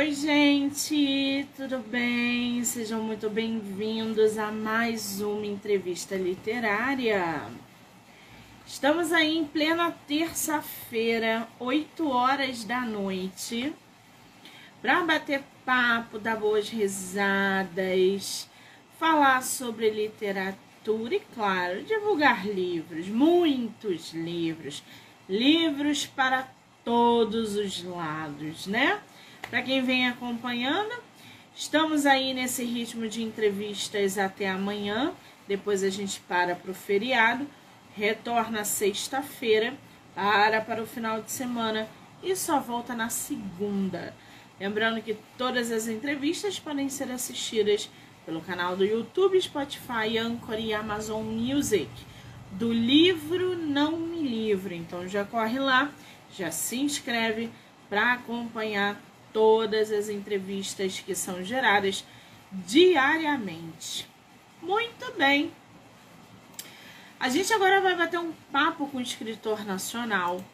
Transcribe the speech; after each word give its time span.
Oi, 0.00 0.12
gente, 0.12 1.46
tudo 1.54 1.76
bem? 1.76 2.64
Sejam 2.64 3.02
muito 3.02 3.28
bem-vindos 3.28 4.38
a 4.38 4.50
mais 4.50 5.20
uma 5.20 5.44
entrevista 5.44 6.16
literária. 6.16 7.42
Estamos 8.66 9.12
aí 9.12 9.36
em 9.36 9.44
plena 9.44 9.94
terça-feira, 10.08 11.46
8 11.58 12.08
horas 12.08 12.64
da 12.64 12.80
noite, 12.80 13.74
para 14.80 15.04
bater 15.04 15.42
papo, 15.66 16.18
dar 16.18 16.36
boas 16.36 16.70
risadas, 16.70 18.48
falar 18.98 19.42
sobre 19.42 19.90
literatura 19.90 21.14
e, 21.14 21.20
claro, 21.34 21.84
divulgar 21.84 22.46
livros, 22.46 23.06
muitos 23.06 24.14
livros, 24.14 24.82
livros 25.28 26.06
para 26.06 26.48
todos 26.82 27.54
os 27.54 27.84
lados, 27.84 28.66
né? 28.66 28.98
Para 29.48 29.62
quem 29.62 29.82
vem 29.82 30.08
acompanhando, 30.08 31.02
estamos 31.54 32.06
aí 32.06 32.34
nesse 32.34 32.64
ritmo 32.64 33.08
de 33.08 33.22
entrevistas 33.22 34.18
até 34.18 34.48
amanhã. 34.48 35.12
Depois 35.48 35.82
a 35.82 35.90
gente 35.90 36.20
para 36.20 36.54
para 36.54 36.70
o 36.70 36.74
feriado, 36.74 37.46
retorna 37.96 38.64
sexta-feira, 38.64 39.74
para 40.14 40.60
para 40.60 40.82
o 40.82 40.86
final 40.86 41.22
de 41.22 41.30
semana 41.30 41.88
e 42.22 42.36
só 42.36 42.60
volta 42.60 42.94
na 42.94 43.08
segunda. 43.08 44.14
Lembrando 44.60 45.02
que 45.02 45.16
todas 45.38 45.72
as 45.72 45.88
entrevistas 45.88 46.58
podem 46.58 46.88
ser 46.88 47.10
assistidas 47.10 47.88
pelo 48.26 48.42
canal 48.42 48.76
do 48.76 48.84
YouTube, 48.84 49.40
Spotify, 49.40 50.18
Anchor 50.18 50.58
e 50.58 50.74
Amazon 50.74 51.24
Music. 51.24 51.88
Do 52.52 52.72
livro 52.72 53.56
Não 53.56 53.96
Me 53.96 54.20
Livre. 54.22 54.76
Então 54.76 55.08
já 55.08 55.24
corre 55.24 55.58
lá, 55.58 55.90
já 56.36 56.50
se 56.50 56.76
inscreve 56.76 57.50
para 57.88 58.12
acompanhar 58.12 59.00
todas 59.32 59.90
as 59.90 60.08
entrevistas 60.08 61.00
que 61.00 61.14
são 61.14 61.42
geradas 61.42 62.04
diariamente. 62.50 64.08
Muito 64.62 65.12
bem. 65.16 65.52
A 67.18 67.28
gente 67.28 67.52
agora 67.52 67.80
vai 67.80 67.96
bater 67.96 68.18
um 68.18 68.32
papo 68.50 68.86
com 68.88 68.98
o 68.98 69.02
escritor 69.02 69.64
nacional 69.64 70.44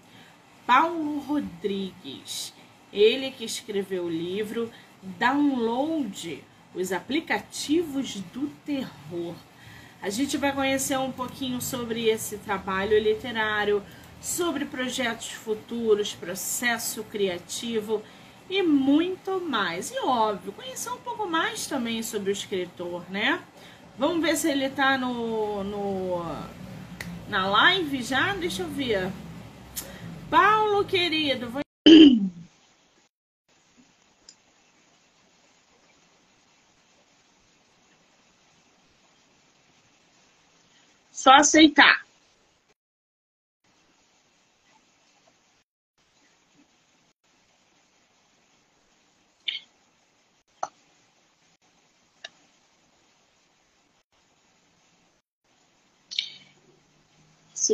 Paulo 0.66 1.18
Rodrigues. 1.18 2.52
Ele 2.92 3.30
que 3.30 3.44
escreveu 3.44 4.04
o 4.04 4.10
livro 4.10 4.70
Download 5.02 6.42
os 6.76 6.92
aplicativos 6.92 8.16
do 8.34 8.48
terror. 8.64 9.34
A 10.02 10.10
gente 10.10 10.36
vai 10.36 10.52
conhecer 10.52 10.98
um 10.98 11.10
pouquinho 11.10 11.60
sobre 11.60 12.08
esse 12.08 12.36
trabalho 12.38 12.98
literário, 12.98 13.82
sobre 14.20 14.66
projetos 14.66 15.30
futuros, 15.30 16.14
processo 16.14 17.02
criativo 17.04 18.02
e 18.48 18.62
muito 18.62 19.40
mais. 19.40 19.90
E 19.90 19.98
óbvio, 20.00 20.52
conhecer 20.52 20.90
um 20.90 20.98
pouco 20.98 21.26
mais 21.26 21.66
também 21.66 22.02
sobre 22.02 22.30
o 22.30 22.32
escritor, 22.32 23.04
né? 23.10 23.42
Vamos 23.98 24.22
ver 24.22 24.36
se 24.36 24.50
ele 24.50 24.68
tá 24.68 24.98
no, 24.98 25.64
no 25.64 26.22
na 27.28 27.48
live 27.48 28.02
já? 28.02 28.34
Deixa 28.34 28.62
eu 28.62 28.68
ver. 28.68 29.10
Paulo, 30.30 30.84
querido, 30.84 31.50
vou... 31.50 31.62
Só 41.10 41.32
aceitar. 41.32 42.05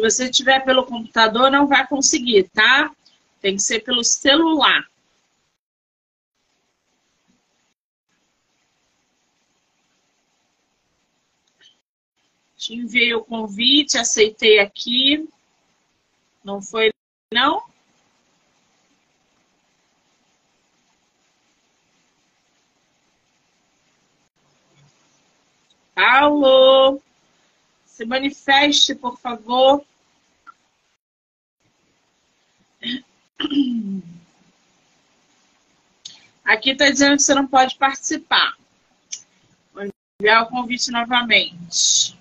Você 0.02 0.28
tiver 0.28 0.64
pelo 0.64 0.84
computador, 0.84 1.48
não 1.48 1.68
vai 1.68 1.86
conseguir, 1.86 2.48
tá? 2.48 2.90
Tem 3.40 3.54
que 3.54 3.62
ser 3.62 3.84
pelo 3.84 4.02
celular. 4.02 4.84
Te 12.56 12.74
enviei 12.74 13.14
o 13.14 13.24
convite, 13.24 13.96
aceitei 13.96 14.58
aqui. 14.58 15.28
Não 16.44 16.60
foi, 16.60 16.92
não? 17.32 17.62
Alô? 25.94 27.00
Se 27.84 28.04
manifeste, 28.04 28.96
por 28.96 29.16
favor. 29.16 29.84
Aqui 36.44 36.70
está 36.70 36.91
dizendo 36.91 37.16
que 37.16 37.22
você 37.22 37.34
não 37.34 37.47
pode 37.47 37.76
participar. 37.76 38.56
Vou 39.72 39.88
enviar 40.20 40.42
o 40.42 40.47
convite 40.48 40.91
novamente. 40.91 42.19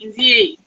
Enviei. 0.00 0.58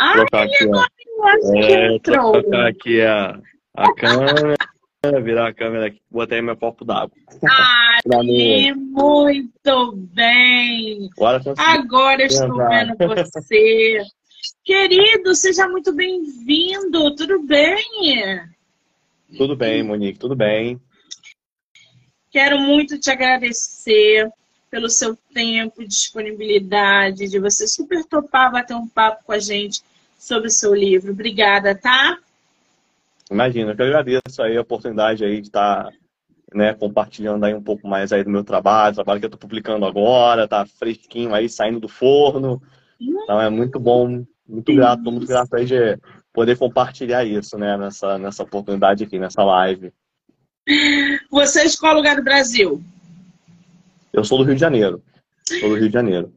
Ah, 0.00 0.12
agora 0.12 0.48
eu 0.62 1.24
acho 1.24 1.52
que 1.52 1.58
é, 1.58 1.96
entrou. 1.96 2.32
Vou 2.32 2.42
colocar 2.42 2.68
aqui 2.68 3.00
a, 3.00 3.40
a 3.74 3.94
câmera 3.94 4.56
virar 5.06 5.48
a 5.48 5.54
câmera 5.54 5.86
aqui, 5.86 6.00
botei 6.10 6.42
meu 6.42 6.56
copo 6.56 6.84
d'água. 6.84 7.16
Ai, 7.48 8.72
muito 8.74 9.92
bem! 10.12 11.08
Agora, 11.16 11.40
Agora 11.56 12.24
estou 12.24 12.56
vendo 12.56 12.96
você. 12.96 14.02
Querido, 14.64 15.36
seja 15.36 15.68
muito 15.68 15.92
bem-vindo, 15.92 17.14
tudo 17.14 17.40
bem? 17.44 17.78
Tudo 19.36 19.54
bem, 19.54 19.84
Monique, 19.84 20.18
tudo 20.18 20.34
bem. 20.34 20.80
Quero 22.32 22.58
muito 22.58 22.98
te 22.98 23.08
agradecer 23.08 24.28
pelo 24.68 24.90
seu 24.90 25.16
tempo, 25.32 25.86
disponibilidade, 25.86 27.28
de 27.28 27.38
você 27.38 27.68
super 27.68 28.04
topar 28.04 28.50
bater 28.50 28.74
um 28.74 28.88
papo 28.88 29.24
com 29.24 29.32
a 29.32 29.38
gente 29.38 29.80
sobre 30.18 30.48
o 30.48 30.52
seu 30.52 30.74
livro. 30.74 31.12
Obrigada, 31.12 31.72
tá? 31.76 32.18
Imagina, 33.30 33.72
eu 33.72 33.76
que 33.76 33.82
agradeço 33.82 34.42
aí 34.42 34.56
a 34.56 34.62
oportunidade 34.62 35.24
aí 35.24 35.40
de 35.40 35.48
estar 35.48 35.84
tá, 35.84 35.90
né, 36.54 36.72
compartilhando 36.74 37.44
aí 37.44 37.54
um 37.54 37.62
pouco 37.62 37.86
mais 37.86 38.12
aí 38.12 38.24
do 38.24 38.30
meu 38.30 38.42
trabalho, 38.42 38.94
trabalho 38.94 39.20
que 39.20 39.26
eu 39.26 39.28
estou 39.28 39.40
publicando 39.40 39.84
agora, 39.84 40.48
tá 40.48 40.64
fresquinho 40.66 41.34
aí, 41.34 41.48
saindo 41.48 41.78
do 41.78 41.88
forno. 41.88 42.62
Então 43.00 43.40
é 43.40 43.50
muito 43.50 43.78
bom, 43.78 44.24
muito 44.48 44.74
grato, 44.74 45.10
muito 45.12 45.26
grato 45.26 45.54
aí 45.54 45.66
de 45.66 45.98
poder 46.32 46.56
compartilhar 46.56 47.24
isso, 47.24 47.58
né, 47.58 47.76
nessa, 47.76 48.18
nessa 48.18 48.42
oportunidade 48.42 49.04
aqui, 49.04 49.18
nessa 49.18 49.44
live. 49.44 49.92
Você 51.30 51.62
é 51.62 51.66
de 51.66 51.78
qual 51.78 51.94
lugar 51.94 52.16
do 52.16 52.24
Brasil? 52.24 52.82
Eu 54.12 54.24
sou 54.24 54.38
do 54.38 54.44
Rio 54.44 54.54
de 54.54 54.60
Janeiro. 54.60 55.02
Sou 55.44 55.68
do 55.68 55.74
Rio 55.74 55.88
de 55.88 55.94
Janeiro. 55.94 56.32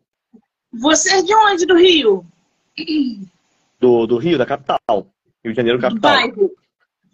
Você 0.73 1.15
é 1.15 1.21
de 1.21 1.33
onde 1.33 1.65
do 1.65 1.75
Rio? 1.75 2.25
Do, 3.79 4.05
do 4.05 4.17
Rio, 4.17 4.37
da 4.37 4.45
capital. 4.45 5.07
Rio 5.43 5.53
de 5.53 5.55
Janeiro, 5.55 5.79
capital. 5.79 6.11
Bairro. 6.11 6.51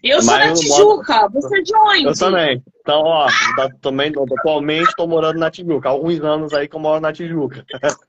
Eu 0.04 0.22
sou 0.22 0.38
da 0.38 0.54
Tijuca, 0.54 1.30
você 1.30 1.60
é 1.60 1.62
de 1.62 1.76
onde? 1.76 2.06
Eu 2.06 2.14
também. 2.14 2.64
Então, 2.82 3.02
ó, 3.02 3.28
também, 3.82 4.12
atualmente 4.40 4.90
estou 4.90 5.08
morando 5.08 5.40
na 5.40 5.52
Tijuca. 5.52 5.90
Há 5.90 5.92
alguns 5.92 6.20
anos 6.22 6.54
aí 6.54 6.68
que 6.68 6.76
eu 6.76 6.80
moro 6.80 7.02
na 7.02 7.14
Tijuca. 7.14 7.66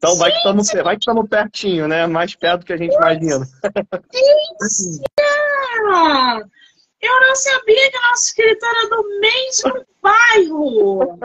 Então 0.00 0.16
vai 0.16 0.30
que 0.30 0.38
estamos 0.38 0.72
vai 0.82 0.94
que 0.96 1.00
estamos 1.00 1.28
pertinho, 1.28 1.86
né? 1.86 2.06
Mais 2.06 2.34
perto 2.34 2.60
do 2.60 2.64
que 2.64 2.72
a 2.72 2.76
gente 2.78 2.94
imagina. 2.94 3.46
Eu 7.02 7.20
não 7.20 7.36
sabia 7.36 7.90
que 7.90 7.96
a 7.98 8.08
nossa 8.08 8.28
escritora 8.28 8.78
era 8.78 8.88
do 8.88 9.20
mesmo 9.20 9.86
bairro. 10.02 11.18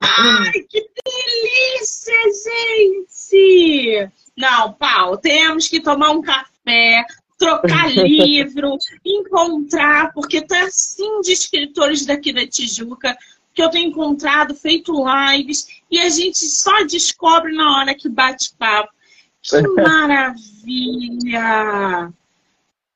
Ai, 0.00 0.52
que 0.70 0.88
delícia, 1.04 2.14
gente! 2.46 4.10
Não, 4.38 4.72
Paulo, 4.72 5.18
temos 5.18 5.68
que 5.68 5.78
tomar 5.78 6.10
um 6.10 6.22
café, 6.22 7.04
trocar 7.38 7.88
livro, 7.88 8.76
encontrar, 9.04 10.12
porque 10.12 10.44
é 10.50 10.60
assim 10.62 11.20
de 11.20 11.32
escritores 11.32 12.04
daqui 12.04 12.32
da 12.32 12.46
Tijuca, 12.46 13.16
que 13.54 13.62
eu 13.62 13.70
tenho 13.70 13.88
encontrado, 13.88 14.54
feito 14.54 14.92
lives, 15.04 15.68
e 15.90 15.98
a 16.00 16.08
gente 16.08 16.38
só 16.38 16.84
descobre 16.84 17.54
na 17.54 17.78
hora 17.78 17.94
que 17.94 18.08
bate 18.08 18.52
papo. 18.58 18.92
Que 19.40 19.62
maravilha! 19.80 20.92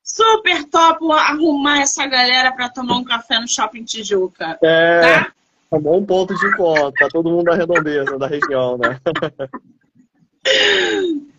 Super 0.03 0.65
top 0.65 1.11
arrumar 1.13 1.81
essa 1.81 2.07
galera 2.07 2.53
para 2.53 2.69
tomar 2.69 2.97
um 2.97 3.05
café 3.05 3.41
no 3.41 3.49
Shopping 3.49 3.85
Tijuca. 3.85 4.59
É, 4.63 5.01
tá? 5.01 5.33
é 5.71 5.77
um 5.77 5.81
bom 5.81 6.05
ponto 6.05 6.35
de 6.35 6.47
encontro, 6.49 6.93
tá 6.93 7.09
todo 7.09 7.31
mundo 7.31 7.45
da 7.45 7.55
redondeza, 7.55 8.19
da 8.19 8.27
região, 8.27 8.77
né? 8.77 9.01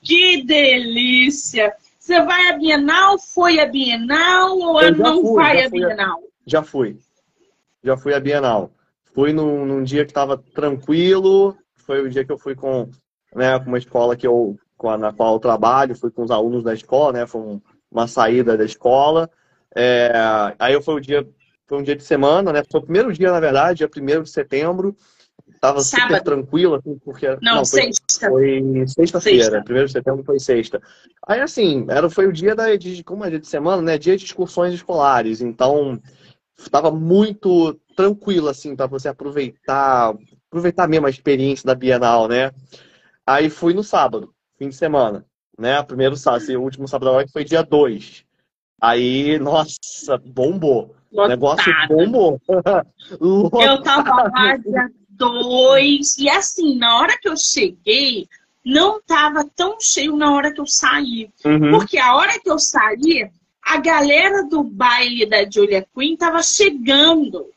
Que 0.02 0.44
delícia! 0.44 1.74
Você 2.04 2.22
vai 2.22 2.50
à 2.50 2.58
Bienal? 2.58 3.18
Foi 3.18 3.62
à 3.62 3.66
Bienal 3.66 4.58
ou 4.58 4.92
não 4.92 5.22
fui, 5.22 5.36
vai 5.36 5.64
à 5.64 5.70
Bienal? 5.70 6.20
Já 6.46 6.62
fui. 6.62 6.98
Já 7.82 7.96
fui 7.96 8.14
à 8.14 8.20
Bienal. 8.20 8.72
Fui 9.16 9.32
num, 9.32 9.66
num 9.66 9.82
dia 9.82 10.04
que 10.04 10.12
estava 10.12 10.38
tranquilo. 10.38 11.58
Foi 11.78 12.02
o 12.02 12.10
dia 12.10 12.26
que 12.26 12.32
eu 12.34 12.38
fui 12.38 12.56
com, 12.56 12.90
né, 13.34 13.58
com 13.58 13.68
uma 13.68 13.78
escola 13.78 14.18
que 14.18 14.28
eu, 14.28 14.58
a, 14.84 14.98
na 14.98 15.14
qual 15.14 15.36
eu 15.36 15.40
trabalho. 15.40 15.96
Fui 15.96 16.12
com 16.12 16.24
os 16.24 16.32
alunos 16.32 16.62
da 16.62 16.74
escola, 16.74 17.14
né? 17.14 17.26
Foi 17.26 17.40
um, 17.40 17.62
uma 17.90 18.06
saída 18.06 18.58
da 18.58 18.66
escola. 18.66 19.30
É, 19.74 20.12
aí 20.60 20.82
foi 20.82 20.96
o 20.96 21.00
dia, 21.00 21.26
foi 21.66 21.78
um 21.78 21.84
dia 21.84 21.96
de 21.96 22.04
semana, 22.04 22.52
né? 22.52 22.64
Foi 22.70 22.82
o 22.82 22.84
primeiro 22.84 23.14
dia, 23.14 23.32
na 23.32 23.40
verdade, 23.40 23.78
dia 23.78 24.20
1 24.20 24.24
de 24.24 24.30
setembro. 24.30 24.94
Tava 25.64 25.80
Sábado. 25.80 26.10
super 26.10 26.24
tranquilo, 26.24 26.76
assim, 26.76 27.00
porque. 27.06 27.26
Não, 27.42 27.56
não 27.56 27.66
foi, 27.66 27.84
sexta. 27.84 28.30
Foi 28.30 28.86
sexta-feira. 28.86 29.44
Sexta. 29.44 29.64
Primeiro 29.64 29.88
de 29.88 29.94
setembro 29.94 30.22
foi 30.26 30.38
sexta. 30.38 30.82
Aí, 31.26 31.40
assim, 31.40 31.86
era, 31.90 32.10
foi 32.10 32.28
o 32.28 32.34
dia 32.34 32.54
da, 32.54 32.76
de, 32.76 33.02
como 33.02 33.24
é 33.24 33.30
dia 33.30 33.40
de 33.40 33.48
semana, 33.48 33.82
né? 33.82 33.98
Dia 33.98 34.18
de 34.18 34.26
excursões 34.26 34.74
escolares. 34.74 35.40
Então, 35.40 35.98
estava 36.60 36.92
muito 36.92 37.80
tranquilo, 37.96 38.50
assim, 38.50 38.76
para 38.76 38.88
você 38.88 39.08
aproveitar, 39.08 40.14
aproveitar 40.50 40.86
mesmo 40.86 41.08
a 41.08 41.10
experiência 41.10 41.66
da 41.66 41.76
Bienal, 41.76 42.28
né? 42.28 42.52
Aí 43.26 43.50
fui 43.50 43.74
no 43.74 43.86
sábado, 43.86 44.34
fim 44.58 44.68
de 44.68 44.76
semana, 44.76 45.26
né? 45.58 45.82
Primeiro 45.82 46.18
sábado, 46.18 46.44
assim, 46.44 46.58
o 46.58 46.62
último 46.62 46.90
sábado 46.90 47.26
que 47.26 47.32
foi 47.32 47.46
dia 47.46 47.64
2. 47.64 48.26
Aí, 48.82 49.40
nossa, 49.40 50.18
bombou. 50.26 50.94
O 51.10 51.26
negócio 51.26 51.72
bombou. 51.88 52.38
eu 53.64 53.82
tava 53.82 54.30
dia 54.58 54.92
dois. 55.30 56.18
E 56.18 56.30
assim, 56.30 56.76
na 56.76 56.98
hora 56.98 57.18
que 57.18 57.28
eu 57.28 57.38
cheguei, 57.38 58.28
não 58.64 59.02
tava 59.02 59.44
tão 59.56 59.80
cheio 59.80 60.16
na 60.16 60.34
hora 60.34 60.54
que 60.54 60.62
eu 60.62 60.68
saí. 60.68 61.30
Uhum. 61.46 61.72
Porque 61.72 61.98
a 61.98 62.16
hora 62.16 62.40
que 62.40 62.50
eu 62.50 62.58
saí, 62.58 63.30
a 63.62 63.78
galera 63.78 64.44
do 64.44 64.64
baile 64.64 65.26
da 65.26 65.50
Julia 65.50 65.86
Quinn 65.96 66.16
tava 66.16 66.42
chegando. 66.42 67.48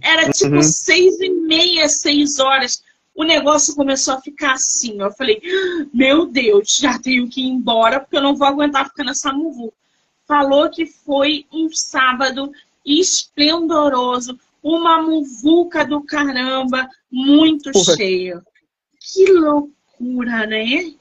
Era 0.00 0.30
tipo 0.30 0.56
uhum. 0.56 0.62
seis 0.62 1.20
e 1.20 1.30
meia, 1.30 1.88
seis 1.88 2.38
horas. 2.38 2.82
O 3.14 3.24
negócio 3.24 3.74
começou 3.74 4.14
a 4.14 4.20
ficar 4.20 4.52
assim. 4.52 5.00
Eu 5.00 5.10
falei, 5.12 5.40
meu 5.92 6.26
Deus, 6.26 6.78
já 6.78 6.98
tenho 6.98 7.28
que 7.28 7.42
ir 7.42 7.48
embora, 7.48 8.00
porque 8.00 8.16
eu 8.16 8.22
não 8.22 8.36
vou 8.36 8.46
aguentar 8.46 8.88
ficar 8.88 9.04
nessa 9.04 9.32
muvu. 9.32 9.72
Falou 10.26 10.70
que 10.70 10.86
foi 10.86 11.44
um 11.52 11.68
sábado 11.70 12.50
esplendoroso 12.84 14.38
uma 14.62 15.02
muvuca 15.02 15.84
do 15.84 16.02
caramba, 16.02 16.88
muito 17.10 17.70
Porra. 17.72 17.96
cheio. 17.96 18.42
Que 19.00 19.32
loucura, 19.32 20.46
né? 20.46 20.94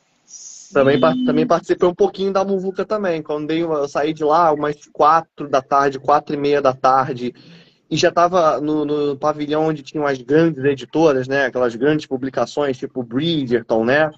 Também, 0.74 1.00
também 1.26 1.48
participei 1.48 1.88
um 1.88 1.96
pouquinho 1.96 2.32
da 2.32 2.46
muvuca 2.46 2.86
também. 2.86 3.24
Quando 3.24 3.52
eu 3.52 3.88
saí 3.88 4.14
de 4.14 4.24
lá, 4.24 4.52
umas 4.54 4.76
quatro 4.94 5.50
da 5.50 5.62
tarde, 5.62 6.00
quatro 6.00 6.36
e 6.36 6.38
meia 6.38 6.62
da 6.62 6.74
tarde, 6.74 7.34
e 7.90 7.98
já 7.98 8.10
estava 8.10 8.62
no, 8.62 8.86
no, 8.86 9.18
pavilhão 9.18 9.66
onde 9.66 9.82
tinham 9.82 10.06
as 10.06 10.22
grandes 10.22 10.64
editoras, 10.64 11.28
né? 11.28 11.46
Aquelas 11.46 11.76
grandes 11.76 12.06
publicações, 12.06 12.78
tipo 12.78 13.02
Bridgerton, 13.02 13.84
né? 13.84 14.12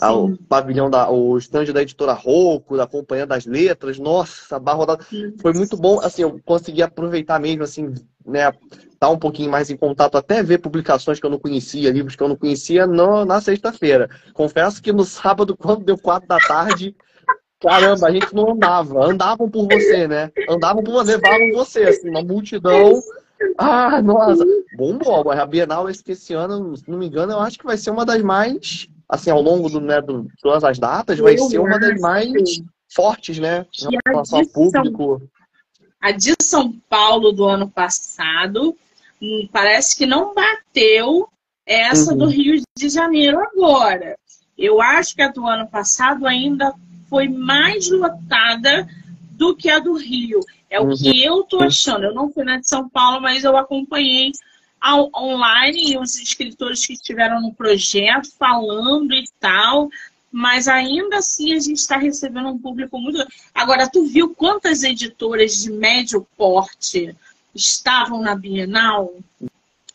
Ah, 0.00 0.12
o 0.12 0.36
pavilhão 0.36 0.90
da 0.90 1.08
o 1.10 1.38
stand 1.38 1.66
da 1.66 1.82
editora 1.82 2.12
Rocco, 2.12 2.76
da 2.76 2.86
Companhia 2.86 3.26
das 3.26 3.46
Letras, 3.46 3.98
nossa, 3.98 4.58
barra 4.58 4.78
rodada 4.78 5.06
foi 5.40 5.52
muito 5.52 5.76
bom, 5.76 6.00
assim, 6.00 6.22
eu 6.22 6.40
consegui 6.44 6.82
aproveitar 6.82 7.38
mesmo 7.38 7.62
assim, 7.62 7.94
né, 8.26 8.48
estar 8.48 8.96
tá 8.98 9.08
um 9.08 9.18
pouquinho 9.18 9.50
mais 9.50 9.70
em 9.70 9.76
contato, 9.76 10.16
até 10.16 10.42
ver 10.42 10.58
publicações 10.58 11.20
que 11.20 11.26
eu 11.26 11.30
não 11.30 11.38
conhecia, 11.38 11.92
livros 11.92 12.16
que 12.16 12.22
eu 12.22 12.28
não 12.28 12.36
conhecia 12.36 12.86
no, 12.86 13.24
na 13.24 13.40
sexta-feira. 13.40 14.08
Confesso 14.32 14.82
que 14.82 14.92
no 14.92 15.04
sábado, 15.06 15.56
quando 15.56 15.84
deu 15.84 15.96
quatro 15.96 16.28
da 16.28 16.38
tarde, 16.38 16.96
caramba, 17.60 18.08
a 18.08 18.10
gente 18.10 18.34
não 18.34 18.50
andava, 18.50 19.04
andavam 19.04 19.48
por 19.48 19.68
você, 19.68 20.08
né? 20.08 20.30
Andavam 20.48 20.82
por 20.82 20.92
você, 20.92 21.16
levavam 21.16 21.52
você, 21.52 21.84
assim, 21.84 22.10
uma 22.10 22.22
multidão. 22.22 23.00
Ah, 23.58 24.02
nossa, 24.02 24.44
bombou. 24.76 25.30
A 25.30 25.46
Bienal 25.46 25.88
esse, 25.88 26.02
esse 26.08 26.34
ano, 26.34 26.76
se 26.76 26.88
não 26.88 26.98
me 26.98 27.06
engano, 27.06 27.32
eu 27.32 27.40
acho 27.40 27.58
que 27.58 27.64
vai 27.64 27.76
ser 27.76 27.90
uma 27.90 28.04
das 28.04 28.22
mais 28.22 28.88
assim, 29.08 29.30
ao 29.30 29.40
longo 29.40 29.68
do, 29.68 29.80
né, 29.80 30.00
do, 30.00 30.26
todas 30.40 30.64
as 30.64 30.78
datas, 30.78 31.18
vai 31.18 31.36
ser 31.38 31.58
uma 31.58 31.78
das 31.78 32.00
mais 32.00 32.32
fortes, 32.92 33.38
né? 33.38 33.66
Em 33.82 33.98
relação 34.06 34.40
ao 34.40 34.46
público. 34.46 35.22
A 36.00 36.12
de 36.12 36.34
São 36.42 36.72
Paulo 36.88 37.32
do 37.32 37.44
ano 37.44 37.68
passado 37.68 38.76
hum, 39.20 39.48
parece 39.52 39.96
que 39.96 40.06
não 40.06 40.34
bateu 40.34 41.28
essa 41.66 42.12
uhum. 42.12 42.18
do 42.18 42.26
Rio 42.26 42.62
de 42.76 42.88
Janeiro 42.88 43.40
agora. 43.40 44.16
Eu 44.56 44.80
acho 44.80 45.14
que 45.14 45.22
a 45.22 45.28
do 45.28 45.46
ano 45.46 45.66
passado 45.66 46.26
ainda 46.26 46.74
foi 47.08 47.28
mais 47.28 47.90
lotada 47.90 48.86
do 49.30 49.56
que 49.56 49.70
a 49.70 49.78
do 49.78 49.94
Rio. 49.94 50.40
É 50.70 50.80
o 50.80 50.88
que 50.90 51.08
uhum. 51.08 51.38
eu 51.38 51.42
tô 51.44 51.62
achando. 51.62 52.04
Eu 52.04 52.14
não 52.14 52.30
fui 52.30 52.44
na 52.44 52.58
de 52.58 52.68
São 52.68 52.88
Paulo, 52.88 53.20
mas 53.20 53.44
eu 53.44 53.56
acompanhei 53.56 54.32
online 54.92 55.92
e 55.92 55.98
os 55.98 56.16
escritores 56.16 56.84
que 56.86 56.92
estiveram 56.92 57.40
no 57.40 57.54
projeto 57.54 58.30
falando 58.38 59.14
e 59.14 59.24
tal, 59.40 59.88
mas 60.30 60.68
ainda 60.68 61.18
assim 61.18 61.54
a 61.54 61.60
gente 61.60 61.78
está 61.78 61.96
recebendo 61.96 62.48
um 62.48 62.58
público 62.58 62.98
muito. 62.98 63.24
Agora, 63.54 63.88
tu 63.88 64.04
viu 64.04 64.34
quantas 64.34 64.82
editoras 64.82 65.62
de 65.62 65.72
médio 65.72 66.26
porte 66.36 67.16
estavam 67.54 68.20
na 68.20 68.34
Bienal? 68.34 69.14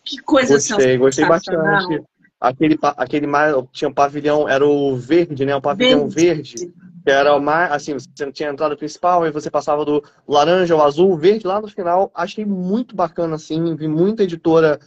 Que 0.03 0.18
coisa 0.18 0.56
gostei, 0.56 0.97
Gostei 0.97 1.25
bastante. 1.25 2.01
Aquele, 2.39 2.80
aquele 2.81 3.27
tinha 3.74 3.89
um 3.89 3.94
pavilhão, 3.94 4.47
era 4.47 4.65
o 4.65 4.95
verde, 4.95 5.45
né? 5.45 5.56
O 5.56 5.62
pavilhão 5.62 6.07
verde. 6.07 6.56
verde 6.56 6.88
que 7.09 7.13
era 7.13 7.35
o 7.35 7.41
mais, 7.41 7.71
assim, 7.71 7.94
você 7.95 8.31
tinha 8.31 8.50
a 8.50 8.53
entrada 8.53 8.77
principal, 8.77 9.25
e 9.25 9.31
você 9.31 9.50
passava 9.50 9.83
do 9.83 10.03
laranja 10.27 10.75
ao 10.75 10.85
azul, 10.85 11.17
verde 11.17 11.47
lá 11.47 11.59
no 11.59 11.67
final. 11.67 12.11
Achei 12.13 12.45
muito 12.45 12.95
bacana, 12.95 13.35
assim, 13.35 13.75
vi 13.75 13.88
muita 13.88 14.21
editora 14.21 14.79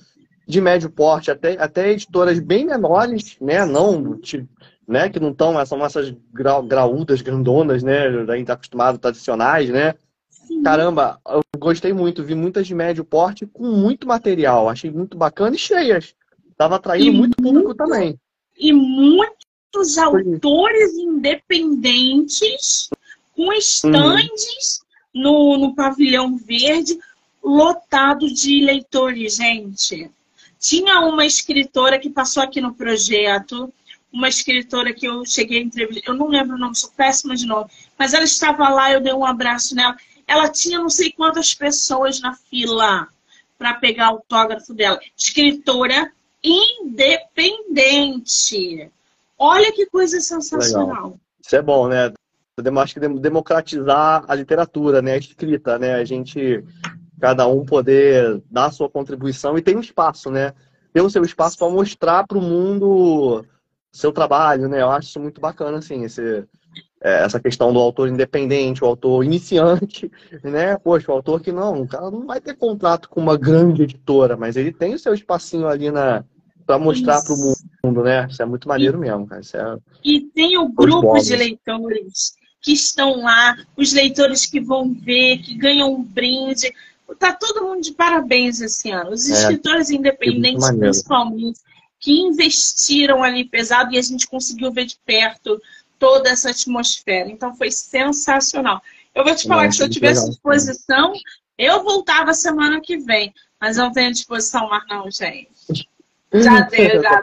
de 0.46 0.60
médio 0.60 0.88
porte, 0.88 1.32
até, 1.32 1.60
até 1.60 1.90
editoras 1.90 2.38
bem 2.38 2.64
menores, 2.64 3.36
né, 3.40 3.66
não, 3.66 4.20
né, 4.86 5.08
que 5.08 5.18
não 5.18 5.30
estão, 5.30 5.66
são 5.66 5.84
essas 5.84 6.14
grau, 6.32 6.62
graúdas, 6.62 7.22
grandonas, 7.22 7.82
né, 7.82 8.06
a 8.06 8.36
gente 8.36 8.46
tá 8.46 8.52
acostumado, 8.52 8.98
tradicionais, 8.98 9.68
né. 9.70 9.94
Caramba, 10.62 11.18
eu 11.28 11.42
gostei 11.58 11.92
muito, 11.92 12.22
vi 12.22 12.36
muitas 12.36 12.68
de 12.68 12.74
médio 12.74 13.04
porte 13.04 13.46
com 13.46 13.66
muito 13.66 14.06
material, 14.06 14.68
achei 14.68 14.92
muito 14.92 15.16
bacana 15.16 15.56
e 15.56 15.58
cheias. 15.58 16.14
Tava 16.56 16.76
atraindo 16.76 17.06
e 17.06 17.10
muito 17.10 17.36
público 17.36 17.74
também. 17.74 18.16
E 18.56 18.72
muito 18.72 19.44
muitos 19.72 19.96
autores 19.96 20.92
independentes 20.94 22.90
com 23.34 23.50
estandes 23.54 24.82
uhum. 25.14 25.22
no, 25.22 25.56
no 25.58 25.74
pavilhão 25.74 26.36
verde 26.36 26.98
lotado 27.42 28.30
de 28.32 28.62
leitores, 28.64 29.36
gente. 29.36 30.10
Tinha 30.60 31.00
uma 31.00 31.24
escritora 31.24 31.98
que 31.98 32.10
passou 32.10 32.42
aqui 32.42 32.60
no 32.60 32.74
projeto, 32.74 33.72
uma 34.12 34.28
escritora 34.28 34.92
que 34.92 35.08
eu 35.08 35.24
cheguei 35.24 35.58
a 35.58 35.62
entrevistar, 35.62 36.10
eu 36.10 36.14
não 36.14 36.28
lembro 36.28 36.56
o 36.56 36.58
nome, 36.58 36.76
sou 36.76 36.90
péssima 36.90 37.34
de 37.34 37.46
nome, 37.46 37.70
mas 37.98 38.12
ela 38.12 38.24
estava 38.24 38.68
lá, 38.68 38.92
eu 38.92 39.00
dei 39.00 39.14
um 39.14 39.24
abraço 39.24 39.74
nela. 39.74 39.96
Ela 40.26 40.50
tinha 40.50 40.78
não 40.78 40.90
sei 40.90 41.10
quantas 41.10 41.54
pessoas 41.54 42.20
na 42.20 42.34
fila 42.34 43.08
para 43.58 43.72
pegar 43.74 44.10
o 44.10 44.16
autógrafo 44.16 44.74
dela. 44.74 45.00
Escritora 45.16 46.12
independente. 46.44 48.90
Olha 49.38 49.72
que 49.72 49.86
coisa 49.86 50.20
sensacional. 50.20 50.86
Legal. 50.86 51.20
Isso 51.44 51.56
é 51.56 51.62
bom, 51.62 51.88
né? 51.88 52.12
Acho 52.80 52.94
que 52.94 53.00
democratizar 53.00 54.24
a 54.28 54.34
literatura, 54.34 55.02
né? 55.02 55.14
A 55.14 55.18
escrita, 55.18 55.78
né? 55.78 55.94
A 55.94 56.04
gente, 56.04 56.64
cada 57.20 57.46
um 57.46 57.64
poder 57.64 58.42
dar 58.50 58.66
a 58.66 58.70
sua 58.70 58.88
contribuição 58.88 59.56
e 59.56 59.62
tem 59.62 59.76
um 59.76 59.80
espaço, 59.80 60.30
né? 60.30 60.52
Ter 60.92 61.00
o 61.00 61.10
seu 61.10 61.22
espaço 61.24 61.58
para 61.58 61.70
mostrar 61.70 62.26
para 62.26 62.38
o 62.38 62.42
mundo 62.42 63.44
seu 63.92 64.12
trabalho, 64.12 64.68
né? 64.68 64.80
Eu 64.80 64.90
acho 64.90 65.08
isso 65.08 65.20
muito 65.20 65.40
bacana, 65.40 65.78
assim, 65.78 66.04
esse, 66.04 66.44
é, 67.00 67.24
essa 67.24 67.38
questão 67.38 67.72
do 67.72 67.78
autor 67.78 68.08
independente, 68.08 68.82
o 68.82 68.86
autor 68.86 69.24
iniciante, 69.24 70.10
né? 70.42 70.76
Poxa, 70.78 71.10
o 71.10 71.14
autor 71.14 71.40
que 71.40 71.52
não, 71.52 71.82
o 71.82 71.88
cara 71.88 72.10
não 72.10 72.26
vai 72.26 72.40
ter 72.40 72.54
contrato 72.54 73.08
com 73.08 73.20
uma 73.20 73.36
grande 73.36 73.82
editora, 73.82 74.36
mas 74.36 74.56
ele 74.56 74.72
tem 74.72 74.94
o 74.94 74.98
seu 74.98 75.12
espacinho 75.12 75.68
ali 75.68 75.90
na, 75.90 76.24
para 76.64 76.78
mostrar 76.78 77.22
para 77.22 77.34
o 77.34 77.36
mundo, 77.36 77.56
né? 77.90 78.28
Isso 78.30 78.42
é 78.42 78.46
muito 78.46 78.68
maneiro 78.68 78.98
e, 78.98 79.00
mesmo, 79.00 79.26
cara. 79.26 79.42
É... 79.54 79.78
E 80.04 80.20
tem 80.20 80.56
o 80.58 80.68
grupo 80.68 81.18
de 81.18 81.34
leitores 81.34 82.34
que 82.60 82.72
estão 82.72 83.22
lá, 83.22 83.56
os 83.76 83.92
leitores 83.92 84.46
que 84.46 84.60
vão 84.60 84.92
ver, 84.92 85.38
que 85.38 85.54
ganham 85.54 85.92
um 85.92 86.02
brinde. 86.02 86.72
Tá 87.18 87.32
todo 87.32 87.66
mundo 87.66 87.82
de 87.82 87.92
parabéns 87.92 88.60
esse 88.60 88.90
ano. 88.90 89.10
Os 89.10 89.28
é, 89.28 89.32
escritores 89.32 89.90
é, 89.90 89.94
independentes, 89.94 90.70
principalmente, 90.70 91.60
que 91.98 92.20
investiram 92.20 93.22
ali 93.22 93.44
pesado 93.44 93.92
e 93.92 93.98
a 93.98 94.02
gente 94.02 94.26
conseguiu 94.26 94.72
ver 94.72 94.86
de 94.86 94.96
perto 95.04 95.60
toda 95.98 96.30
essa 96.30 96.50
atmosfera. 96.50 97.28
Então 97.28 97.54
foi 97.54 97.70
sensacional. 97.70 98.80
Eu 99.14 99.24
vou 99.24 99.34
te 99.34 99.46
falar 99.46 99.68
que 99.68 99.74
se 99.74 99.82
eu 99.82 99.90
tivesse 99.90 100.28
disposição, 100.30 101.12
eu 101.58 101.82
voltava 101.82 102.32
semana 102.32 102.80
que 102.80 102.96
vem. 102.96 103.32
Mas 103.60 103.76
não 103.76 103.92
tenho 103.92 104.10
disposição 104.10 104.68
mais 104.68 104.84
não, 104.88 105.08
gente. 105.08 105.88
Já 106.32 106.64
tenho, 106.66 107.02
já. 107.02 107.22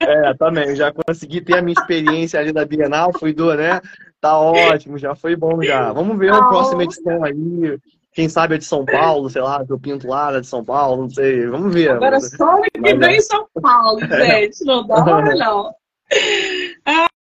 É, 0.00 0.34
também. 0.34 0.74
Já 0.74 0.92
consegui 0.92 1.40
ter 1.40 1.58
a 1.58 1.62
minha 1.62 1.74
experiência 1.78 2.40
ali 2.40 2.52
da 2.52 2.64
Bienal, 2.64 3.12
fui 3.18 3.32
do, 3.32 3.54
né? 3.54 3.80
Tá 4.20 4.38
ótimo, 4.38 4.96
já 4.96 5.14
foi 5.14 5.36
bom 5.36 5.62
já. 5.62 5.92
Vamos 5.92 6.18
ver 6.18 6.32
a 6.32 6.38
oh. 6.38 6.48
próxima 6.48 6.84
edição 6.84 7.22
aí. 7.22 7.78
Quem 8.14 8.28
sabe 8.28 8.54
é 8.54 8.58
de 8.58 8.64
São 8.64 8.84
Paulo, 8.84 9.28
sei 9.28 9.42
lá, 9.42 9.64
eu 9.68 9.78
pinto 9.78 10.06
lá 10.06 10.40
de 10.40 10.46
São 10.46 10.64
Paulo, 10.64 11.02
não 11.02 11.10
sei. 11.10 11.46
Vamos 11.46 11.74
ver. 11.74 11.90
Agora 11.90 12.20
só 12.20 12.60
que 12.62 12.80
vem 12.80 13.16
em 13.16 13.20
São 13.20 13.46
Paulo, 13.60 14.00
gente. 14.06 14.64
Não 14.64 14.86
dá 14.86 15.04
não. 15.34 15.74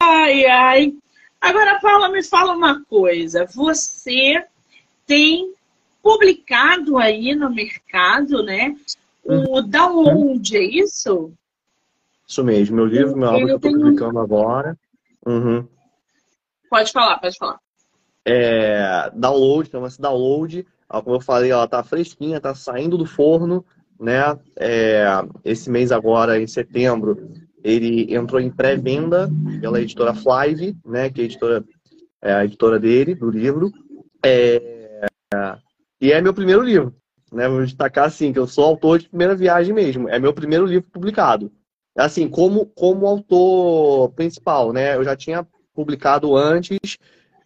Ai, 0.01 0.45
ai. 0.45 0.93
Agora, 1.41 1.81
Paula, 1.81 2.09
me 2.11 2.23
fala 2.23 2.53
uma 2.53 2.85
coisa. 2.85 3.47
Você 3.55 4.45
tem 5.07 5.53
publicado 6.03 6.99
aí 6.99 7.35
no 7.35 7.51
mercado, 7.51 8.43
né? 8.43 8.75
O 9.25 9.33
uhum. 9.33 9.69
download, 9.69 10.57
é 10.57 10.63
isso? 10.63 11.33
Isso 12.27 12.45
mesmo, 12.45 12.77
meu 12.77 12.87
livro, 12.87 13.17
meu 13.17 13.29
álbum 13.29 13.47
que 13.47 13.53
eu 13.53 13.57
estou 13.57 13.73
publicando 13.73 14.19
agora. 14.19 14.79
Uhum. 15.27 15.67
Pode 16.71 16.93
falar, 16.93 17.19
pode 17.19 17.37
falar. 17.37 17.59
É, 18.25 19.11
download, 19.15 19.71
chama-se 19.71 20.01
download. 20.01 20.67
Como 20.89 21.17
eu 21.17 21.21
falei, 21.21 21.51
ela 21.51 21.67
tá 21.67 21.83
fresquinha, 21.83 22.41
tá 22.41 22.55
saindo 22.55 22.97
do 22.97 23.07
forno, 23.07 23.65
né? 23.99 24.39
É, 24.59 25.05
esse 25.45 25.71
mês 25.71 25.91
agora, 25.91 26.41
em 26.41 26.47
setembro, 26.47 27.31
ele 27.63 28.15
entrou 28.15 28.41
em 28.41 28.51
pré-venda 28.51 29.29
pela 29.61 29.81
editora 29.81 30.15
Flive, 30.15 30.77
né? 30.85 31.11
Que 31.11 31.21
é 31.21 31.25
a 31.25 31.27
editora, 31.27 31.65
é 32.23 32.33
a 32.35 32.45
editora 32.45 32.79
dele, 32.79 33.15
do 33.15 33.31
livro. 33.31 33.73
É, 34.25 35.07
e 36.01 36.13
é 36.13 36.21
meu 36.21 36.33
primeiro 36.33 36.63
livro. 36.63 36.95
Né? 37.35 37.49
Vou 37.49 37.65
destacar 37.65 38.07
assim, 38.07 38.33
que 38.33 38.39
eu 38.39 38.47
sou 38.47 38.65
autor 38.65 39.01
de 39.01 39.09
primeira 39.09 39.35
viagem 39.35 39.75
mesmo. 39.75 40.09
É 40.09 40.19
meu 40.19 40.33
primeiro 40.33 40.65
livro 40.65 40.89
publicado. 40.91 41.53
Assim, 41.97 42.29
como, 42.29 42.67
como 42.67 43.07
autor 43.07 44.11
principal, 44.13 44.73
né? 44.73 44.97
Eu 44.97 45.05
já 45.05 45.17
tinha 45.17 45.47
publicado 45.75 46.37
antes, 46.37 46.79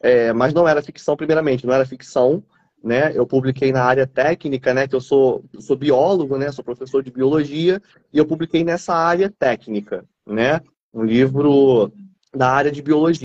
é, 0.01 0.33
mas 0.33 0.55
não 0.55 0.69
era 0.69 0.83
ficção 0.83 1.17
primeiramente, 1.17 1.67
não 1.67 1.75
era 1.75 1.87
ficção, 1.87 2.43
né? 2.83 3.13
Eu 3.15 3.27
publiquei 3.27 3.73
na 3.73 3.83
área 3.83 4.07
técnica, 4.07 4.73
né? 4.73 4.87
Que 4.87 4.95
eu 4.95 5.01
sou, 5.01 5.45
sou 5.59 5.77
biólogo, 5.77 6.39
né? 6.39 6.53
Sou 6.53 6.65
professor 6.65 7.03
de 7.03 7.11
biologia 7.11 7.81
e 8.13 8.19
eu 8.19 8.27
publiquei 8.27 8.65
nessa 8.65 8.95
área 8.95 9.33
técnica, 9.39 10.05
né? 10.27 10.61
Um 10.93 11.05
livro 11.05 11.93
da 12.35 12.51
área 12.51 12.71
de 12.71 12.83
biologia, 12.83 13.25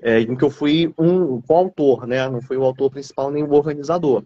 é, 0.00 0.20
em 0.20 0.36
que 0.36 0.44
eu 0.44 0.50
fui 0.50 0.92
um 0.98 1.40
coautor, 1.42 2.06
né? 2.06 2.28
Não 2.28 2.40
fui 2.40 2.56
o 2.56 2.64
autor 2.64 2.90
principal 2.90 3.30
nem 3.30 3.42
o 3.42 3.52
organizador. 3.52 4.24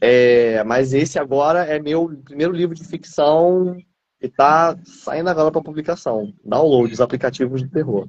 É, 0.00 0.62
mas 0.64 0.92
esse 0.92 1.18
agora 1.18 1.64
é 1.64 1.78
meu 1.78 2.08
primeiro 2.24 2.52
livro 2.52 2.74
de 2.74 2.84
ficção 2.84 3.76
que 4.20 4.26
está 4.26 4.78
saindo 4.84 5.28
agora 5.30 5.50
para 5.50 5.62
publicação. 5.62 6.32
Download, 6.44 6.92
os 6.92 7.00
aplicativos 7.00 7.62
de 7.62 7.68
terror. 7.68 8.08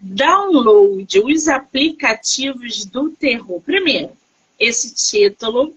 Download, 0.00 1.20
os 1.20 1.48
aplicativos 1.48 2.84
do 2.86 3.10
terror. 3.10 3.60
Primeiro, 3.60 4.12
esse 4.58 4.94
título, 4.94 5.74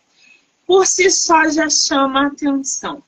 por 0.65 0.85
si 0.85 1.09
só, 1.09 1.49
já 1.49 1.69
chama 1.69 2.23
a 2.23 2.27
atenção. 2.27 3.03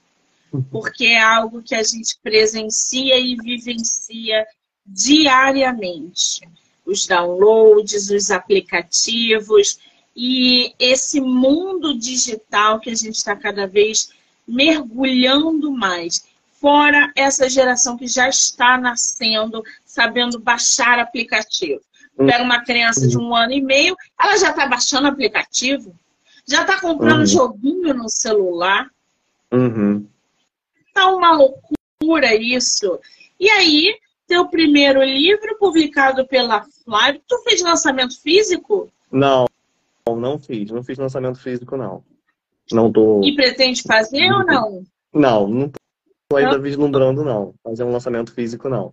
Porque 0.72 1.06
é 1.06 1.22
algo 1.22 1.62
que 1.62 1.76
a 1.76 1.84
gente 1.84 2.18
presencia 2.24 3.18
e 3.20 3.36
vivencia 3.36 4.46
diariamente. 4.86 6.42
Os 6.86 7.06
downloads, 7.06 8.10
os 8.10 8.32
aplicativos 8.32 9.80
e 10.16 10.74
esse 10.80 11.20
mundo 11.20 11.98
digital 11.98 12.80
que 12.80 12.90
a 12.90 12.96
gente 12.96 13.16
está 13.16 13.36
cada 13.36 13.68
vez 13.68 14.10
mergulhando 14.48 15.72
mais. 15.72 16.26
Fora 16.62 17.12
essa 17.16 17.50
geração 17.50 17.98
que 17.98 18.08
já 18.08 18.30
está 18.30 18.78
nascendo, 18.78 19.62
sabendo 19.86 20.40
baixar 20.40 21.00
aplicativo. 21.00 21.82
Pega 22.18 22.44
uma 22.44 22.64
criança 22.64 23.06
de 23.08 23.18
um 23.18 23.36
ano 23.36 23.52
e 23.52 23.62
meio, 23.62 23.96
ela 24.18 24.38
já 24.38 24.52
está 24.52 24.66
baixando 24.66 25.08
aplicativo, 25.08 25.94
já 26.48 26.62
está 26.62 26.80
comprando 26.80 27.20
uhum. 27.20 27.26
joguinho 27.26 27.94
no 27.94 28.08
celular. 28.08 28.90
Uhum. 29.52 30.08
Tá 30.94 31.08
uma 31.08 31.34
loucura 31.34 32.34
isso. 32.34 33.00
E 33.38 33.50
aí, 33.50 33.94
teu 34.26 34.48
primeiro 34.48 35.04
livro 35.04 35.58
publicado 35.60 36.26
pela 36.26 36.66
Flávia, 36.86 37.22
tu 37.28 37.38
fez 37.44 37.62
lançamento 37.62 38.20
físico? 38.22 38.90
Não, 39.12 39.46
não 40.14 40.38
fiz. 40.38 40.70
Não 40.70 40.84
fiz 40.84 40.98
lançamento 40.98 41.40
físico, 41.40 41.76
não. 41.76 42.04
Não 42.72 42.92
tô... 42.92 43.22
E 43.24 43.36
pretende 43.36 43.82
fazer 43.82 44.32
ou 44.32 44.46
não? 44.46 44.84
Não, 45.14 45.48
não 45.48 45.72
tô 46.30 46.38
ainda 46.38 46.58
não. 46.58 46.62
vislumbrando, 46.62 47.24
não. 47.24 47.56
Fazer 47.64 47.84
um 47.84 47.92
lançamento 47.92 48.32
físico, 48.34 48.70
não. 48.70 48.92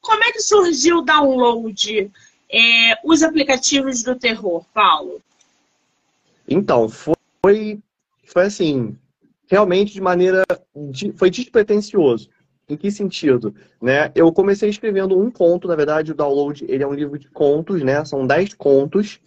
Como 0.00 0.24
é 0.24 0.32
que 0.32 0.40
surgiu 0.40 0.98
o 0.98 1.02
download, 1.02 2.10
é, 2.50 2.98
os 3.04 3.22
aplicativos 3.22 4.02
do 4.02 4.16
terror, 4.16 4.64
Paulo? 4.72 5.20
Então, 6.48 6.88
foi, 6.88 7.78
foi 8.24 8.44
assim, 8.44 8.96
realmente 9.46 9.92
de 9.92 10.00
maneira. 10.00 10.42
Foi 11.16 11.30
despretensioso. 11.30 12.30
Em 12.68 12.76
que 12.76 12.90
sentido? 12.90 13.54
Né? 13.82 14.12
Eu 14.14 14.32
comecei 14.32 14.70
escrevendo 14.70 15.18
um 15.18 15.30
conto, 15.30 15.66
na 15.66 15.74
verdade, 15.74 16.12
o 16.12 16.14
download 16.14 16.64
ele 16.68 16.84
é 16.84 16.86
um 16.86 16.94
livro 16.94 17.18
de 17.18 17.28
contos, 17.28 17.82
né? 17.82 18.04
São 18.04 18.26
dez 18.26 18.54
contos. 18.54 19.20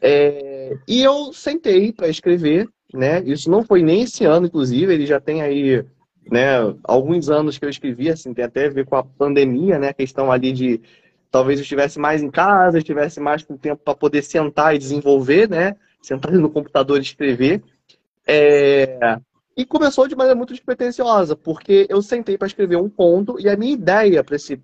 É, 0.00 0.76
e 0.88 1.02
eu 1.02 1.32
sentei 1.32 1.92
para 1.92 2.08
escrever, 2.08 2.68
né? 2.92 3.22
Isso 3.24 3.50
não 3.50 3.62
foi 3.62 3.82
nem 3.82 4.02
esse 4.02 4.24
ano, 4.24 4.46
inclusive, 4.46 4.92
ele 4.92 5.06
já 5.06 5.20
tem 5.20 5.42
aí 5.42 5.84
né, 6.30 6.56
alguns 6.84 7.28
anos 7.28 7.58
que 7.58 7.64
eu 7.64 7.68
escrevi, 7.68 8.08
assim, 8.08 8.32
tem 8.32 8.44
até 8.44 8.66
a 8.66 8.70
ver 8.70 8.86
com 8.86 8.96
a 8.96 9.04
pandemia, 9.04 9.78
né? 9.78 9.88
A 9.88 9.94
questão 9.94 10.32
ali 10.32 10.52
de 10.52 10.80
talvez 11.30 11.58
eu 11.58 11.62
estivesse 11.62 11.98
mais 11.98 12.22
em 12.22 12.30
casa, 12.30 12.78
estivesse 12.78 13.20
mais 13.20 13.42
com 13.42 13.56
tempo 13.56 13.82
para 13.84 13.94
poder 13.94 14.22
sentar 14.22 14.74
e 14.74 14.78
desenvolver, 14.78 15.48
né? 15.48 15.76
Sentar 16.02 16.32
no 16.32 16.50
computador 16.50 16.98
e 16.98 17.02
escrever. 17.02 17.62
É... 18.26 18.98
E 19.56 19.66
começou 19.66 20.08
de 20.08 20.16
maneira 20.16 20.36
muito 20.36 20.54
despretensiosa, 20.54 21.36
porque 21.36 21.86
eu 21.90 22.00
sentei 22.00 22.38
para 22.38 22.46
escrever 22.46 22.76
um 22.76 22.88
conto 22.88 23.38
e 23.38 23.48
a 23.48 23.56
minha 23.56 23.72
ideia 23.72 24.24
para 24.24 24.36
esse 24.36 24.60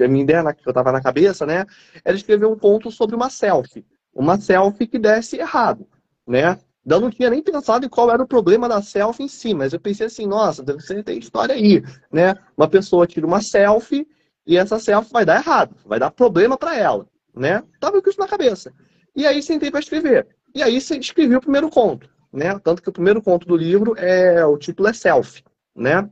a 0.00 0.08
minha 0.08 0.24
ideia 0.24 0.52
que 0.52 0.66
eu 0.66 0.72
estava 0.72 0.90
na 0.90 1.00
cabeça, 1.00 1.46
né, 1.46 1.64
era 2.04 2.16
escrever 2.16 2.46
um 2.46 2.58
conto 2.58 2.90
sobre 2.90 3.14
uma 3.14 3.30
selfie 3.30 3.84
uma 4.18 4.38
selfie 4.40 4.88
que 4.88 4.98
desse 4.98 5.36
errado, 5.36 5.86
né? 6.26 6.58
Eu 6.84 7.00
não 7.00 7.10
tinha 7.10 7.30
nem 7.30 7.40
pensado 7.40 7.86
em 7.86 7.88
qual 7.88 8.10
era 8.10 8.22
o 8.22 8.26
problema 8.26 8.68
da 8.68 8.82
selfie 8.82 9.24
em 9.24 9.28
si, 9.28 9.54
mas 9.54 9.72
eu 9.72 9.78
pensei 9.78 10.06
assim, 10.06 10.26
nossa, 10.26 10.62
deve 10.62 10.80
ser, 10.80 11.04
tem 11.04 11.18
história 11.18 11.54
aí, 11.54 11.82
né? 12.10 12.34
Uma 12.56 12.66
pessoa 12.66 13.06
tira 13.06 13.26
uma 13.26 13.40
selfie 13.40 14.08
e 14.44 14.56
essa 14.56 14.78
selfie 14.80 15.12
vai 15.12 15.24
dar 15.24 15.36
errado, 15.36 15.76
vai 15.86 16.00
dar 16.00 16.10
problema 16.10 16.58
para 16.58 16.76
ela, 16.76 17.06
né? 17.32 17.62
Tava 17.78 18.02
com 18.02 18.10
isso 18.10 18.18
na 18.18 18.26
cabeça. 18.26 18.72
E 19.14 19.24
aí 19.24 19.40
sentei 19.40 19.70
para 19.70 19.80
escrever. 19.80 20.26
E 20.52 20.62
aí 20.62 20.76
escrevi 20.76 21.36
o 21.36 21.40
primeiro 21.40 21.70
conto, 21.70 22.10
né? 22.32 22.58
Tanto 22.58 22.82
que 22.82 22.88
o 22.88 22.92
primeiro 22.92 23.22
conto 23.22 23.46
do 23.46 23.56
livro 23.56 23.94
é 23.96 24.44
o 24.44 24.58
título 24.58 24.88
é 24.88 24.92
selfie, 24.92 25.44
né? 25.76 26.10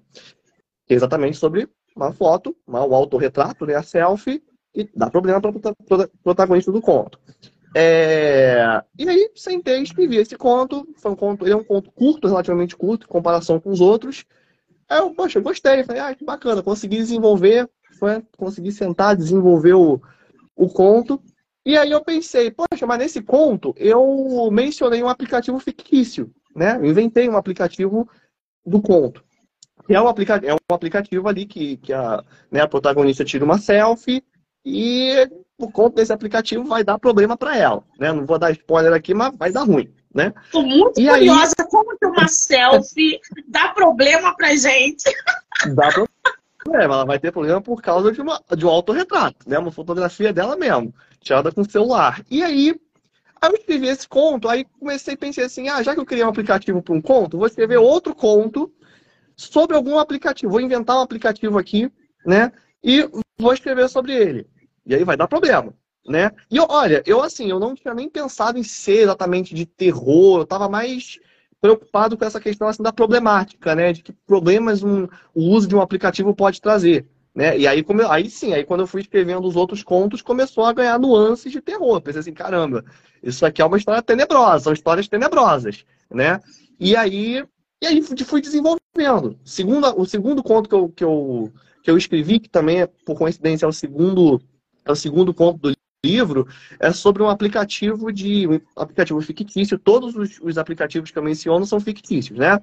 É 0.88 0.94
exatamente 0.94 1.38
sobre 1.38 1.68
uma 1.96 2.12
foto, 2.12 2.54
uma, 2.64 2.86
um 2.86 2.94
autorretrato, 2.94 3.66
né? 3.66 3.74
A 3.74 3.82
selfie 3.82 4.44
e 4.72 4.88
dá 4.94 5.10
problema 5.10 5.40
para 5.40 5.50
o 5.50 6.08
protagonista 6.22 6.70
do 6.70 6.82
conto. 6.82 7.18
É... 7.78 8.82
E 8.98 9.06
aí 9.06 9.30
sentei 9.34 9.80
e 9.80 9.82
escrevi 9.82 10.16
esse 10.16 10.34
conto. 10.34 10.88
Foi 10.96 11.12
um 11.12 11.14
conto, 11.14 11.44
ele 11.44 11.52
é 11.52 11.56
um 11.56 11.62
conto 11.62 11.92
curto, 11.92 12.26
relativamente 12.26 12.74
curto, 12.74 13.04
em 13.04 13.08
comparação 13.08 13.60
com 13.60 13.68
os 13.68 13.82
outros. 13.82 14.24
Aí 14.88 14.98
eu, 14.98 15.10
poxa, 15.10 15.40
gostei. 15.40 15.84
Falei, 15.84 16.00
ah, 16.00 16.14
que 16.14 16.24
bacana, 16.24 16.62
consegui 16.62 16.96
desenvolver, 16.96 17.68
foi, 17.98 18.22
consegui 18.38 18.72
sentar, 18.72 19.14
desenvolver 19.14 19.74
o, 19.74 20.00
o 20.56 20.70
conto. 20.70 21.22
E 21.66 21.76
aí 21.76 21.90
eu 21.90 22.02
pensei, 22.02 22.50
poxa, 22.50 22.86
mas 22.86 22.98
nesse 22.98 23.20
conto 23.20 23.74
eu 23.76 24.48
mencionei 24.50 25.02
um 25.02 25.08
aplicativo 25.08 25.58
fictício, 25.58 26.32
né? 26.54 26.78
Eu 26.78 26.86
inventei 26.86 27.28
um 27.28 27.36
aplicativo 27.36 28.08
do 28.64 28.80
conto. 28.80 29.22
É 29.86 30.00
um, 30.00 30.08
aplica 30.08 30.40
é 30.42 30.54
um 30.54 30.74
aplicativo 30.74 31.28
ali 31.28 31.44
que, 31.44 31.76
que 31.76 31.92
a, 31.92 32.24
né, 32.50 32.62
a 32.62 32.68
protagonista 32.68 33.22
tira 33.22 33.44
uma 33.44 33.58
selfie 33.58 34.24
e 34.68 35.30
por 35.56 35.70
conta 35.70 35.96
desse 35.96 36.12
aplicativo 36.12 36.64
vai 36.64 36.82
dar 36.82 36.98
problema 36.98 37.36
para 37.36 37.56
ela, 37.56 37.84
né? 38.00 38.12
Não 38.12 38.26
vou 38.26 38.36
dar 38.36 38.50
spoiler 38.50 38.92
aqui, 38.92 39.14
mas 39.14 39.32
vai 39.38 39.52
dar 39.52 39.62
ruim, 39.62 39.88
né? 40.12 40.34
Tô 40.50 40.60
muito 40.60 41.00
e 41.00 41.06
curiosa 41.06 41.54
aí... 41.56 41.66
como 41.68 41.96
que 41.96 42.04
uma 42.04 42.26
selfie 42.26 43.20
dá 43.46 43.68
problema 43.68 44.34
pra 44.34 44.56
gente. 44.56 45.04
Dá 45.72 45.88
problema, 46.64 46.94
ela 46.94 47.04
vai 47.04 47.20
ter 47.20 47.30
problema 47.30 47.62
por 47.62 47.80
causa 47.80 48.10
de, 48.10 48.20
uma, 48.20 48.42
de 48.56 48.66
um 48.66 48.68
autorretrato, 48.68 49.48
né? 49.48 49.56
Uma 49.56 49.70
fotografia 49.70 50.32
dela 50.32 50.56
mesmo, 50.56 50.92
tirada 51.20 51.52
com 51.52 51.60
o 51.60 51.70
celular. 51.70 52.20
E 52.28 52.42
aí, 52.42 52.74
aí 53.40 53.50
eu 53.50 53.54
escrevi 53.56 53.86
esse 53.86 54.08
conto, 54.08 54.48
aí 54.48 54.66
comecei 54.80 55.14
a 55.14 55.16
pensar 55.16 55.44
assim, 55.44 55.68
ah, 55.68 55.80
já 55.80 55.94
que 55.94 56.00
eu 56.00 56.06
criei 56.06 56.24
um 56.24 56.28
aplicativo 56.28 56.82
para 56.82 56.94
um 56.94 57.00
conto, 57.00 57.38
vou 57.38 57.46
escrever 57.46 57.76
outro 57.76 58.16
conto 58.16 58.68
sobre 59.36 59.76
algum 59.76 59.96
aplicativo. 59.96 60.50
Vou 60.50 60.60
inventar 60.60 60.96
um 60.96 61.02
aplicativo 61.02 61.56
aqui, 61.56 61.88
né? 62.26 62.50
E 62.82 63.08
vou 63.38 63.54
escrever 63.54 63.88
sobre 63.88 64.12
ele. 64.12 64.55
E 64.86 64.94
aí 64.94 65.04
vai 65.04 65.16
dar 65.16 65.26
problema, 65.26 65.74
né? 66.06 66.30
E 66.50 66.58
olha, 66.60 67.02
eu 67.04 67.22
assim, 67.22 67.50
eu 67.50 67.58
não 67.58 67.74
tinha 67.74 67.92
nem 67.92 68.08
pensado 68.08 68.58
em 68.58 68.62
ser 68.62 69.02
exatamente 69.02 69.54
de 69.54 69.66
terror, 69.66 70.40
eu 70.40 70.46
tava 70.46 70.68
mais 70.68 71.18
preocupado 71.60 72.16
com 72.16 72.24
essa 72.24 72.40
questão 72.40 72.68
assim, 72.68 72.82
da 72.82 72.92
problemática, 72.92 73.74
né? 73.74 73.92
De 73.92 74.02
que 74.02 74.12
problemas 74.12 74.82
um, 74.82 75.08
o 75.34 75.42
uso 75.50 75.66
de 75.66 75.74
um 75.74 75.80
aplicativo 75.80 76.34
pode 76.34 76.60
trazer. 76.60 77.08
Né? 77.34 77.58
E 77.58 77.66
aí, 77.66 77.82
como 77.82 78.00
eu, 78.00 78.10
aí 78.10 78.30
sim, 78.30 78.54
aí 78.54 78.64
quando 78.64 78.80
eu 78.80 78.86
fui 78.86 79.02
escrevendo 79.02 79.46
os 79.46 79.56
outros 79.56 79.82
contos, 79.82 80.22
começou 80.22 80.64
a 80.64 80.72
ganhar 80.72 80.98
nuances 80.98 81.52
de 81.52 81.60
terror. 81.60 82.00
Pensei 82.00 82.20
assim, 82.20 82.32
caramba, 82.32 82.82
isso 83.22 83.44
aqui 83.44 83.60
é 83.60 83.64
uma 83.64 83.76
história 83.76 84.00
tenebrosa, 84.00 84.64
são 84.64 84.72
histórias 84.72 85.06
tenebrosas, 85.06 85.84
né? 86.10 86.40
E 86.80 86.96
aí, 86.96 87.44
e 87.82 87.86
aí 87.86 88.02
fui 88.02 88.40
desenvolvendo. 88.40 89.38
Segundo, 89.44 90.00
o 90.00 90.06
segundo 90.06 90.42
conto 90.42 90.66
que 90.66 90.74
eu, 90.74 90.88
que, 90.88 91.04
eu, 91.04 91.52
que 91.82 91.90
eu 91.90 91.98
escrevi, 91.98 92.40
que 92.40 92.48
também, 92.48 92.80
é, 92.80 92.86
por 92.86 93.18
coincidência, 93.18 93.66
é 93.66 93.68
o 93.68 93.72
segundo, 93.72 94.40
é 94.86 94.92
o 94.92 94.96
segundo 94.96 95.34
conto 95.34 95.58
do 95.58 95.76
livro, 96.04 96.46
é 96.78 96.92
sobre 96.92 97.22
um 97.22 97.28
aplicativo 97.28 98.12
de 98.12 98.46
um 98.46 98.60
aplicativo 98.76 99.20
fictício. 99.20 99.78
Todos 99.78 100.14
os, 100.14 100.38
os 100.40 100.56
aplicativos 100.56 101.10
que 101.10 101.18
eu 101.18 101.22
menciono 101.22 101.66
são 101.66 101.80
fictícios, 101.80 102.38
né? 102.38 102.60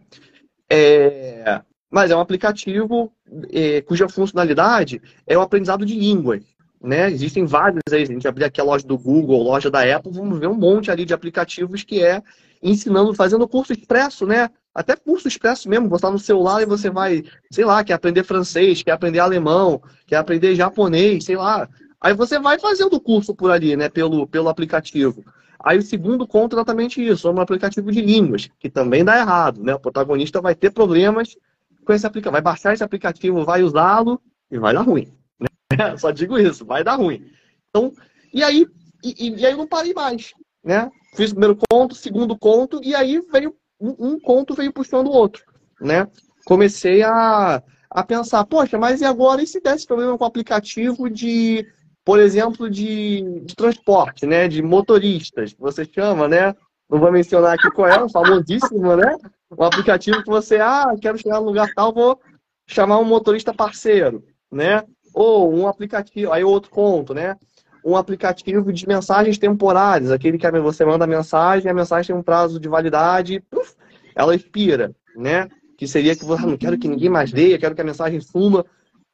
É, 0.70 1.62
mas 1.92 2.10
é 2.10 2.16
um 2.16 2.22
aplicativo 2.22 3.12
é, 3.52 3.82
cuja 3.82 4.10
funcionalidade 4.10 5.02
é 5.28 5.38
o 5.38 5.42
aprendizado 5.42 5.86
de 5.86 5.94
línguas. 5.94 6.44
Né? 6.82 7.10
Existem 7.12 7.46
vários 7.46 7.82
aí, 7.92 8.02
a 8.02 8.06
gente 8.06 8.28
abrir 8.28 8.44
aqui 8.44 8.60
a 8.60 8.64
loja 8.64 8.86
do 8.86 8.98
Google, 8.98 9.42
loja 9.42 9.72
da 9.72 9.84
Apple, 9.96 10.12
vamos 10.12 10.38
ver 10.38 10.48
um 10.48 10.56
monte 10.56 10.92
ali 10.92 11.06
de 11.06 11.14
aplicativos 11.14 11.84
que 11.84 12.04
é 12.04 12.22
ensinando, 12.62 13.14
fazendo 13.14 13.48
curso 13.48 13.74
expresso, 13.74 14.26
né? 14.26 14.50
Até 14.74 14.96
curso 14.96 15.28
expresso 15.28 15.70
mesmo, 15.70 15.88
você 15.88 15.98
está 15.98 16.10
no 16.10 16.18
celular 16.18 16.62
e 16.62 16.66
você 16.66 16.90
vai, 16.90 17.24
sei 17.52 17.64
lá, 17.64 17.84
quer 17.84 17.94
aprender 17.94 18.24
francês, 18.24 18.82
quer 18.82 18.92
aprender 18.92 19.20
alemão, 19.20 19.82
quer 20.08 20.16
aprender 20.16 20.56
japonês, 20.56 21.26
sei 21.26 21.36
lá. 21.36 21.70
Aí 22.04 22.14
você 22.14 22.38
vai 22.38 22.60
fazendo 22.60 22.98
o 22.98 23.00
curso 23.00 23.34
por 23.34 23.50
ali, 23.50 23.78
né, 23.78 23.88
pelo, 23.88 24.28
pelo 24.28 24.50
aplicativo. 24.50 25.24
Aí 25.64 25.78
o 25.78 25.82
segundo 25.82 26.28
conta 26.28 26.54
é 26.54 26.58
exatamente 26.58 27.02
isso, 27.02 27.26
é 27.30 27.32
um 27.32 27.40
aplicativo 27.40 27.90
de 27.90 28.02
línguas, 28.02 28.50
que 28.60 28.70
também 28.70 29.06
dá 29.06 29.18
errado, 29.18 29.64
né? 29.64 29.74
O 29.74 29.80
protagonista 29.80 30.42
vai 30.42 30.54
ter 30.54 30.72
problemas 30.72 31.38
com 31.86 31.94
esse 31.94 32.06
aplicativo. 32.06 32.34
Vai 32.34 32.42
baixar 32.42 32.74
esse 32.74 32.84
aplicativo, 32.84 33.46
vai 33.46 33.64
usá-lo 33.64 34.22
e 34.52 34.60
vai 34.60 34.74
dar 34.74 34.82
ruim. 34.82 35.08
Né? 35.40 35.48
Só 35.98 36.12
digo 36.12 36.38
isso, 36.38 36.66
vai 36.66 36.84
dar 36.84 36.96
ruim. 36.96 37.26
Então, 37.70 37.94
e 38.34 38.44
aí, 38.44 38.68
e, 39.02 39.40
e 39.40 39.46
aí 39.46 39.54
eu 39.54 39.58
não 39.58 39.68
parei 39.68 39.94
mais. 39.94 40.34
Né? 40.62 40.92
Fiz 41.16 41.32
o 41.32 41.36
primeiro 41.36 41.58
conto, 41.70 41.96
segundo 41.96 42.38
conto, 42.38 42.82
e 42.84 42.94
aí 42.94 43.22
veio 43.32 43.56
um, 43.80 43.96
um 43.98 44.20
conto 44.20 44.54
veio 44.54 44.74
puxando 44.74 45.08
o 45.08 45.14
outro. 45.14 45.46
Né? 45.80 46.06
Comecei 46.46 47.02
a, 47.04 47.64
a 47.90 48.04
pensar, 48.04 48.44
poxa, 48.46 48.78
mas 48.78 49.00
e 49.00 49.06
agora 49.06 49.42
e 49.42 49.48
se 49.48 49.62
desse 49.62 49.88
problema 49.88 50.18
com 50.18 50.26
o 50.26 50.28
aplicativo 50.28 51.10
de, 51.10 51.66
por 52.06 52.20
exemplo, 52.20 52.70
de, 52.70 53.42
de 53.46 53.56
transporte, 53.56 54.26
né? 54.26 54.48
De 54.48 54.62
motoristas, 54.62 55.54
você 55.58 55.86
chama, 55.86 56.28
né? 56.28 56.54
Não 56.90 57.00
vou 57.00 57.12
mencionar 57.12 57.54
aqui 57.54 57.70
qual 57.72 57.88
é, 57.88 58.10
famosíssimo, 58.10 58.96
né? 58.96 59.16
Um 59.58 59.64
aplicativo 59.64 60.22
que 60.22 60.30
você, 60.30 60.58
ah, 60.58 60.94
quero 61.02 61.18
chegar 61.18 61.40
no 61.40 61.46
lugar 61.46 61.70
tal, 61.74 61.94
vou 61.94 62.20
chamar 62.68 63.00
um 63.00 63.06
motorista 63.06 63.54
parceiro, 63.54 64.24
né? 64.52 64.84
Ou 65.14 65.54
um 65.54 65.68
aplicativo, 65.68 66.32
aí 66.32 66.44
outro 66.44 66.72
ponto, 66.72 67.14
né? 67.14 67.38
Um 67.86 67.96
aplicativo 67.96 68.72
de 68.72 68.88
mensagens 68.88 69.38
temporárias, 69.38 70.12
aquele 70.12 70.38
que 70.38 70.52
você 70.60 70.86
manda 70.86 71.06
a 71.06 71.08
mensagem, 71.08 71.70
a 71.70 71.74
mensagem 71.74 72.08
tem 72.08 72.16
um 72.16 72.24
prazo 72.24 72.60
de 72.60 72.68
validade, 72.68 73.42
puf, 73.50 73.76
ela 74.16 74.36
expira, 74.36 74.94
né? 75.16 75.48
Que 75.78 75.88
seria 75.88 76.16
que 76.16 76.26
você, 76.26 76.44
ah, 76.44 76.48
não 76.48 76.58
quero 76.58 76.78
que 76.78 76.88
ninguém 76.88 77.10
mais 77.10 77.32
leia, 77.32 77.58
quero 77.58 77.76
que 77.76 77.82
a 77.82 77.86
mensagem 77.86 78.20
suma. 78.20 78.66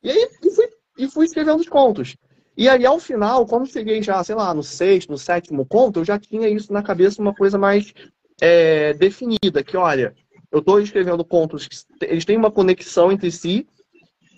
E 0.04 0.10
aí 0.10 0.28
e 0.44 0.52
fui, 0.52 0.68
e 0.98 1.08
fui 1.08 1.26
escrevendo 1.26 1.60
os 1.60 1.70
contos. 1.70 2.16
E 2.60 2.68
aí, 2.68 2.86
ao 2.86 3.00
final, 3.00 3.46
quando 3.46 3.72
cheguei 3.72 4.04
já, 4.04 4.22
sei 4.22 4.36
lá, 4.36 4.54
no 4.54 4.62
sexto, 4.62 5.10
no 5.10 5.18
sétimo 5.18 5.66
conto, 5.66 6.02
eu 6.02 6.04
já 6.04 6.20
tinha 6.20 6.50
isso 6.50 6.74
na 6.74 6.84
cabeça, 6.84 7.22
uma 7.22 7.34
coisa 7.34 7.58
mais 7.58 7.94
é, 8.42 8.94
definida, 8.96 9.64
que 9.64 9.78
olha, 9.78 10.14
eu 10.52 10.60
estou 10.60 10.82
escrevendo 10.82 11.24
contos 11.24 11.70
que 11.70 11.78
eles 12.02 12.26
têm 12.26 12.36
uma 12.36 12.52
conexão 12.52 13.14
entre 13.14 13.32
si. 13.32 13.66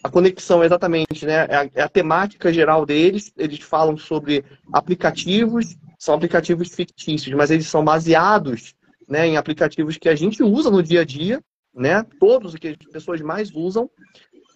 A 0.03 0.09
conexão 0.09 0.63
exatamente, 0.63 1.25
né? 1.25 1.47
É 1.49 1.55
a, 1.55 1.69
é 1.73 1.81
a, 1.81 1.89
temática 1.89 2.53
geral 2.53 2.85
deles. 2.85 3.33
Eles 3.35 3.57
falam 3.61 3.97
sobre 3.97 4.45
aplicativos, 4.71 5.75
são 5.97 6.13
aplicativos 6.13 6.69
fictícios, 6.69 7.35
mas 7.35 7.49
eles 7.49 7.65
são 7.65 7.83
baseados 7.83 8.75
né, 9.09 9.25
em 9.25 9.35
aplicativos 9.35 9.97
que 9.97 10.07
a 10.07 10.15
gente 10.15 10.43
usa 10.43 10.69
no 10.69 10.83
dia 10.83 11.01
a 11.01 11.05
dia, 11.05 11.41
né? 11.73 12.05
Todos 12.19 12.53
que 12.53 12.67
as 12.67 12.91
pessoas 12.91 13.19
mais 13.19 13.51
usam. 13.51 13.89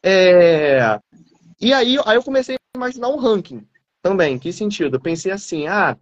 É... 0.04 1.00
E 1.60 1.74
aí, 1.74 1.98
aí 2.06 2.18
eu 2.18 2.24
comecei 2.24 2.56
a 2.56 2.78
imaginar 2.78 3.10
um 3.10 3.18
ranking 3.18 3.66
também. 4.02 4.38
Que 4.38 4.52
sentido? 4.52 4.96
Eu 4.96 5.02
pensei 5.02 5.32
assim, 5.32 5.68
ah, 5.68 5.98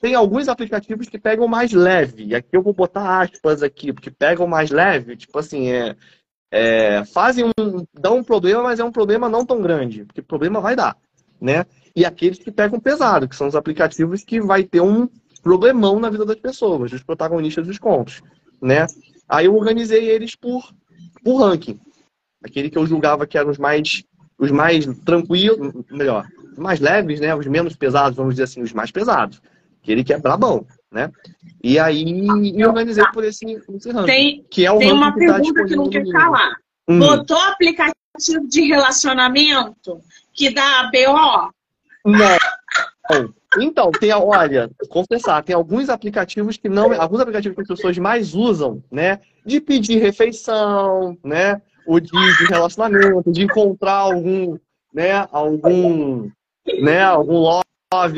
tem 0.00 0.14
alguns 0.14 0.48
aplicativos 0.48 1.08
que 1.08 1.18
pegam 1.18 1.46
mais 1.46 1.72
leve. 1.72 2.24
E 2.24 2.34
aqui 2.34 2.56
eu 2.56 2.62
vou 2.62 2.72
botar 2.72 3.22
aspas 3.22 3.62
aqui, 3.62 3.92
porque 3.92 4.10
pegam 4.10 4.46
mais 4.46 4.70
leve, 4.70 5.16
tipo 5.16 5.38
assim, 5.38 5.68
é, 5.68 5.96
é, 6.50 7.04
fazem 7.04 7.46
um. 7.46 7.86
dão 7.94 8.18
um 8.18 8.24
problema, 8.24 8.62
mas 8.62 8.80
é 8.80 8.84
um 8.84 8.92
problema 8.92 9.28
não 9.28 9.46
tão 9.46 9.62
grande, 9.62 10.04
porque 10.04 10.20
problema 10.20 10.60
vai 10.60 10.76
dar, 10.76 10.96
né? 11.40 11.64
E 11.94 12.04
aqueles 12.04 12.38
que 12.38 12.50
pegam 12.50 12.80
pesado, 12.80 13.28
que 13.28 13.36
são 13.36 13.46
os 13.46 13.54
aplicativos 13.54 14.24
que 14.24 14.40
vai 14.40 14.64
ter 14.64 14.80
um 14.80 15.08
problemão 15.42 15.98
na 15.98 16.10
vida 16.10 16.24
das 16.24 16.38
pessoas, 16.38 16.90
dos 16.90 17.02
protagonistas 17.02 17.66
dos 17.66 17.78
contos, 17.78 18.22
né? 18.60 18.86
Aí 19.28 19.46
eu 19.46 19.56
organizei 19.56 20.10
eles 20.10 20.34
por, 20.34 20.72
por 21.24 21.38
ranking. 21.38 21.78
Aquele 22.44 22.68
que 22.68 22.76
eu 22.76 22.86
julgava 22.86 23.26
que 23.26 23.38
eram 23.38 23.50
os 23.50 23.58
mais, 23.58 24.04
os 24.38 24.50
mais 24.50 24.86
tranquilos, 25.04 25.72
melhor, 25.90 26.26
os 26.52 26.58
mais 26.58 26.80
leves, 26.80 27.20
né? 27.20 27.34
Os 27.34 27.46
menos 27.46 27.76
pesados, 27.76 28.16
vamos 28.16 28.34
dizer 28.34 28.44
assim, 28.44 28.62
os 28.62 28.72
mais 28.72 28.90
pesados 28.90 29.40
que 29.82 29.90
ele 29.90 30.04
quer 30.04 30.20
brabão, 30.20 30.64
né? 30.90 31.10
E 31.62 31.78
aí 31.78 32.04
me 32.04 32.64
organizei 32.64 33.04
por 33.12 33.24
esse, 33.24 33.44
esse 33.44 33.90
ranking. 33.90 34.06
Tem, 34.06 34.46
que 34.50 34.64
é 34.64 34.72
o 34.72 34.78
tem 34.78 34.92
uma 34.92 35.12
que 35.12 35.26
tá 35.26 35.34
pergunta 35.34 35.60
tá 35.60 35.66
que 35.66 35.76
não 35.76 35.90
quer 35.90 36.08
calar. 36.08 36.56
Hum. 36.88 36.98
Botou 36.98 37.38
aplicativo 37.38 38.46
de 38.48 38.62
relacionamento 38.62 40.00
que 40.32 40.50
dá 40.50 40.90
BO? 40.90 41.50
Não. 42.04 43.32
Então, 43.58 43.90
tem, 43.90 44.12
olha, 44.12 44.70
confessar, 44.88 45.42
tem 45.42 45.54
alguns 45.54 45.88
aplicativos 45.88 46.56
que 46.56 46.68
não, 46.68 46.92
alguns 46.98 47.20
aplicativos 47.20 47.54
que 47.54 47.62
as 47.62 47.68
pessoas 47.68 47.98
mais 47.98 48.34
usam, 48.34 48.82
né? 48.90 49.20
De 49.44 49.60
pedir 49.60 49.98
refeição, 49.98 51.18
né? 51.22 51.60
O 51.86 52.00
de, 52.00 52.10
de 52.10 52.44
relacionamento, 52.48 53.30
de 53.30 53.42
encontrar 53.42 53.94
algum, 53.94 54.56
né? 54.92 55.26
Algum, 55.30 56.30
né? 56.80 57.02
Algum 57.02 57.60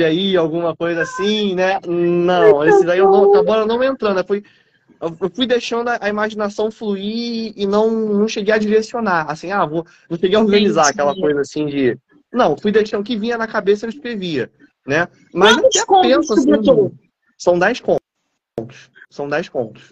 aí, 0.07 0.37
alguma 0.37 0.77
coisa 0.77 1.03
assim, 1.03 1.55
né? 1.55 1.81
Não, 1.87 2.64
esse 2.64 2.85
daí 2.85 2.98
eu 2.98 3.11
não, 3.11 3.31
acabou 3.31 3.66
não 3.66 3.83
entrando. 3.83 4.20
Eu 4.20 4.24
fui, 4.24 4.44
eu 5.00 5.31
fui 5.31 5.46
deixando 5.46 5.88
a, 5.88 6.09
imaginação 6.09 6.70
fluir 6.70 7.53
e 7.57 7.66
não, 7.66 7.90
não 7.90 8.29
cheguei 8.29 8.55
a 8.55 8.59
direcionar. 8.59 9.31
Assim, 9.31 9.50
ah, 9.50 9.66
vou, 9.66 9.85
não 10.09 10.16
cheguei 10.16 10.37
a 10.37 10.40
organizar 10.40 10.88
aquela 10.88 11.14
coisa 11.14 11.40
assim 11.40 11.66
de. 11.66 11.98
Não, 12.33 12.57
fui 12.57 12.72
deixando 12.72 13.00
o 13.00 13.05
que 13.05 13.16
vinha 13.16 13.37
na 13.37 13.46
cabeça 13.46 13.87
eu 13.87 13.90
escrevia, 13.90 14.50
né? 14.87 15.09
Mas 15.33 15.57
Quantos 15.57 15.81
até 15.81 16.03
penso 16.03 16.33
assim. 16.33 16.90
São 17.37 17.59
10 17.59 17.81
contos. 17.81 18.90
São 19.11 19.29
10 19.29 19.48
contos. 19.48 19.90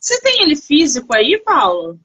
Você 0.00 0.20
tem 0.20 0.42
ele 0.42 0.56
físico 0.56 1.14
aí, 1.14 1.40
Paulo? 1.44 1.98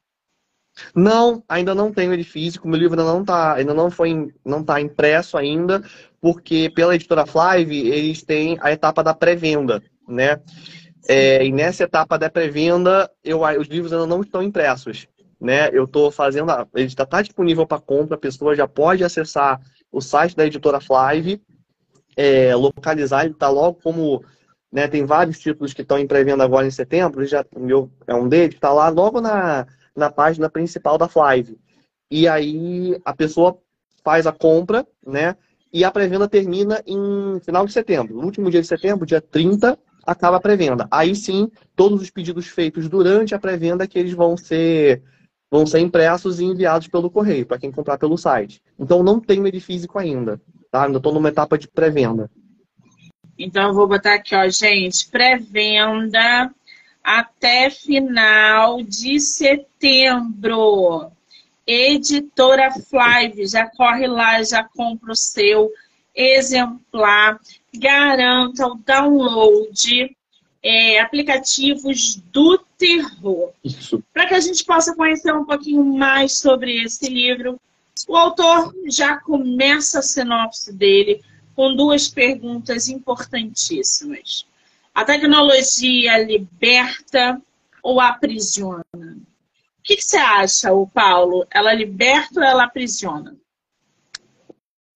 Não, 0.96 1.44
ainda 1.48 1.76
não 1.76 1.92
tenho 1.92 2.14
ele 2.14 2.24
físico. 2.24 2.68
Meu 2.68 2.80
livro 2.80 3.00
ainda 3.00 3.12
não 3.12 3.24
tá, 3.24 3.54
ainda 3.54 3.74
não 3.74 3.92
foi, 3.92 4.34
não 4.46 4.64
tá 4.64 4.82
impresso 4.82 5.38
ainda, 5.38 5.84
porque 6.20 6.72
pela 6.74 6.96
editora 6.96 7.26
Flive 7.26 7.88
eles 7.90 8.24
têm 8.24 8.58
a 8.62 8.72
etapa 8.72 9.04
da 9.04 9.14
pré-venda, 9.14 9.82
né? 10.08 10.40
É, 11.08 11.46
e 11.46 11.52
nessa 11.52 11.84
etapa 11.84 12.18
da 12.18 12.30
pré-venda, 12.30 13.10
os 13.60 13.68
livros 13.68 13.92
ainda 13.92 14.08
não 14.08 14.22
estão 14.22 14.42
impressos, 14.42 15.08
né? 15.40 15.70
Eu 15.72 15.84
estou 15.84 16.12
fazendo, 16.12 16.52
ele 16.74 16.88
está 16.88 17.06
tá 17.06 17.22
disponível 17.22 17.68
para 17.68 17.82
compra, 17.82 18.16
a 18.16 18.20
pessoa 18.20 18.56
já 18.56 18.68
pode 18.68 19.04
acessar 19.04 19.60
o 19.92 20.02
site 20.02 20.36
da 20.36 20.46
editora 20.46 20.80
Flive, 20.80 21.42
é, 22.16 22.56
localizar, 22.56 23.26
ele 23.26 23.34
está 23.34 23.50
logo 23.50 23.80
como, 23.84 24.24
né? 24.72 24.88
Tem 24.88 25.06
vários 25.06 25.40
títulos 25.40 25.74
que 25.74 25.82
estão 25.82 26.00
em 26.00 26.08
pré-venda 26.08 26.44
agora 26.44 26.66
em 26.66 26.72
setembro, 26.72 27.26
já 27.26 27.46
meu 27.56 27.92
é 28.08 28.16
um 28.16 28.28
deles, 28.28 28.56
está 28.56 28.72
lá 28.72 28.88
logo 28.90 29.20
na 29.20 29.68
na 29.96 30.10
página 30.10 30.50
principal 30.50 30.98
da 30.98 31.08
Flive. 31.08 31.58
E 32.10 32.28
aí 32.28 33.00
a 33.04 33.14
pessoa 33.14 33.58
faz 34.04 34.28
a 34.28 34.32
compra, 34.32 34.86
né? 35.06 35.36
E 35.72 35.84
a 35.84 35.92
pré-venda 35.92 36.28
termina 36.28 36.84
em 36.86 37.40
final 37.40 37.66
de 37.66 37.74
setembro. 37.74 38.16
No 38.16 38.26
último 38.26 38.52
dia 38.52 38.62
de 38.62 38.68
setembro, 38.68 39.06
dia 39.06 39.20
30, 39.20 39.78
acaba 40.06 40.38
a 40.38 40.40
pré-venda. 40.40 40.88
Aí 40.92 41.16
sim, 41.16 41.50
todos 41.76 42.02
os 42.02 42.10
pedidos 42.10 42.48
feitos 42.48 42.88
durante 42.88 43.34
a 43.34 43.40
pré-venda 43.40 43.88
que 43.88 43.98
eles 43.98 44.14
vão 44.14 44.38
ser 44.38 45.02
vão 45.50 45.68
ser 45.68 45.80
impressos 45.80 46.40
e 46.40 46.46
enviados 46.46 46.88
pelo 46.88 47.12
correio 47.12 47.46
para 47.46 47.60
quem 47.60 47.72
comprar 47.72 48.00
pelo 48.00 48.18
site. 48.18 48.62
Então 48.78 49.04
não 49.04 49.20
tem 49.20 49.46
ele 49.46 49.60
físico 49.60 50.00
ainda, 50.00 50.42
tá? 50.72 50.86
Ainda 50.86 50.98
estou 50.98 51.14
numa 51.14 51.30
etapa 51.30 51.60
de 51.60 51.68
pré-venda. 51.68 52.30
Então 53.38 53.68
eu 53.68 53.74
vou 53.74 53.88
botar 53.88 54.16
aqui, 54.16 54.36
ó, 54.36 54.48
gente, 54.50 55.10
pré-venda 55.10 56.52
até 57.04 57.70
final 57.70 58.82
de 58.82 59.20
setembro. 59.20 61.12
Editora 61.66 62.72
Flive, 62.72 63.46
já 63.48 63.66
corre 63.66 64.08
lá, 64.08 64.42
já 64.44 64.64
compra 64.64 65.12
o 65.12 65.16
seu 65.16 65.72
exemplar, 66.16 67.40
garanta 67.74 68.68
o 68.68 68.76
download 68.76 70.16
é, 70.62 71.00
aplicativos 71.00 72.16
do 72.32 72.58
terror. 72.78 73.52
Para 74.14 74.28
que 74.28 74.34
a 74.34 74.40
gente 74.40 74.64
possa 74.64 74.96
conhecer 74.96 75.34
um 75.34 75.46
pouquinho 75.46 75.84
mais 75.84 76.38
sobre 76.38 76.84
esse 76.84 77.10
livro, 77.10 77.60
o 78.08 78.16
autor 78.16 78.74
já 78.88 79.18
começa 79.18 80.00
a 80.00 80.04
sinopse 80.04 80.74
dele 80.74 81.22
com 81.56 81.76
duas 81.76 82.08
perguntas 82.08 82.88
importantíssimas. 82.88 84.46
A 84.94 85.04
tecnologia 85.04 86.24
liberta 86.24 87.42
ou 87.82 88.00
aprisiona? 88.00 88.86
O 88.94 89.84
que, 89.84 90.00
você 90.00 90.18
acha, 90.18 90.72
o 90.72 90.88
Paulo? 90.88 91.46
Ela 91.52 91.74
liberta 91.74 92.40
ou 92.40 92.46
ela 92.46 92.64
aprisiona? 92.64 93.36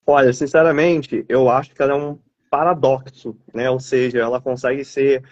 Olha, 0.06 0.32
sinceramente, 0.32 1.24
eu 1.28 1.50
acho 1.50 1.74
que 1.74 1.82
ela 1.82 1.92
é 1.92 1.96
um 1.96 2.18
paradoxo, 2.50 3.36
né? 3.52 3.68
Ou 3.70 3.80
seja, 3.80 4.18
ela 4.18 4.40
consegue 4.40 4.84
ser 4.84 5.24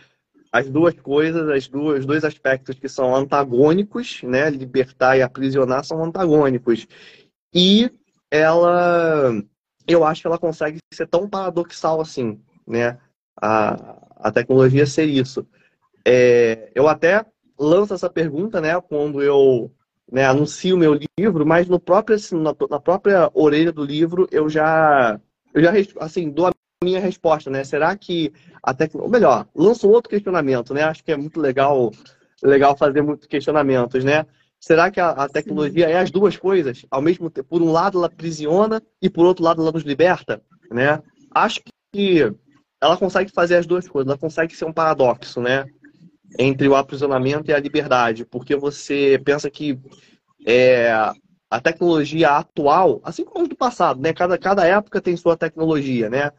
as 0.50 0.68
duas 0.68 0.94
coisas, 0.94 1.48
as 1.48 1.68
duas, 1.68 2.00
os 2.00 2.06
dois 2.06 2.24
aspectos 2.24 2.78
que 2.78 2.88
são 2.88 3.14
antagônicos, 3.14 4.22
né? 4.22 4.50
Libertar 4.50 5.16
e 5.16 5.22
aprisionar 5.22 5.84
são 5.84 6.02
antagônicos. 6.02 6.88
E 7.52 7.90
ela, 8.30 9.30
eu 9.86 10.04
acho 10.04 10.22
que 10.22 10.26
ela 10.26 10.38
consegue 10.38 10.78
ser 10.92 11.06
tão 11.06 11.28
paradoxal 11.28 12.00
assim, 12.00 12.40
né? 12.66 12.98
A, 13.40 14.03
a 14.24 14.32
tecnologia 14.32 14.86
ser 14.86 15.04
isso. 15.04 15.46
É, 16.02 16.70
eu 16.74 16.88
até 16.88 17.24
lanço 17.58 17.92
essa 17.92 18.08
pergunta, 18.08 18.58
né? 18.58 18.80
Quando 18.80 19.22
eu 19.22 19.70
né, 20.10 20.24
anuncio 20.24 20.76
o 20.76 20.78
meu 20.78 20.98
livro, 21.18 21.44
mas 21.44 21.68
no 21.68 21.78
próprio, 21.78 22.16
assim, 22.16 22.40
na, 22.40 22.56
na 22.70 22.80
própria 22.80 23.30
orelha 23.34 23.70
do 23.70 23.84
livro 23.84 24.26
eu 24.32 24.48
já, 24.48 25.20
eu 25.52 25.62
já 25.62 25.72
assim, 26.00 26.30
dou 26.30 26.46
a 26.46 26.52
minha 26.82 27.00
resposta, 27.00 27.50
né? 27.50 27.64
Será 27.64 27.94
que 27.96 28.32
a 28.62 28.72
tecnologia. 28.72 29.06
Ou 29.06 29.12
melhor, 29.12 29.46
lanço 29.54 29.86
um 29.86 29.92
outro 29.92 30.08
questionamento, 30.08 30.72
né? 30.72 30.82
Acho 30.84 31.04
que 31.04 31.12
é 31.12 31.16
muito 31.18 31.38
legal, 31.38 31.92
legal 32.42 32.74
fazer 32.78 33.02
muitos 33.02 33.28
questionamentos, 33.28 34.02
né? 34.02 34.24
Será 34.58 34.90
que 34.90 35.00
a, 35.00 35.10
a 35.10 35.28
tecnologia 35.28 35.86
Sim. 35.86 35.92
é 35.92 35.98
as 35.98 36.10
duas 36.10 36.38
coisas? 36.38 36.86
Ao 36.90 37.02
mesmo 37.02 37.28
tempo, 37.28 37.50
por 37.50 37.60
um 37.60 37.70
lado 37.70 37.98
ela 37.98 38.06
aprisiona 38.06 38.82
e 39.02 39.10
por 39.10 39.26
outro 39.26 39.44
lado 39.44 39.60
ela 39.60 39.72
nos 39.72 39.82
liberta, 39.82 40.40
né? 40.72 41.02
Acho 41.34 41.60
que 41.92 42.32
ela 42.84 42.96
consegue 42.96 43.30
fazer 43.32 43.56
as 43.56 43.66
duas 43.66 43.88
coisas, 43.88 44.08
ela 44.08 44.18
consegue 44.18 44.54
ser 44.54 44.64
um 44.64 44.72
paradoxo, 44.72 45.40
né? 45.40 45.66
Entre 46.38 46.68
o 46.68 46.74
aprisionamento 46.74 47.50
e 47.50 47.54
a 47.54 47.60
liberdade, 47.60 48.24
porque 48.24 48.56
você 48.56 49.20
pensa 49.24 49.50
que 49.50 49.78
é, 50.46 50.90
a 51.50 51.60
tecnologia 51.60 52.30
atual, 52.30 53.00
assim 53.04 53.24
como 53.24 53.44
as 53.44 53.48
do 53.48 53.56
passado, 53.56 54.00
né? 54.00 54.12
Cada, 54.12 54.36
cada 54.38 54.66
época 54.66 55.00
tem 55.00 55.16
sua 55.16 55.36
tecnologia, 55.36 56.10
né? 56.10 56.30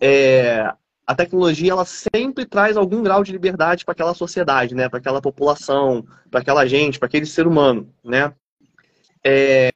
é, 0.00 0.72
a 1.06 1.14
tecnologia 1.14 1.72
ela 1.72 1.84
sempre 1.84 2.44
traz 2.46 2.76
algum 2.76 3.02
grau 3.02 3.22
de 3.22 3.32
liberdade 3.32 3.84
para 3.84 3.92
aquela 3.92 4.14
sociedade, 4.14 4.74
né? 4.74 4.88
Para 4.88 4.98
aquela 4.98 5.20
população, 5.20 6.06
para 6.30 6.40
aquela 6.40 6.66
gente, 6.66 6.98
para 6.98 7.06
aquele 7.06 7.26
ser 7.26 7.46
humano, 7.46 7.92
né? 8.02 8.32
É, 9.24 9.70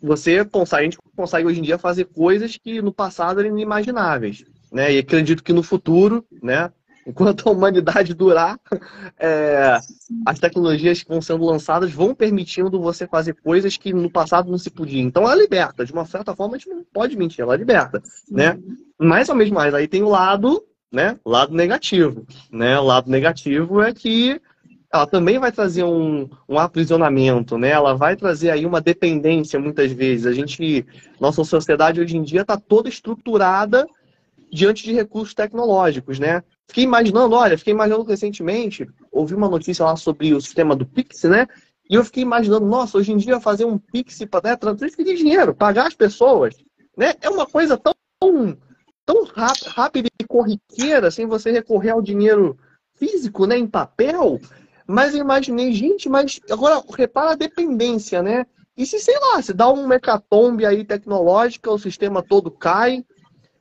você 0.00 0.44
consegue, 0.44 0.80
a 0.80 0.84
gente 0.84 0.98
consegue 1.16 1.46
hoje 1.46 1.60
em 1.60 1.62
dia 1.62 1.78
fazer 1.78 2.04
coisas 2.04 2.56
que 2.56 2.80
no 2.80 2.92
passado 2.92 3.40
eram 3.40 3.50
inimagináveis, 3.50 4.44
né? 4.72 4.92
E 4.92 4.98
acredito 4.98 5.42
que 5.42 5.52
no 5.52 5.62
futuro, 5.62 6.24
né? 6.42 6.70
enquanto 7.08 7.48
a 7.48 7.52
humanidade 7.52 8.12
durar, 8.12 8.60
é, 9.18 9.78
as 10.26 10.38
tecnologias 10.38 11.02
que 11.02 11.08
vão 11.08 11.22
sendo 11.22 11.44
lançadas 11.44 11.90
vão 11.90 12.14
permitindo 12.14 12.80
você 12.80 13.06
fazer 13.06 13.34
coisas 13.42 13.78
que 13.78 13.94
no 13.94 14.10
passado 14.10 14.50
não 14.50 14.58
se 14.58 14.70
podia. 14.70 15.00
Então 15.00 15.22
ela 15.22 15.34
liberta, 15.34 15.86
de 15.86 15.92
uma 15.92 16.04
certa 16.04 16.36
forma 16.36 16.54
a 16.54 16.58
gente 16.58 16.68
não 16.68 16.84
pode 16.92 17.16
mentir, 17.16 17.40
ela 17.40 17.56
liberta, 17.56 18.02
né? 18.30 18.58
Mas 19.00 19.30
ao 19.30 19.36
mesmo 19.36 19.54
mais, 19.54 19.72
aí 19.72 19.88
tem 19.88 20.02
o 20.02 20.08
lado, 20.10 20.62
né? 20.92 21.18
Lado 21.24 21.54
negativo, 21.54 22.26
né? 22.52 22.78
O 22.78 22.84
lado 22.84 23.10
negativo 23.10 23.80
é 23.80 23.94
que 23.94 24.38
ela 24.92 25.06
também 25.06 25.38
vai 25.38 25.52
trazer 25.52 25.84
um, 25.84 26.28
um 26.48 26.58
aprisionamento, 26.58 27.56
né? 27.56 27.70
Ela 27.70 27.94
vai 27.94 28.16
trazer 28.16 28.50
aí 28.50 28.64
uma 28.66 28.80
dependência 28.80 29.58
muitas 29.58 29.92
vezes. 29.92 30.26
A 30.26 30.32
gente, 30.32 30.84
nossa 31.20 31.44
sociedade 31.44 32.00
hoje 32.00 32.16
em 32.16 32.22
dia 32.22 32.40
está 32.42 32.56
toda 32.56 32.88
estruturada 32.88 33.86
diante 34.50 34.84
de 34.84 34.92
recursos 34.92 35.34
tecnológicos, 35.34 36.18
né? 36.18 36.42
Fiquei 36.66 36.84
imaginando, 36.84 37.34
olha, 37.34 37.56
fiquei 37.56 37.72
imaginando 37.72 38.04
recentemente, 38.04 38.86
ouvi 39.10 39.34
uma 39.34 39.48
notícia 39.48 39.84
lá 39.84 39.96
sobre 39.96 40.34
o 40.34 40.40
sistema 40.40 40.76
do 40.76 40.86
Pix, 40.86 41.24
né? 41.24 41.46
E 41.90 41.94
eu 41.94 42.04
fiquei 42.04 42.22
imaginando, 42.22 42.66
nossa, 42.66 42.98
hoje 42.98 43.12
em 43.12 43.16
dia 43.16 43.40
fazer 43.40 43.64
um 43.64 43.78
Pix 43.78 44.18
para 44.30 44.50
né, 44.50 44.56
transferir 44.56 45.16
dinheiro, 45.16 45.54
pagar 45.54 45.86
as 45.86 45.94
pessoas, 45.94 46.56
né? 46.96 47.14
É 47.20 47.30
uma 47.30 47.46
coisa 47.46 47.78
tão, 47.78 47.94
tão 49.06 49.24
rápida 49.74 50.08
e 50.20 50.24
corriqueira, 50.24 51.10
sem 51.10 51.26
você 51.26 51.50
recorrer 51.50 51.90
ao 51.90 52.02
dinheiro 52.02 52.58
físico, 52.94 53.46
né, 53.46 53.56
em 53.56 53.66
papel. 53.66 54.40
Mas 54.86 55.14
eu 55.14 55.20
imaginei, 55.20 55.72
gente, 55.72 56.08
mas 56.08 56.40
agora 56.50 56.82
repara 56.96 57.30
a 57.30 57.36
dependência, 57.36 58.22
né? 58.22 58.44
E 58.76 58.86
se, 58.86 58.98
sei 59.00 59.18
lá, 59.18 59.42
se 59.42 59.52
dá 59.52 59.68
um 59.68 59.86
mecatombe 59.86 60.64
aí 60.64 60.84
tecnológica, 60.84 61.70
o 61.70 61.78
sistema 61.78 62.22
todo 62.22 62.50
cai, 62.50 63.04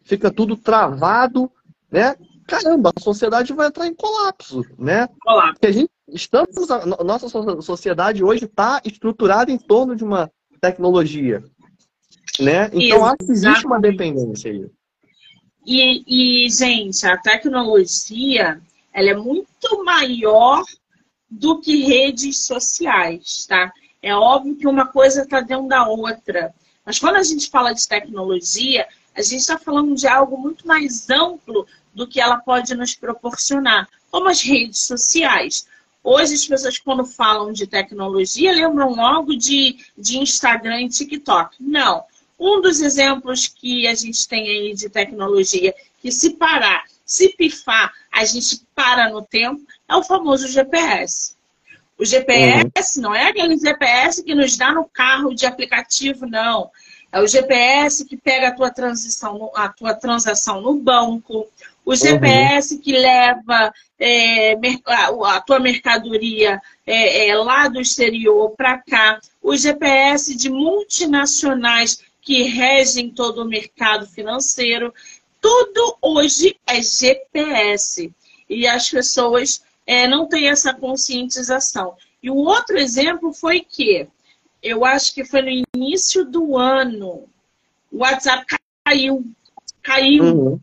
fica 0.07 0.31
tudo 0.31 0.57
travado, 0.57 1.51
né? 1.91 2.15
caramba, 2.47 2.91
a 2.95 2.99
sociedade 2.99 3.53
vai 3.53 3.67
entrar 3.67 3.85
em 3.85 3.93
colapso, 3.93 4.65
né? 4.79 5.07
Colapso. 5.19 5.53
Porque 5.53 5.67
a 5.67 5.71
gente 5.71 5.91
estamos, 6.07 6.71
a 6.71 7.03
nossa 7.03 7.27
sociedade 7.61 8.23
hoje 8.23 8.45
está 8.45 8.81
estruturada 8.85 9.51
em 9.51 9.57
torno 9.57 9.95
de 9.95 10.03
uma 10.03 10.31
tecnologia, 10.61 11.43
né? 12.39 12.69
Então 12.73 13.05
acho 13.05 13.17
que 13.17 13.31
existe 13.31 13.65
uma 13.65 13.79
dependência 13.79 14.51
aí. 14.51 14.65
E, 15.65 16.45
e, 16.45 16.49
gente, 16.49 17.05
a 17.05 17.17
tecnologia 17.17 18.61
ela 18.93 19.09
é 19.09 19.15
muito 19.15 19.83
maior 19.83 20.63
do 21.29 21.59
que 21.59 21.83
redes 21.83 22.45
sociais, 22.45 23.45
tá? 23.45 23.71
É 24.01 24.15
óbvio 24.15 24.55
que 24.55 24.65
uma 24.65 24.87
coisa 24.87 25.23
está 25.23 25.41
dentro 25.41 25.67
da 25.67 25.85
outra. 25.85 26.53
Mas 26.85 26.97
quando 26.97 27.17
a 27.17 27.23
gente 27.23 27.49
fala 27.49 27.73
de 27.73 27.85
tecnologia, 27.85 28.87
a 29.17 29.21
gente 29.23 29.39
está 29.39 29.57
falando 29.57 29.95
de 29.95 30.07
algo 30.07 30.37
muito 30.37 30.67
mais 30.67 31.09
amplo 31.09 31.65
do 31.93 32.07
que 32.07 32.21
ela 32.21 32.37
pode 32.37 32.75
nos 32.75 32.93
proporcionar, 32.93 33.89
como 34.11 34.29
as 34.29 34.41
redes 34.41 34.85
sociais. 34.85 35.67
Hoje 36.03 36.35
as 36.35 36.45
pessoas, 36.45 36.77
quando 36.77 37.03
falam 37.03 37.51
de 37.51 37.65
tecnologia, 37.65 38.51
lembram 38.51 38.93
logo 38.93 39.35
de, 39.35 39.77
de 39.97 40.19
Instagram 40.19 40.81
e 40.81 40.89
TikTok. 40.89 41.55
Não. 41.59 42.03
Um 42.39 42.61
dos 42.61 42.79
exemplos 42.79 43.47
que 43.47 43.87
a 43.87 43.95
gente 43.95 44.27
tem 44.27 44.47
aí 44.47 44.75
de 44.75 44.87
tecnologia, 44.87 45.73
que 45.99 46.11
se 46.11 46.35
parar, 46.35 46.83
se 47.03 47.29
pifar, 47.29 47.91
a 48.11 48.23
gente 48.23 48.61
para 48.75 49.09
no 49.09 49.23
tempo, 49.23 49.65
é 49.89 49.95
o 49.95 50.03
famoso 50.03 50.47
GPS. 50.47 51.35
O 51.97 52.05
GPS 52.05 52.99
uhum. 52.99 53.03
não 53.03 53.15
é 53.15 53.29
aquele 53.29 53.57
GPS 53.57 54.23
que 54.23 54.35
nos 54.35 54.55
dá 54.55 54.71
no 54.71 54.85
carro 54.85 55.33
de 55.33 55.47
aplicativo, 55.47 56.27
não. 56.27 56.69
É 57.17 57.19
o 57.19 57.27
GPS 57.27 58.05
que 58.05 58.15
pega 58.15 58.49
a 58.49 58.55
tua 58.55 58.69
transição, 58.69 59.49
a 59.55 59.69
tua 59.69 59.95
transação 59.95 60.61
no 60.61 60.75
banco, 60.75 61.47
o 61.83 61.95
GPS 61.95 62.75
uhum. 62.75 62.79
que 62.79 62.91
leva 62.91 63.73
é, 63.99 64.55
a 64.85 65.41
tua 65.41 65.59
mercadoria 65.59 66.61
é, 66.85 67.27
é, 67.27 67.35
lá 67.35 67.67
do 67.69 67.81
exterior 67.81 68.51
para 68.51 68.77
cá, 68.77 69.19
o 69.41 69.57
GPS 69.57 70.35
de 70.35 70.47
multinacionais 70.47 72.03
que 72.21 72.43
regem 72.43 73.09
todo 73.09 73.41
o 73.41 73.49
mercado 73.49 74.05
financeiro, 74.05 74.93
tudo 75.41 75.97
hoje 75.99 76.55
é 76.67 76.83
GPS. 76.83 78.13
E 78.47 78.67
as 78.67 78.91
pessoas 78.91 79.63
é, 79.87 80.07
não 80.07 80.27
têm 80.27 80.49
essa 80.49 80.71
conscientização. 80.71 81.95
E 82.21 82.29
o 82.29 82.35
outro 82.35 82.77
exemplo 82.77 83.33
foi 83.33 83.61
que, 83.61 84.07
eu 84.61 84.85
acho 84.85 85.13
que 85.13 85.23
foi 85.23 85.41
no 85.41 85.63
início 85.75 86.25
do 86.25 86.57
ano, 86.57 87.29
o 87.91 87.99
WhatsApp 87.99 88.45
caiu. 88.85 89.25
Caiu. 89.81 90.23
Uhum 90.23 90.59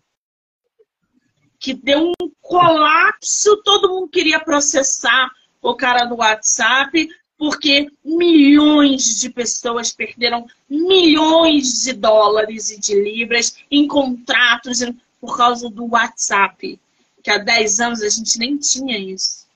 que 1.65 1.73
deu 1.73 2.13
um 2.21 2.31
colapso, 2.43 3.57
todo 3.65 3.89
mundo 3.89 4.09
queria 4.09 4.39
processar 4.39 5.31
o 5.63 5.75
cara 5.75 6.05
do 6.05 6.17
WhatsApp, 6.17 7.09
porque 7.39 7.91
milhões 8.05 9.19
de 9.19 9.31
pessoas 9.31 9.91
perderam 9.91 10.47
milhões 10.69 11.85
de 11.85 11.95
dólares 11.95 12.71
e 12.71 12.79
de 12.79 12.95
libras 13.01 13.57
em 13.71 13.89
contratos 13.89 14.81
por 15.19 15.39
causa 15.39 15.71
do 15.71 15.87
WhatsApp, 15.87 16.79
que 17.23 17.31
há 17.31 17.39
10 17.39 17.81
anos 17.81 18.03
a 18.03 18.11
gente 18.11 18.39
nem 18.39 18.59
tinha 18.59 18.99
isso. 18.99 19.47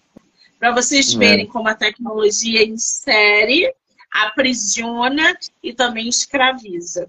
Para 0.59 0.73
vocês 0.73 1.15
é. 1.15 1.19
verem 1.19 1.47
como 1.47 1.69
a 1.69 1.75
tecnologia 1.75 2.65
insere, 2.65 3.71
aprisiona 4.13 5.37
e 5.63 5.73
também 5.73 6.09
escraviza. 6.09 7.09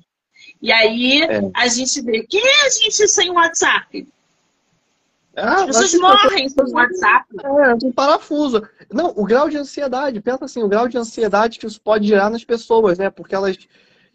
E 0.61 0.71
aí 0.71 1.23
é. 1.23 1.51
a 1.53 1.67
gente 1.67 2.01
vê, 2.01 2.25
quem 2.27 2.41
é 2.41 2.65
a 2.65 2.69
gente 2.69 3.07
sem 3.07 3.29
WhatsApp? 3.29 4.07
Ah, 5.35 5.55
As 5.55 5.65
pessoas 5.65 5.93
morrem 5.95 6.49
sem 6.49 6.73
WhatsApp. 6.73 7.25
É, 7.43 7.85
um 7.85 7.91
parafuso. 7.91 8.67
Não, 8.91 9.13
o 9.15 9.23
grau 9.23 9.49
de 9.49 9.57
ansiedade, 9.57 10.19
pensa 10.21 10.45
assim, 10.45 10.61
o 10.61 10.67
grau 10.67 10.87
de 10.87 10.97
ansiedade 10.97 11.59
que 11.59 11.65
isso 11.65 11.79
pode 11.81 12.07
gerar 12.07 12.29
nas 12.29 12.43
pessoas, 12.43 12.97
né? 12.97 13.09
Porque 13.09 13.35
elas 13.35 13.57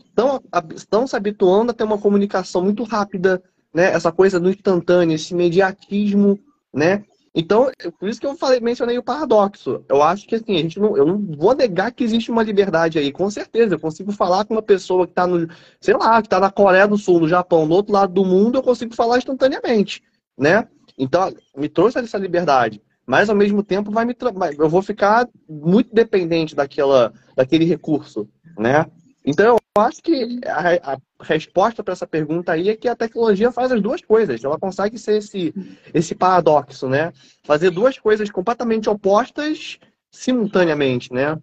estão, 0.05 0.43
estão 0.75 1.07
se 1.07 1.17
habituando 1.17 1.71
a 1.71 1.75
ter 1.75 1.85
uma 1.85 1.99
comunicação 1.99 2.63
muito 2.63 2.83
rápida, 2.85 3.43
né? 3.73 3.93
Essa 3.93 4.13
coisa 4.13 4.39
do 4.39 4.51
instantâneo, 4.51 5.15
esse 5.15 5.33
imediatismo, 5.33 6.39
né? 6.73 7.05
Então, 7.35 7.69
por 7.99 8.09
isso 8.09 8.21
que 8.21 8.27
eu 8.27 8.37
falei, 8.37 8.61
mencionei 8.61 8.97
o 8.97 9.03
paradoxo. 9.03 9.85
Eu 9.89 10.01
acho 10.01 10.25
que 10.27 10.37
assim, 10.37 10.55
a 10.55 10.59
gente 10.59 10.79
não, 10.79 10.97
eu 10.97 11.05
não 11.05 11.19
vou 11.37 11.55
negar 11.55 11.91
que 11.91 12.05
existe 12.05 12.31
uma 12.31 12.45
liberdade 12.45 12.97
aí, 12.99 13.11
com 13.11 13.29
certeza. 13.29 13.75
Eu 13.75 13.81
consigo 13.81 14.13
falar 14.13 14.45
com 14.45 14.55
uma 14.55 14.63
pessoa 14.63 15.05
que 15.05 15.13
está 15.13 15.27
no, 15.27 15.49
sei 15.81 15.95
lá, 15.95 16.23
que 16.23 16.29
está 16.29 16.39
na 16.39 16.51
Coreia 16.51 16.87
do 16.87 16.97
Sul, 16.97 17.21
no 17.21 17.29
Japão, 17.29 17.67
do 17.67 17.75
outro 17.75 17.93
lado 17.93 18.13
do 18.13 18.25
mundo, 18.25 18.59
eu 18.59 18.63
consigo 18.63 18.95
falar 18.95 19.19
instantaneamente, 19.19 20.01
né? 20.39 20.69
Então, 20.97 21.35
me 21.57 21.69
trouxe 21.69 21.99
essa 21.99 22.19
liberdade. 22.19 22.81
Mas 23.07 23.29
ao 23.29 23.37
mesmo 23.37 23.63
tempo 23.63 23.91
vai 23.91 24.05
me 24.05 24.17
eu 24.59 24.69
vou 24.69 24.81
ficar 24.81 25.29
muito 25.49 25.93
dependente 25.93 26.55
daquela, 26.55 27.13
daquele 27.37 27.65
recurso, 27.65 28.29
né? 28.57 28.87
Então 29.25 29.57
eu 29.77 29.83
acho 29.83 30.03
que 30.03 30.41
a, 30.47 30.95
a 30.95 30.99
resposta 31.23 31.83
para 31.83 31.93
essa 31.93 32.07
pergunta 32.07 32.53
aí 32.53 32.69
é 32.69 32.77
que 32.77 32.89
a 32.89 32.95
tecnologia 32.95 33.51
faz 33.51 33.73
as 33.73 33.81
duas 33.81 34.03
coisas. 34.03 34.45
Ela 34.45 34.59
consegue 34.59 34.99
ser 34.99 35.19
esse, 35.19 35.55
esse 35.95 36.15
paradoxo, 36.15 36.89
né? 36.89 37.13
Fazer 37.43 37.71
duas 37.71 37.99
coisas 37.99 38.31
completamente 38.31 38.89
opostas 38.89 39.79
simultaneamente, 40.11 41.13
né? 41.13 41.39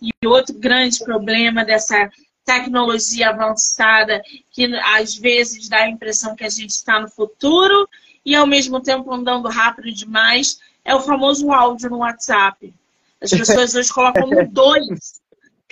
E 0.00 0.26
outro 0.26 0.58
grande 0.58 0.98
problema 1.04 1.64
dessa 1.64 2.10
tecnologia 2.44 3.30
avançada, 3.30 4.20
que 4.50 4.66
às 4.96 5.16
vezes 5.16 5.68
dá 5.68 5.78
a 5.78 5.88
impressão 5.88 6.34
que 6.34 6.44
a 6.44 6.50
gente 6.50 6.70
está 6.70 7.00
no 7.00 7.08
futuro 7.08 7.88
e 8.26 8.34
ao 8.34 8.46
mesmo 8.46 8.80
tempo 8.80 9.12
andando 9.12 9.48
rápido 9.48 9.92
demais, 9.92 10.58
é 10.84 10.94
o 10.94 11.00
famoso 11.00 11.52
áudio 11.52 11.88
no 11.88 11.98
WhatsApp. 11.98 12.74
As 13.20 13.30
pessoas 13.32 13.74
hoje 13.76 13.92
colocam 13.92 14.28
no 14.28 14.48
dois. 14.48 15.21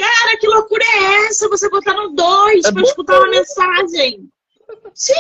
Cara, 0.01 0.39
que 0.39 0.47
loucura 0.47 0.83
é 0.83 1.27
essa? 1.27 1.47
Você 1.51 1.69
botar 1.69 1.93
no 1.93 2.15
dois 2.15 2.65
é 2.65 2.73
para 2.73 2.83
escutar 2.83 3.19
uma 3.19 3.29
mensagem. 3.29 4.31
Sim, 4.95 5.13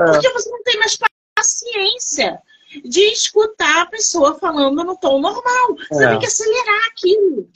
é. 0.00 0.04
porque 0.04 0.28
você 0.30 0.50
não 0.50 0.62
tem 0.64 0.76
mais 0.78 0.98
paciência 1.36 2.42
de 2.84 3.00
escutar 3.12 3.82
a 3.82 3.86
pessoa 3.86 4.36
falando 4.38 4.82
no 4.82 4.96
tom 4.96 5.20
normal. 5.20 5.76
Você 5.88 6.04
é. 6.04 6.08
tem 6.08 6.18
que 6.18 6.26
acelerar 6.26 6.86
aquilo. 6.88 7.48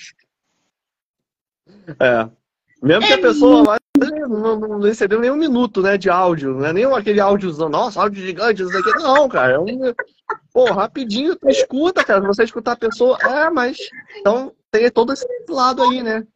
É. 1.98 2.30
Mesmo 2.80 3.04
é 3.04 3.06
que 3.08 3.12
a 3.14 3.20
pessoa 3.20 3.64
lá 3.66 3.78
não, 3.98 4.58
não 4.58 4.80
recebeu 4.80 5.18
nem 5.18 5.32
um 5.32 5.36
minuto 5.36 5.82
né, 5.82 5.98
de 5.98 6.08
áudio, 6.08 6.54
não 6.54 6.66
é 6.66 6.72
nem 6.72 6.84
aquele 6.84 7.20
áudiozão, 7.20 7.68
nossa, 7.68 8.00
áudio 8.00 8.24
gigante, 8.24 8.62
isso 8.62 8.72
daqui. 8.72 8.90
Não, 9.02 9.28
cara, 9.28 9.54
é 9.54 9.58
um. 9.58 9.66
Pô, 10.52 10.64
rapidinho, 10.66 11.36
tu 11.36 11.48
escuta, 11.48 12.04
cara. 12.04 12.20
Você 12.20 12.44
escutar 12.44 12.72
a 12.72 12.76
pessoa, 12.76 13.18
é, 13.20 13.50
mas. 13.50 13.76
Então, 14.18 14.52
tem 14.72 14.90
todo 14.90 15.12
esse 15.12 15.26
lado 15.48 15.82
aí, 15.82 16.02
né? 16.02 16.26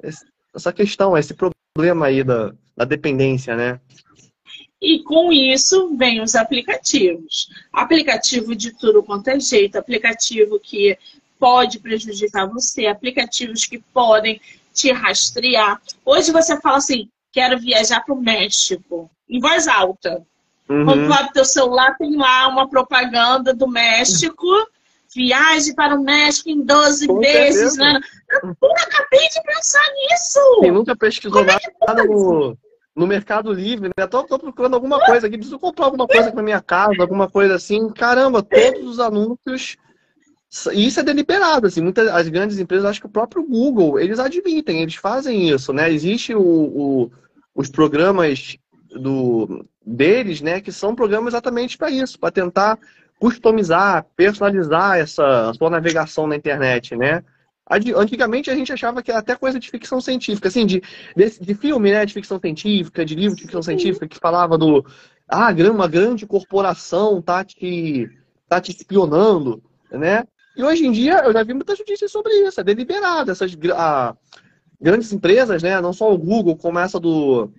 Essa 0.54 0.72
questão, 0.72 1.16
esse 1.16 1.34
problema 1.34 2.06
aí 2.06 2.22
da, 2.22 2.52
da 2.76 2.84
dependência, 2.84 3.56
né? 3.56 3.80
E 4.80 5.02
com 5.02 5.32
isso 5.32 5.96
vem 5.96 6.20
os 6.20 6.34
aplicativos. 6.34 7.48
Aplicativo 7.72 8.54
de 8.54 8.72
tudo 8.72 9.02
quanto 9.02 9.28
é 9.28 9.40
jeito, 9.40 9.78
aplicativo 9.78 10.60
que 10.60 10.98
pode 11.38 11.80
prejudicar 11.80 12.46
você, 12.46 12.86
aplicativos 12.86 13.64
que 13.64 13.78
podem 13.78 14.40
te 14.72 14.92
rastrear. 14.92 15.80
Hoje 16.04 16.30
você 16.30 16.60
fala 16.60 16.76
assim, 16.76 17.08
quero 17.32 17.58
viajar 17.58 18.04
para 18.04 18.14
o 18.14 18.20
México, 18.20 19.10
em 19.28 19.40
voz 19.40 19.66
alta. 19.66 20.22
Uhum. 20.68 20.84
Quando 20.84 21.06
tu 21.06 21.12
abre 21.12 21.32
teu 21.32 21.44
celular, 21.44 21.96
tem 21.96 22.14
lá 22.14 22.48
uma 22.48 22.68
propaganda 22.68 23.54
do 23.54 23.66
México 23.66 24.46
viagem 25.16 25.74
para 25.74 25.94
o 25.94 26.02
México 26.02 26.48
em 26.50 26.62
12 26.62 27.06
Com 27.06 27.18
vezes. 27.18 27.76
Né? 27.76 28.00
Eu 28.42 28.72
acabei 28.72 29.28
de 29.28 29.42
pensar 29.42 29.82
nisso. 29.94 30.40
Quem 30.60 30.70
nunca 30.70 30.94
pesquisou 30.94 31.42
é 31.42 31.58
nada 31.86 32.04
no, 32.04 32.56
no 32.94 33.06
Mercado 33.06 33.52
Livre, 33.52 33.90
né? 33.96 34.06
Tô, 34.06 34.22
tô, 34.24 34.38
procurando 34.38 34.74
alguma 34.74 35.04
coisa 35.04 35.26
aqui, 35.26 35.36
preciso 35.36 35.58
comprar 35.58 35.86
alguma 35.86 36.06
coisa 36.06 36.30
para 36.30 36.42
minha 36.42 36.60
casa, 36.60 37.00
alguma 37.00 37.28
coisa 37.28 37.54
assim. 37.54 37.88
Caramba, 37.90 38.42
todos 38.42 38.84
os 38.84 39.00
anúncios. 39.00 39.76
Isso 40.72 41.00
é 41.00 41.02
deliberado, 41.02 41.66
assim, 41.66 41.82
muitas 41.82 42.08
as 42.08 42.28
grandes 42.28 42.58
empresas, 42.58 42.86
acho 42.86 43.00
que 43.00 43.06
o 43.06 43.10
próprio 43.10 43.42
Google, 43.42 43.98
eles 43.98 44.18
admitem, 44.18 44.80
eles 44.80 44.94
fazem 44.94 45.50
isso, 45.50 45.72
né? 45.72 45.92
Existe 45.92 46.34
o, 46.34 46.40
o 46.40 47.10
os 47.56 47.70
programas 47.70 48.58
do, 48.90 49.64
deles, 49.84 50.42
né, 50.42 50.60
que 50.60 50.70
são 50.70 50.94
programas 50.94 51.32
exatamente 51.32 51.78
para 51.78 51.90
isso, 51.90 52.18
para 52.18 52.30
tentar 52.30 52.78
customizar, 53.18 54.06
personalizar 54.16 54.98
essa 54.98 55.52
sua 55.54 55.70
navegação 55.70 56.26
na 56.26 56.36
internet, 56.36 56.96
né? 56.96 57.22
Antigamente 57.68 58.48
a 58.48 58.54
gente 58.54 58.72
achava 58.72 59.02
que 59.02 59.10
era 59.10 59.18
até 59.18 59.34
coisa 59.34 59.58
de 59.58 59.68
ficção 59.68 60.00
científica, 60.00 60.46
assim, 60.46 60.64
de, 60.64 60.80
de, 61.16 61.40
de 61.40 61.54
filme, 61.54 61.90
né, 61.90 62.06
de 62.06 62.14
ficção 62.14 62.38
científica, 62.38 63.04
de 63.04 63.16
livro 63.16 63.34
de 63.34 63.42
ficção 63.42 63.60
científica, 63.60 64.06
que 64.06 64.20
falava 64.20 64.56
do, 64.56 64.86
ah, 65.28 65.48
uma 65.72 65.88
grande 65.88 66.26
corporação 66.26 67.20
tá 67.20 67.42
te, 67.42 68.08
tá 68.48 68.60
te 68.60 68.70
espionando, 68.70 69.60
né? 69.90 70.22
E 70.56 70.62
hoje 70.62 70.86
em 70.86 70.92
dia 70.92 71.24
eu 71.24 71.32
já 71.32 71.42
vi 71.42 71.54
muitas 71.54 71.78
notícias 71.78 72.12
sobre 72.12 72.32
isso, 72.46 72.60
é 72.60 72.64
deliberado, 72.64 73.32
essas 73.32 73.52
a, 73.74 74.14
grandes 74.80 75.12
empresas, 75.12 75.60
né, 75.60 75.80
não 75.80 75.92
só 75.92 76.12
o 76.12 76.18
Google, 76.18 76.56
como 76.56 76.78
essa 76.78 77.00
do, 77.00 77.50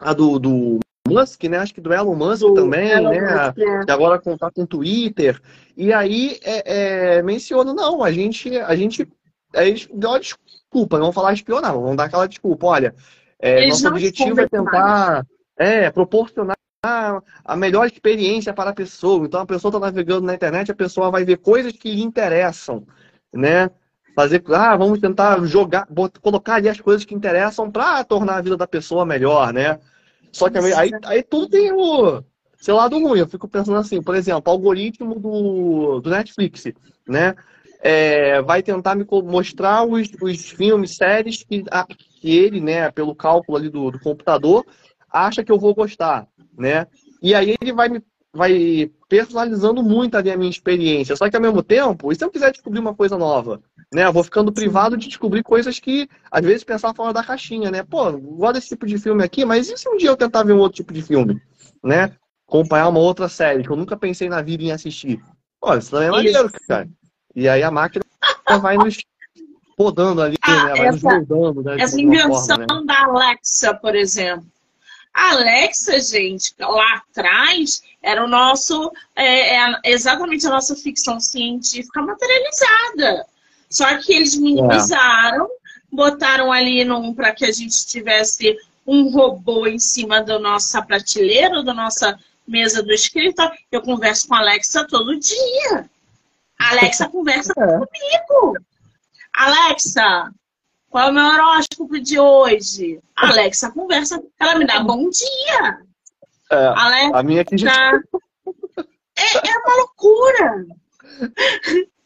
a 0.00 0.12
do, 0.12 0.40
do 0.40 0.80
Musk, 1.12 1.44
né? 1.44 1.58
Acho 1.58 1.74
que 1.74 1.80
do 1.80 1.92
Elon 1.92 2.14
Musk 2.14 2.42
do 2.42 2.54
também, 2.54 2.90
Elon 2.90 3.10
né? 3.10 3.20
Musk, 3.20 3.58
é. 3.58 3.84
Que 3.84 3.90
agora 3.90 4.18
contar 4.18 4.50
com 4.50 4.62
o 4.62 4.66
Twitter. 4.66 5.40
E 5.76 5.92
aí 5.92 6.38
é, 6.42 7.16
é, 7.16 7.22
menciona, 7.22 7.72
não, 7.72 8.02
a 8.02 8.12
gente, 8.12 8.56
a 8.58 8.74
gente, 8.74 9.08
a 9.54 9.64
gente 9.64 9.88
deu 9.94 10.10
uma 10.10 10.20
desculpa, 10.20 10.96
não 10.96 11.04
vamos 11.04 11.14
falar 11.14 11.32
espionar, 11.32 11.72
vamos 11.72 11.96
dar 11.96 12.04
aquela 12.04 12.26
desculpa. 12.26 12.66
Olha, 12.66 12.94
é, 13.38 13.66
nosso 13.66 13.88
objetivo 13.88 14.40
é 14.40 14.48
tentar 14.48 15.26
é, 15.56 15.90
proporcionar 15.90 16.56
a 16.84 17.56
melhor 17.56 17.86
experiência 17.86 18.52
para 18.52 18.70
a 18.70 18.74
pessoa. 18.74 19.24
Então 19.24 19.40
a 19.40 19.46
pessoa 19.46 19.70
está 19.70 19.78
navegando 19.78 20.26
na 20.26 20.34
internet, 20.34 20.72
a 20.72 20.74
pessoa 20.74 21.10
vai 21.10 21.24
ver 21.24 21.38
coisas 21.38 21.72
que 21.72 21.94
lhe 21.94 22.02
interessam, 22.02 22.84
né? 23.32 23.70
Fazer, 24.14 24.42
ah, 24.48 24.76
vamos 24.76 24.98
tentar 24.98 25.42
jogar, 25.46 25.86
colocar 26.20 26.56
ali 26.56 26.68
as 26.68 26.80
coisas 26.80 27.04
que 27.04 27.14
interessam 27.14 27.70
para 27.70 28.04
tornar 28.04 28.36
a 28.36 28.40
vida 28.42 28.56
da 28.56 28.66
pessoa 28.66 29.06
melhor, 29.06 29.52
né? 29.52 29.78
Só 30.32 30.48
que 30.48 30.58
aí, 30.58 30.90
aí 31.04 31.22
tudo 31.22 31.48
tem 31.48 31.72
o 31.72 32.22
seu 32.56 32.76
lado 32.76 32.98
ruim. 32.98 33.20
Eu 33.20 33.28
fico 33.28 33.46
pensando 33.46 33.78
assim, 33.78 34.02
por 34.02 34.14
exemplo, 34.14 34.42
o 34.46 34.50
algoritmo 34.50 35.18
do, 35.18 36.00
do 36.00 36.10
Netflix, 36.10 36.64
né? 37.06 37.34
É, 37.84 38.40
vai 38.42 38.62
tentar 38.62 38.94
me 38.94 39.04
mostrar 39.24 39.84
os, 39.84 40.08
os 40.20 40.50
filmes, 40.50 40.94
séries 40.96 41.42
que, 41.42 41.64
a, 41.70 41.84
que 41.84 42.38
ele, 42.38 42.60
né, 42.60 42.90
pelo 42.92 43.14
cálculo 43.14 43.58
ali 43.58 43.68
do, 43.68 43.90
do 43.90 43.98
computador, 43.98 44.64
acha 45.12 45.42
que 45.42 45.50
eu 45.50 45.58
vou 45.58 45.74
gostar, 45.74 46.28
né? 46.56 46.86
E 47.20 47.34
aí 47.34 47.56
ele 47.60 47.72
vai 47.72 47.88
me 47.88 48.00
vai 48.32 48.90
personalizando 49.08 49.82
muito 49.82 50.16
ali 50.16 50.30
a 50.30 50.36
minha 50.36 50.50
experiência. 50.50 51.14
Só 51.14 51.28
que 51.28 51.36
ao 51.36 51.42
mesmo 51.42 51.62
tempo, 51.62 52.10
e 52.10 52.16
se 52.16 52.24
eu 52.24 52.30
quiser 52.30 52.50
descobrir 52.50 52.80
uma 52.80 52.94
coisa 52.94 53.18
nova? 53.18 53.60
Né? 53.92 54.06
Eu 54.06 54.12
vou 54.12 54.24
ficando 54.24 54.52
privado 54.52 54.96
de 54.96 55.06
descobrir 55.06 55.42
coisas 55.42 55.78
que, 55.78 56.08
às 56.30 56.44
vezes, 56.44 56.64
pensar 56.64 56.94
fora 56.94 57.12
da 57.12 57.22
caixinha, 57.22 57.70
né? 57.70 57.82
Pô, 57.82 58.10
gosto 58.12 58.54
desse 58.54 58.68
tipo 58.68 58.86
de 58.86 58.98
filme 58.98 59.22
aqui, 59.22 59.44
mas 59.44 59.68
e 59.68 59.76
se 59.76 59.88
um 59.88 59.98
dia 59.98 60.08
eu 60.08 60.16
tentar 60.16 60.44
ver 60.44 60.54
um 60.54 60.58
outro 60.58 60.76
tipo 60.76 60.94
de 60.94 61.02
filme? 61.02 61.40
Né? 61.84 62.10
Acompanhar 62.48 62.88
uma 62.88 63.00
outra 63.00 63.28
série 63.28 63.62
que 63.62 63.70
eu 63.70 63.76
nunca 63.76 63.96
pensei 63.96 64.28
na 64.28 64.40
vida 64.40 64.62
em 64.62 64.72
assistir. 64.72 65.22
Pô, 65.60 65.74
isso 65.74 65.90
também 65.90 66.08
é 66.08 66.10
maneiro, 66.10 66.50
cara. 66.66 66.88
E 67.36 67.48
aí 67.48 67.62
a 67.62 67.70
máquina 67.70 68.04
vai 68.62 68.76
nos 68.76 68.98
podando 69.76 70.22
ali, 70.22 70.36
ah, 70.42 70.64
né? 70.64 70.70
Vai 70.70 70.86
essa, 70.86 70.92
nos 70.92 71.02
moldando, 71.02 71.62
né? 71.62 71.76
Essa 71.78 72.00
invenção 72.00 72.56
forma, 72.56 72.80
né? 72.80 72.86
da 72.86 73.04
Alexa, 73.04 73.74
por 73.74 73.94
exemplo. 73.94 74.46
A 75.12 75.32
Alexa, 75.32 76.00
gente, 76.00 76.54
lá 76.58 76.96
atrás, 76.96 77.82
era 78.02 78.24
o 78.24 78.28
nosso, 78.28 78.90
é, 79.14 79.58
é 79.58 79.80
exatamente 79.84 80.46
a 80.46 80.50
nossa 80.50 80.74
ficção 80.74 81.20
científica 81.20 82.00
materializada. 82.00 83.26
Só 83.72 83.96
que 83.98 84.12
eles 84.12 84.36
minimizaram, 84.36 85.46
é. 85.46 85.48
botaram 85.90 86.52
ali 86.52 86.84
para 87.16 87.32
que 87.32 87.46
a 87.46 87.50
gente 87.50 87.86
tivesse 87.86 88.54
um 88.86 89.10
robô 89.10 89.66
em 89.66 89.78
cima 89.78 90.22
da 90.22 90.38
nossa 90.38 90.82
prateleira, 90.82 91.62
da 91.62 91.72
nossa 91.72 92.18
mesa 92.46 92.82
do 92.82 92.92
escritório. 92.92 93.56
Eu 93.70 93.80
converso 93.80 94.28
com 94.28 94.34
a 94.34 94.40
Alexa 94.40 94.86
todo 94.86 95.18
dia. 95.18 95.88
A 96.60 96.70
Alexa 96.72 97.08
conversa 97.10 97.52
é. 97.56 97.64
comigo. 97.64 98.58
Alexa, 99.32 100.30
qual 100.90 101.08
é 101.08 101.10
o 101.10 101.14
meu 101.14 101.24
horóscopo 101.24 101.98
de 101.98 102.20
hoje? 102.20 103.00
A 103.16 103.28
Alexa 103.28 103.70
conversa, 103.70 104.22
ela 104.38 104.56
me 104.56 104.66
dá 104.66 104.80
bom 104.80 105.08
dia. 105.08 105.78
É, 106.50 106.66
Alexa, 106.76 107.16
a 107.16 107.22
minha 107.22 107.40
aqui 107.40 107.56
já... 107.56 107.92
é, 109.16 109.48
é 109.48 109.58
uma 109.64 109.76
loucura. 109.76 110.66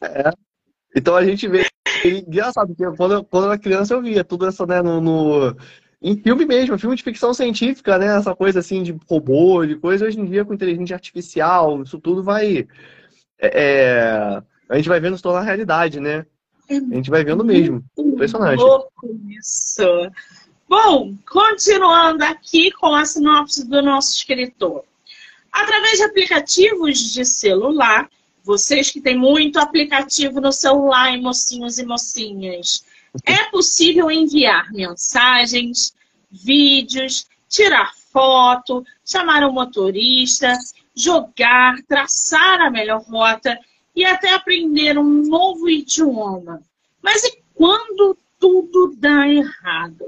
É. 0.01 0.46
Então 0.97 1.15
a 1.15 1.23
gente 1.23 1.47
vê. 1.47 1.65
Engraçado, 2.03 2.73
porque 2.75 2.97
quando, 2.97 3.23
quando 3.23 3.45
eu 3.45 3.51
era 3.51 3.59
criança 3.59 3.93
eu 3.93 4.01
via 4.01 4.23
tudo 4.23 4.47
isso, 4.47 4.65
né, 4.65 4.81
no, 4.81 4.99
no, 4.99 5.55
em 6.01 6.15
filme 6.17 6.45
mesmo, 6.45 6.77
filme 6.77 6.95
de 6.95 7.03
ficção 7.03 7.33
científica, 7.33 7.97
né? 7.97 8.17
Essa 8.17 8.35
coisa 8.35 8.59
assim 8.59 8.81
de 8.81 8.95
robô, 9.07 9.65
de 9.65 9.75
coisa, 9.75 10.05
hoje 10.05 10.19
em 10.19 10.25
dia 10.25 10.43
com 10.43 10.53
inteligência 10.53 10.95
artificial, 10.95 11.83
isso 11.83 11.99
tudo 11.99 12.23
vai. 12.23 12.67
É, 13.39 13.47
é 13.47 14.43
a 14.69 14.75
gente 14.75 14.89
vai 14.89 14.99
vendo 14.99 15.15
se 15.15 15.23
tornar 15.23 15.41
realidade, 15.41 15.99
né? 15.99 16.25
A 16.69 16.95
gente 16.95 17.09
vai 17.09 17.23
vendo 17.23 17.45
mesmo. 17.45 17.83
Impressionante. 17.97 18.59
Louco 18.59 18.91
isso. 19.29 19.83
Bom, 20.67 21.15
continuando 21.29 22.23
aqui 22.25 22.71
com 22.71 22.93
a 22.93 23.05
sinopse 23.05 23.65
do 23.69 23.81
nosso 23.81 24.11
escritor. 24.11 24.83
Através 25.51 25.97
de 25.97 26.03
aplicativos 26.03 26.99
de 26.99 27.23
celular, 27.23 28.09
vocês 28.47 28.89
que 28.89 29.01
têm 29.01 29.17
muito 29.17 29.59
aplicativo 29.59 30.39
no 30.39 30.53
celular, 30.53 31.17
mocinhos 31.17 31.77
e 31.77 31.85
mocinhas, 31.85 32.85
é 33.25 33.43
possível 33.51 34.09
enviar 34.09 34.71
mensagens, 34.71 35.93
vídeos, 36.31 37.27
tirar 37.49 37.93
foto, 37.93 38.85
chamar 39.05 39.43
um 39.43 39.51
motorista, 39.51 40.57
jogar, 40.95 41.75
traçar 41.89 42.61
a 42.61 42.71
melhor 42.71 43.03
rota 43.03 43.59
e 43.93 44.05
até 44.05 44.33
aprender 44.33 44.97
um 44.97 45.27
novo 45.27 45.69
idioma. 45.69 46.61
Mas 47.01 47.25
e 47.25 47.43
quando 47.53 48.17
tudo 48.39 48.95
dá 48.97 49.27
errado? 49.27 50.05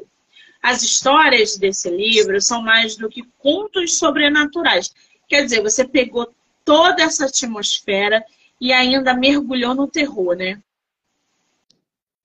As 0.64 0.82
histórias 0.82 1.58
desse 1.58 1.90
livro 1.90 2.42
são 2.42 2.62
mais 2.62 2.96
do 2.96 3.10
que 3.10 3.24
contos 3.38 3.98
sobrenaturais. 3.98 4.94
Quer 5.28 5.44
dizer, 5.44 5.62
você 5.62 5.86
pegou 5.86 6.34
toda 6.70 7.02
essa 7.02 7.26
atmosfera 7.26 8.24
e 8.62 8.72
ainda 8.72 9.16
mergulhou 9.16 9.74
no 9.74 9.88
terror, 9.88 10.36
né? 10.36 10.62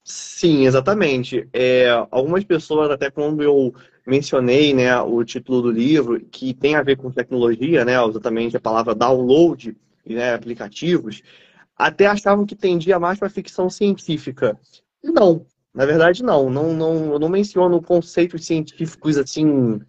Sim, 0.05 0.67
exatamente. 0.67 1.49
É, 1.51 1.89
algumas 2.11 2.45
pessoas, 2.45 2.91
até 2.91 3.11
quando 3.11 3.43
eu 3.43 3.75
mencionei 4.07 4.75
né, 4.75 5.01
o 5.01 5.25
título 5.25 5.63
do 5.63 5.71
livro, 5.71 6.21
que 6.21 6.53
tem 6.53 6.75
a 6.75 6.83
ver 6.83 6.99
com 6.99 7.11
tecnologia, 7.11 7.87
né, 7.87 7.95
exatamente 8.05 8.55
a 8.55 8.61
palavra 8.61 8.95
download, 8.95 9.75
né, 10.05 10.35
aplicativos, 10.35 11.23
até 11.75 12.07
achavam 12.07 12.45
que 12.45 12.55
tendia 12.55 13.01
mais 13.01 13.19
para 13.19 13.31
ficção 13.31 13.71
científica. 13.71 14.61
Não, 15.03 15.47
na 15.73 15.87
verdade 15.87 16.23
não. 16.23 16.51
Não, 16.51 16.75
não, 16.75 17.13
eu 17.15 17.19
não 17.19 17.31
menciono 17.31 17.81
conceitos 17.81 18.45
científicos 18.45 19.17
assim, 19.17 19.81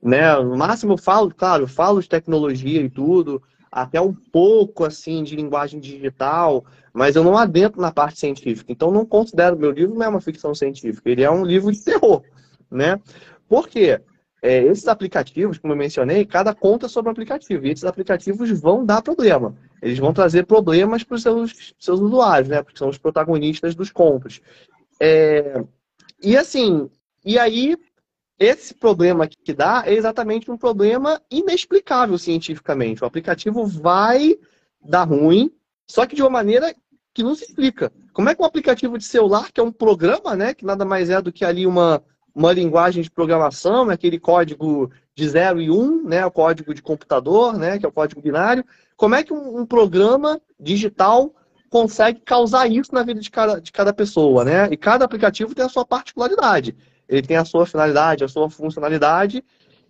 né? 0.00 0.36
No 0.36 0.56
máximo 0.56 0.92
eu 0.92 0.98
falo, 0.98 1.34
claro, 1.34 1.64
eu 1.64 1.68
falo 1.68 2.00
de 2.00 2.08
tecnologia 2.08 2.80
e 2.80 2.88
tudo, 2.88 3.42
até 3.74 4.00
um 4.00 4.14
pouco 4.14 4.84
assim 4.84 5.24
de 5.24 5.34
linguagem 5.34 5.80
digital, 5.80 6.64
mas 6.92 7.16
eu 7.16 7.24
não 7.24 7.36
adentro 7.36 7.80
na 7.80 7.90
parte 7.90 8.20
científica. 8.20 8.70
Então 8.70 8.92
não 8.92 9.04
considero 9.04 9.58
meu 9.58 9.72
livro 9.72 9.96
não 9.96 10.04
é 10.04 10.08
uma 10.08 10.20
ficção 10.20 10.54
científica, 10.54 11.10
ele 11.10 11.24
é 11.24 11.30
um 11.30 11.44
livro 11.44 11.72
de 11.72 11.82
terror, 11.82 12.22
né? 12.70 13.00
Por 13.48 13.68
quê? 13.68 14.00
É, 14.40 14.62
esses 14.62 14.86
aplicativos, 14.86 15.58
como 15.58 15.72
eu 15.72 15.76
mencionei, 15.76 16.24
cada 16.24 16.54
conta 16.54 16.86
é 16.86 16.88
sobre 16.88 17.08
um 17.08 17.12
aplicativo. 17.12 17.66
E 17.66 17.70
esses 17.70 17.84
aplicativos 17.84 18.48
vão 18.60 18.84
dar 18.84 19.02
problema. 19.02 19.56
Eles 19.82 19.98
vão 19.98 20.12
trazer 20.12 20.46
problemas 20.46 21.02
para 21.02 21.16
os 21.16 21.22
seus, 21.22 21.74
seus 21.78 21.98
usuários, 21.98 22.48
né? 22.48 22.62
Porque 22.62 22.78
são 22.78 22.88
os 22.88 22.98
protagonistas 22.98 23.74
dos 23.74 23.90
contos. 23.90 24.40
É, 25.00 25.64
e 26.22 26.36
assim, 26.36 26.88
e 27.24 27.38
aí 27.38 27.74
esse 28.38 28.74
problema 28.74 29.28
que 29.28 29.52
dá 29.52 29.84
é 29.86 29.94
exatamente 29.94 30.50
um 30.50 30.56
problema 30.56 31.20
inexplicável 31.30 32.18
cientificamente. 32.18 33.02
O 33.02 33.06
aplicativo 33.06 33.64
vai 33.64 34.36
dar 34.82 35.04
ruim, 35.04 35.50
só 35.86 36.04
que 36.04 36.16
de 36.16 36.22
uma 36.22 36.30
maneira 36.30 36.74
que 37.12 37.22
não 37.22 37.34
se 37.34 37.44
explica. 37.44 37.92
Como 38.12 38.28
é 38.28 38.34
que 38.34 38.42
um 38.42 38.46
aplicativo 38.46 38.98
de 38.98 39.04
celular, 39.04 39.52
que 39.52 39.60
é 39.60 39.62
um 39.62 39.70
programa, 39.70 40.34
né, 40.34 40.52
que 40.52 40.64
nada 40.64 40.84
mais 40.84 41.10
é 41.10 41.22
do 41.22 41.32
que 41.32 41.44
ali 41.44 41.64
uma, 41.64 42.02
uma 42.34 42.52
linguagem 42.52 43.02
de 43.02 43.10
programação, 43.10 43.88
aquele 43.88 44.18
código 44.18 44.90
de 45.14 45.28
0 45.28 45.60
e 45.60 45.70
1, 45.70 45.74
um, 45.74 46.04
né, 46.04 46.26
o 46.26 46.30
código 46.30 46.74
de 46.74 46.82
computador, 46.82 47.56
né, 47.56 47.78
que 47.78 47.86
é 47.86 47.88
o 47.88 47.92
código 47.92 48.20
binário, 48.20 48.64
como 48.96 49.14
é 49.14 49.22
que 49.22 49.32
um, 49.32 49.60
um 49.60 49.66
programa 49.66 50.40
digital 50.58 51.32
consegue 51.70 52.20
causar 52.20 52.66
isso 52.66 52.92
na 52.92 53.04
vida 53.04 53.20
de 53.20 53.30
cada, 53.30 53.60
de 53.60 53.72
cada 53.72 53.92
pessoa, 53.92 54.44
né? 54.44 54.68
E 54.70 54.76
cada 54.76 55.04
aplicativo 55.04 55.56
tem 55.56 55.64
a 55.64 55.68
sua 55.68 55.84
particularidade 55.84 56.76
ele 57.08 57.26
tem 57.26 57.36
a 57.36 57.44
sua 57.44 57.66
finalidade, 57.66 58.24
a 58.24 58.28
sua 58.28 58.48
funcionalidade, 58.50 59.44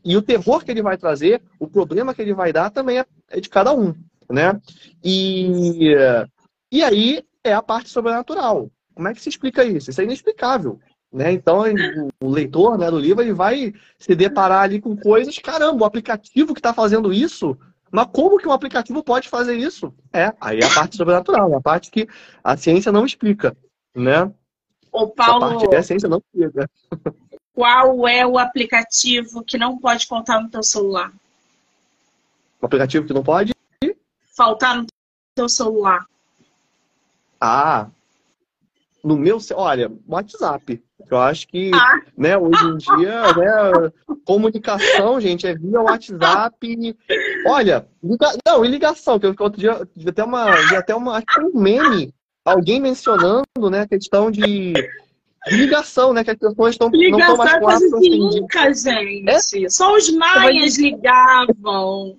e 0.04 0.16
o 0.16 0.22
terror 0.22 0.64
que 0.64 0.70
ele 0.70 0.82
vai 0.82 0.96
trazer, 0.96 1.42
o 1.58 1.66
problema 1.66 2.14
que 2.14 2.20
ele 2.20 2.34
vai 2.34 2.52
dar 2.52 2.70
também 2.70 2.98
é, 2.98 3.06
é 3.30 3.40
de 3.40 3.48
cada 3.48 3.72
um, 3.74 3.94
né? 4.30 4.60
E, 5.02 5.94
e 6.70 6.82
aí 6.82 7.24
é 7.42 7.54
a 7.54 7.62
parte 7.62 7.88
sobrenatural. 7.88 8.70
Como 8.94 9.08
é 9.08 9.14
que 9.14 9.20
se 9.20 9.28
explica 9.28 9.64
isso? 9.64 9.90
Isso 9.90 10.00
é 10.00 10.04
inexplicável. 10.04 10.78
Né? 11.12 11.32
Então, 11.32 11.62
o 12.20 12.28
leitor 12.28 12.76
né, 12.76 12.90
do 12.90 12.98
livro 12.98 13.22
ele 13.22 13.32
vai 13.32 13.72
se 13.98 14.16
deparar 14.16 14.62
ali 14.62 14.80
com 14.80 14.96
coisas, 14.96 15.38
caramba, 15.38 15.84
o 15.84 15.86
aplicativo 15.86 16.52
que 16.52 16.58
está 16.58 16.74
fazendo 16.74 17.12
isso, 17.12 17.56
mas 17.88 18.08
como 18.12 18.36
que 18.36 18.48
um 18.48 18.52
aplicativo 18.52 19.02
pode 19.04 19.28
fazer 19.28 19.54
isso? 19.54 19.94
É, 20.12 20.32
aí 20.40 20.58
é 20.58 20.64
a 20.64 20.74
parte 20.74 20.96
sobrenatural, 20.96 21.52
é 21.52 21.54
a 21.54 21.60
parte 21.60 21.92
que 21.92 22.08
a 22.42 22.56
ciência 22.56 22.90
não 22.90 23.06
explica, 23.06 23.56
né? 23.94 24.28
Paulo. 25.14 25.74
Essa 25.74 25.94
parte 25.94 26.08
não. 26.08 26.22
Qual 27.52 28.08
é 28.08 28.26
o 28.26 28.38
aplicativo 28.38 29.44
que 29.44 29.58
não 29.58 29.78
pode 29.78 30.06
faltar 30.06 30.42
no 30.42 30.48
teu 30.48 30.62
celular? 30.62 31.12
O 32.60 32.66
aplicativo 32.66 33.06
que 33.06 33.12
não 33.12 33.22
pode? 33.22 33.52
Faltar 34.36 34.76
no 34.76 34.86
teu 35.34 35.48
celular. 35.48 36.06
Ah, 37.40 37.88
no 39.04 39.16
meu, 39.16 39.38
olha, 39.54 39.92
WhatsApp. 40.08 40.82
Eu 41.10 41.18
acho 41.18 41.46
que, 41.46 41.70
ah. 41.74 42.00
né, 42.16 42.38
hoje 42.38 42.64
em 42.64 42.76
dia, 42.78 43.22
né, 43.34 43.92
comunicação, 44.24 45.20
gente, 45.20 45.46
é 45.46 45.54
via 45.54 45.82
WhatsApp. 45.82 46.96
Olha, 47.46 47.86
liga, 48.02 48.32
não, 48.46 48.64
e 48.64 48.68
ligação, 48.68 49.20
que 49.20 49.26
eu 49.26 49.34
outro 49.38 49.60
dia 49.60 49.86
até 50.08 50.24
uma, 50.24 50.50
até 50.78 50.94
uma, 50.94 51.18
acho 51.18 51.26
que 51.26 51.42
um 51.42 51.60
meme, 51.60 52.14
alguém 52.44 52.80
mencionando, 52.80 53.70
né, 53.70 53.80
a 53.80 53.88
questão 53.88 54.30
de 54.30 54.74
ligação, 55.48 56.12
né, 56.12 56.24
que 56.24 56.30
as 56.30 56.38
pessoas 56.38 56.74
estão 56.74 56.90
não 56.90 57.18
estão 57.18 57.36
mais 57.36 57.58
com 57.58 57.68
assim, 57.68 58.18
nunca, 58.18 58.72
gente. 58.72 59.64
É? 59.64 59.68
Só 59.68 59.94
os 59.94 60.10
maias 60.10 60.78
ligavam. 60.78 62.16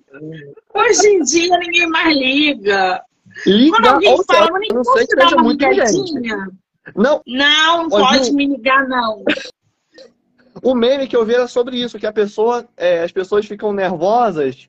Hoje 0.74 1.06
em 1.08 1.22
dia 1.22 1.58
ninguém 1.58 1.88
mais 1.88 2.16
liga. 2.16 3.02
Liga, 3.46 3.76
Quando 3.76 3.86
alguém 3.86 4.24
fala, 4.24 4.58
nem 4.58 4.70
não 4.72 4.82
que 4.82 5.06
seja 5.06 5.36
muito 5.36 5.64
ligadinha. 5.64 6.06
Gente. 6.06 6.56
Não, 6.94 7.20
não, 7.26 7.82
não 7.82 7.88
pode 7.88 8.32
me 8.32 8.46
ligar, 8.46 8.88
não. 8.88 9.24
O 10.62 10.74
meme 10.74 11.06
que 11.06 11.16
eu 11.16 11.24
vi 11.24 11.34
era 11.34 11.46
sobre 11.46 11.76
isso, 11.76 11.98
que 11.98 12.06
a 12.06 12.12
pessoa, 12.12 12.66
é, 12.76 13.02
as 13.02 13.12
pessoas 13.12 13.44
ficam 13.44 13.72
nervosas 13.72 14.68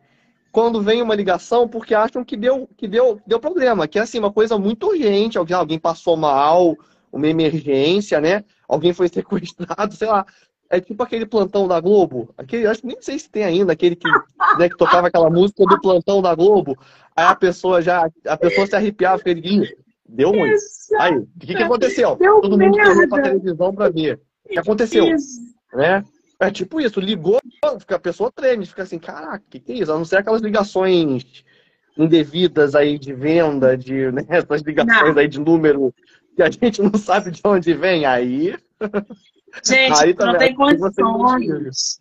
quando 0.57 0.81
vem 0.81 1.03
uma 1.03 1.13
ligação 1.13 1.67
porque 1.67 1.93
acham 1.93 2.23
que 2.23 2.35
deu, 2.35 2.67
que 2.75 2.87
deu, 2.87 3.21
deu 3.27 3.39
problema, 3.39 3.87
que 3.87 3.99
é 3.99 4.01
assim, 4.01 4.17
uma 4.17 4.33
coisa 4.33 4.57
muito 4.57 4.87
urgente, 4.87 5.37
alguém, 5.37 5.55
alguém 5.55 5.77
passou 5.77 6.17
mal, 6.17 6.75
uma 7.11 7.27
emergência, 7.27 8.19
né? 8.19 8.43
Alguém 8.67 8.91
foi 8.91 9.05
sequestrado, 9.13 9.93
sei 9.93 10.07
lá. 10.07 10.25
É 10.67 10.79
tipo 10.81 11.03
aquele 11.03 11.27
plantão 11.27 11.67
da 11.67 11.79
Globo. 11.79 12.33
Aquele, 12.35 12.65
acho 12.65 12.81
que 12.81 12.87
nem 12.87 12.97
sei 12.99 13.19
se 13.19 13.29
tem 13.29 13.43
ainda, 13.43 13.71
aquele 13.71 13.95
que, 13.95 14.09
né, 14.57 14.67
que 14.67 14.75
tocava 14.75 15.09
aquela 15.09 15.29
música 15.29 15.63
do 15.63 15.79
plantão 15.79 16.23
da 16.23 16.33
Globo. 16.33 16.75
Aí 17.15 17.25
a 17.25 17.35
pessoa 17.35 17.79
já, 17.79 18.09
a 18.25 18.35
pessoa 18.35 18.65
se 18.65 18.75
arrepiava, 18.75 19.21
fica 19.21 19.39
Deu 20.09 20.31
ruim. 20.31 20.55
Aí, 20.99 21.17
o 21.19 21.27
que, 21.39 21.53
que 21.53 21.61
aconteceu? 21.61 22.15
Deu 22.15 22.41
Todo 22.41 22.57
mundo 22.57 22.75
correu 22.75 23.07
pra 23.07 23.21
televisão 23.21 23.75
pra 23.75 23.89
ver. 23.89 24.19
O 24.43 24.49
que 24.49 24.57
aconteceu? 24.57 25.05
Né? 25.71 26.03
É 26.39 26.51
tipo 26.51 26.79
isso, 26.79 26.99
ligou, 26.99 27.39
a 27.63 27.99
pessoa 27.99 28.31
treme, 28.31 28.65
fica 28.65 28.83
assim, 28.83 28.99
caraca, 28.99 29.43
o 29.45 29.49
que, 29.49 29.59
que 29.59 29.71
é 29.71 29.75
isso? 29.77 29.91
A 29.91 29.97
não 29.97 30.05
ser 30.05 30.17
aquelas 30.17 30.41
ligações 30.41 31.43
indevidas 31.97 32.75
aí 32.75 32.99
de 32.99 33.11
venda, 33.13 33.75
de 33.75 34.11
né, 34.11 34.23
essas 34.29 34.61
ligações 34.61 35.15
não. 35.15 35.19
aí 35.19 35.27
de 35.27 35.39
número 35.39 35.93
que 36.35 36.43
a 36.43 36.51
gente 36.51 36.81
não 36.81 36.93
sabe 36.93 37.31
de 37.31 37.41
onde 37.43 37.73
vem, 37.73 38.05
aí. 38.05 38.55
Gente, 39.65 40.03
aí 40.03 40.15
não 40.19 40.37
tem 40.37 40.53
condições. 40.53 41.99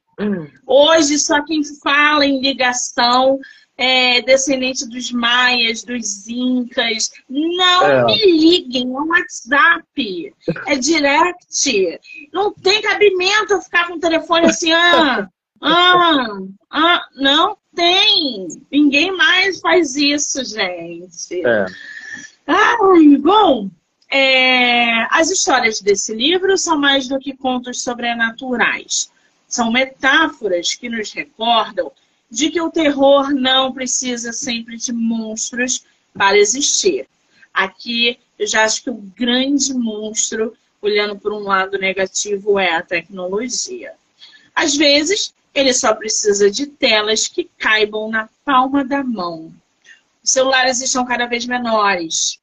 Hoje, 0.66 1.18
só 1.18 1.42
quem 1.44 1.62
fala 1.83 2.27
em 2.27 2.42
ligação 2.42 3.38
é, 3.77 4.23
descendente 4.23 4.89
dos 4.89 5.12
maias, 5.12 5.83
dos 5.83 6.27
incas. 6.27 7.11
Não 7.29 7.83
é. 7.87 8.05
me 8.05 8.25
liguem, 8.25 8.95
é 8.95 8.99
um 8.99 9.09
WhatsApp, 9.09 10.35
é 10.67 10.77
direct. 10.77 12.01
Não 12.33 12.53
tem 12.53 12.81
cabimento 12.81 13.53
eu 13.53 13.61
ficar 13.61 13.87
com 13.89 13.95
o 13.95 14.01
telefone 14.01 14.47
assim, 14.47 14.73
ah, 14.73 15.29
ah, 15.61 16.39
ah, 16.71 17.07
não 17.15 17.57
tem. 17.75 18.49
Ninguém 18.71 19.15
mais 19.15 19.61
faz 19.61 19.97
isso, 19.97 20.43
gente. 20.45 21.47
É. 21.47 21.67
Ai, 22.47 23.17
bom, 23.19 23.69
é, 24.11 25.07
as 25.11 25.31
histórias 25.31 25.81
desse 25.81 26.15
livro 26.15 26.57
são 26.57 26.79
mais 26.79 27.09
do 27.09 27.18
que 27.18 27.37
contos 27.37 27.83
sobrenaturais. 27.83 29.11
São 29.47 29.70
metáforas 29.70 30.74
que 30.74 30.89
nos 30.89 31.12
recordam 31.12 31.93
de 32.31 32.51
que 32.51 32.61
o 32.61 32.70
terror 32.70 33.31
não 33.33 33.72
precisa 33.72 34.33
sempre 34.33 34.77
de 34.77 34.93
monstros 34.93 35.85
para 36.12 36.39
existir. 36.39 37.09
Aqui, 37.53 38.18
eu 38.39 38.47
já 38.47 38.64
acho 38.64 38.83
que 38.83 38.91
o 38.91 38.95
grande 39.16 39.72
monstro, 39.72 40.57
olhando 40.83 41.18
por 41.18 41.33
um 41.33 41.41
lado 41.41 41.79
negativo, 41.79 42.59
é 42.59 42.74
a 42.74 42.83
tecnologia. 42.83 43.95
Às 44.55 44.77
vezes, 44.77 45.35
ele 45.55 45.72
só 45.72 45.95
precisa 45.95 46.51
de 46.51 46.66
telas 46.66 47.27
que 47.27 47.51
caibam 47.59 48.11
na 48.11 48.29
palma 48.45 48.85
da 48.85 49.03
mão. 49.03 49.55
Os 50.22 50.33
celulares 50.33 50.81
estão 50.83 51.05
cada 51.07 51.27
vez 51.27 51.47
menores. 51.47 52.39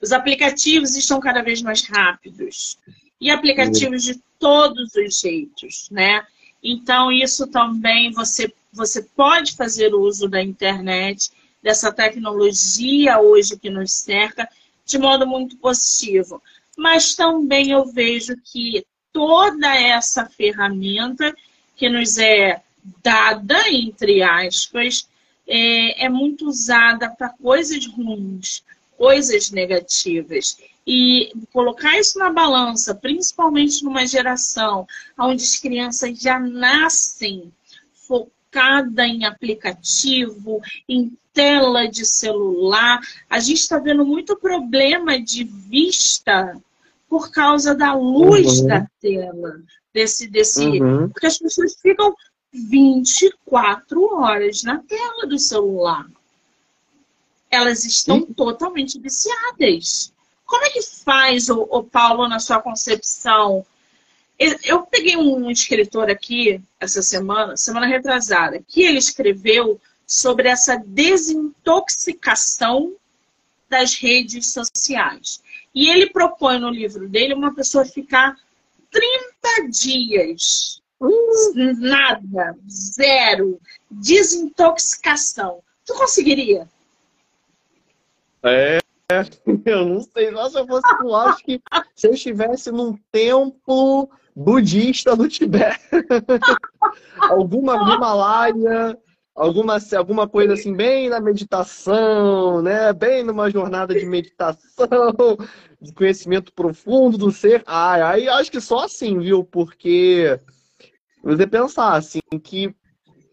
Os 0.00 0.12
aplicativos 0.12 0.94
estão 0.94 1.20
cada 1.20 1.42
vez 1.42 1.62
mais 1.62 1.84
rápidos. 1.84 2.78
E 3.18 3.30
aplicativos 3.30 4.02
de 4.02 4.20
todos 4.38 4.94
os 4.94 5.20
jeitos, 5.20 5.88
né? 5.90 6.26
Então, 6.62 7.12
isso 7.12 7.46
também 7.46 8.10
você, 8.12 8.52
você 8.72 9.02
pode 9.02 9.54
fazer 9.54 9.94
uso 9.94 10.28
da 10.28 10.42
internet 10.42 11.30
dessa 11.62 11.92
tecnologia 11.92 13.20
hoje 13.20 13.58
que 13.58 13.70
nos 13.70 13.92
cerca 13.92 14.48
de 14.84 14.98
modo 14.98 15.26
muito 15.26 15.56
positivo. 15.56 16.42
Mas 16.76 17.14
também 17.14 17.70
eu 17.70 17.84
vejo 17.86 18.36
que 18.44 18.84
toda 19.12 19.74
essa 19.74 20.26
ferramenta 20.26 21.34
que 21.76 21.88
nos 21.88 22.18
é 22.18 22.62
dada, 23.02 23.68
entre 23.70 24.22
aspas, 24.22 25.08
é, 25.46 26.04
é 26.04 26.08
muito 26.08 26.46
usada 26.46 27.10
para 27.10 27.30
coisas 27.30 27.86
ruins, 27.86 28.62
coisas 28.96 29.50
negativas. 29.50 30.56
E 30.86 31.32
colocar 31.52 31.98
isso 31.98 32.18
na 32.18 32.30
balança, 32.30 32.94
principalmente 32.94 33.82
numa 33.82 34.06
geração 34.06 34.86
onde 35.18 35.42
as 35.42 35.56
crianças 35.56 36.18
já 36.18 36.38
nascem 36.38 37.52
focadas 37.92 39.06
em 39.06 39.24
aplicativo, 39.24 40.60
em 40.88 41.12
tela 41.34 41.86
de 41.86 42.06
celular, 42.06 43.00
a 43.28 43.38
gente 43.40 43.58
está 43.58 43.78
vendo 43.78 44.06
muito 44.06 44.36
problema 44.36 45.20
de 45.20 45.44
vista 45.44 46.56
por 47.08 47.30
causa 47.30 47.74
da 47.74 47.92
luz 47.94 48.60
uhum. 48.60 48.66
da 48.66 48.86
tela, 49.00 49.60
desse, 49.92 50.28
desse, 50.28 50.64
uhum. 50.64 51.08
porque 51.08 51.26
as 51.26 51.38
pessoas 51.38 51.76
ficam 51.80 52.14
24 52.52 54.14
horas 54.14 54.62
na 54.62 54.78
tela 54.78 55.26
do 55.26 55.38
celular. 55.38 56.06
Elas 57.56 57.84
estão 57.84 58.18
uhum. 58.18 58.32
totalmente 58.34 59.00
viciadas. 59.00 60.12
Como 60.44 60.64
é 60.64 60.70
que 60.70 60.82
faz, 60.82 61.48
o, 61.48 61.62
o 61.62 61.82
Paulo, 61.82 62.28
na 62.28 62.38
sua 62.38 62.60
concepção? 62.60 63.64
Eu 64.38 64.82
peguei 64.82 65.16
um 65.16 65.50
escritor 65.50 66.10
aqui 66.10 66.60
essa 66.78 67.00
semana, 67.00 67.56
semana 67.56 67.86
retrasada, 67.86 68.62
que 68.68 68.82
ele 68.82 68.98
escreveu 68.98 69.80
sobre 70.06 70.48
essa 70.48 70.76
desintoxicação 70.76 72.92
das 73.68 73.94
redes 73.94 74.52
sociais. 74.52 75.42
E 75.74 75.88
ele 75.88 76.10
propõe 76.10 76.58
no 76.58 76.70
livro 76.70 77.08
dele 77.08 77.34
uma 77.34 77.54
pessoa 77.54 77.86
ficar 77.86 78.36
30 78.90 79.70
dias, 79.70 80.82
uh. 81.00 81.52
nada, 81.78 82.56
zero, 82.70 83.58
desintoxicação. 83.90 85.62
Tu 85.84 85.94
conseguiria? 85.94 86.68
É, 88.46 88.78
Eu 89.64 89.86
não 89.86 90.00
sei, 90.00 90.30
se 90.32 90.58
eu 90.58 90.66
fosse 90.66 90.94
eu 91.00 91.14
acho 91.14 91.44
que 91.44 91.60
se 91.94 92.08
eu 92.08 92.12
estivesse 92.12 92.72
num 92.72 92.98
templo 93.12 94.10
budista 94.34 95.14
do 95.14 95.28
Tibete, 95.28 95.80
alguma 97.30 97.74
Himalaia, 97.74 98.98
alguma, 99.34 99.78
alguma 99.96 100.28
coisa 100.28 100.54
assim, 100.54 100.74
bem 100.74 101.08
na 101.08 101.20
meditação, 101.20 102.60
né? 102.60 102.92
Bem 102.92 103.22
numa 103.22 103.48
jornada 103.48 103.94
de 103.94 104.04
meditação, 104.04 105.36
de 105.80 105.92
conhecimento 105.92 106.52
profundo 106.52 107.16
do 107.16 107.30
ser. 107.30 107.62
Ah, 107.64 108.10
aí 108.10 108.28
acho 108.28 108.50
que 108.50 108.60
só 108.60 108.84
assim, 108.84 109.20
viu? 109.20 109.44
Porque 109.44 110.38
você 111.22 111.46
pensar 111.46 111.94
assim 111.94 112.20
que, 112.42 112.74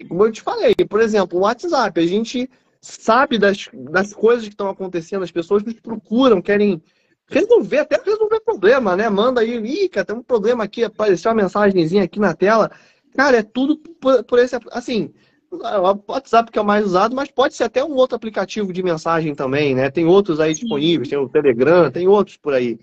como 0.07 0.25
eu 0.25 0.31
te 0.31 0.41
falei, 0.41 0.75
por 0.87 1.01
exemplo, 1.01 1.39
o 1.39 1.41
WhatsApp, 1.41 1.99
a 1.99 2.05
gente 2.05 2.47
sabe 2.83 3.37
das, 3.37 3.69
das 3.73 4.13
coisas 4.13 4.43
que 4.43 4.53
estão 4.53 4.69
acontecendo, 4.69 5.23
as 5.23 5.31
pessoas 5.31 5.63
nos 5.63 5.79
procuram, 5.79 6.41
querem 6.41 6.83
resolver, 7.27 7.79
até 7.79 8.01
resolver 8.03 8.41
problema, 8.41 8.95
né? 8.95 9.09
Manda 9.09 9.39
aí, 9.39 9.57
ih, 9.57 9.87
cara, 9.87 10.05
tem 10.05 10.15
um 10.15 10.21
problema 10.21 10.65
aqui, 10.65 10.83
apareceu 10.83 11.31
uma 11.31 11.41
mensagenzinha 11.41 12.03
aqui 12.03 12.19
na 12.19 12.33
tela. 12.33 12.69
Cara, 13.15 13.37
é 13.37 13.43
tudo 13.43 13.77
por, 13.77 14.23
por 14.25 14.37
esse. 14.37 14.57
Assim, 14.71 15.13
o 15.49 16.11
WhatsApp 16.11 16.51
que 16.51 16.59
é 16.59 16.61
o 16.61 16.65
mais 16.65 16.85
usado, 16.85 17.15
mas 17.15 17.31
pode 17.31 17.55
ser 17.55 17.63
até 17.63 17.83
um 17.83 17.93
outro 17.93 18.17
aplicativo 18.17 18.73
de 18.73 18.83
mensagem 18.83 19.33
também, 19.33 19.73
né? 19.73 19.89
Tem 19.89 20.05
outros 20.05 20.41
aí 20.41 20.53
disponíveis, 20.53 21.07
tem 21.07 21.17
o 21.17 21.29
Telegram, 21.29 21.89
tem 21.89 22.07
outros 22.07 22.35
por 22.35 22.53
aí. 22.53 22.77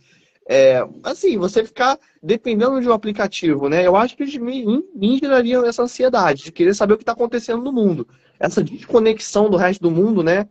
É, 0.52 0.84
assim, 1.04 1.38
você 1.38 1.64
ficar 1.64 1.96
dependendo 2.20 2.80
de 2.80 2.88
um 2.88 2.92
aplicativo, 2.92 3.68
né? 3.68 3.86
Eu 3.86 3.94
acho 3.94 4.16
que 4.16 4.36
me, 4.40 4.82
me 4.92 5.16
geraria 5.16 5.58
essa 5.58 5.84
ansiedade 5.84 6.42
de 6.42 6.50
querer 6.50 6.74
saber 6.74 6.94
o 6.94 6.96
que 6.96 7.04
está 7.04 7.12
acontecendo 7.12 7.62
no 7.62 7.72
mundo. 7.72 8.08
Essa 8.36 8.60
desconexão 8.60 9.48
do 9.48 9.56
resto 9.56 9.80
do 9.80 9.92
mundo, 9.92 10.24
né? 10.24 10.48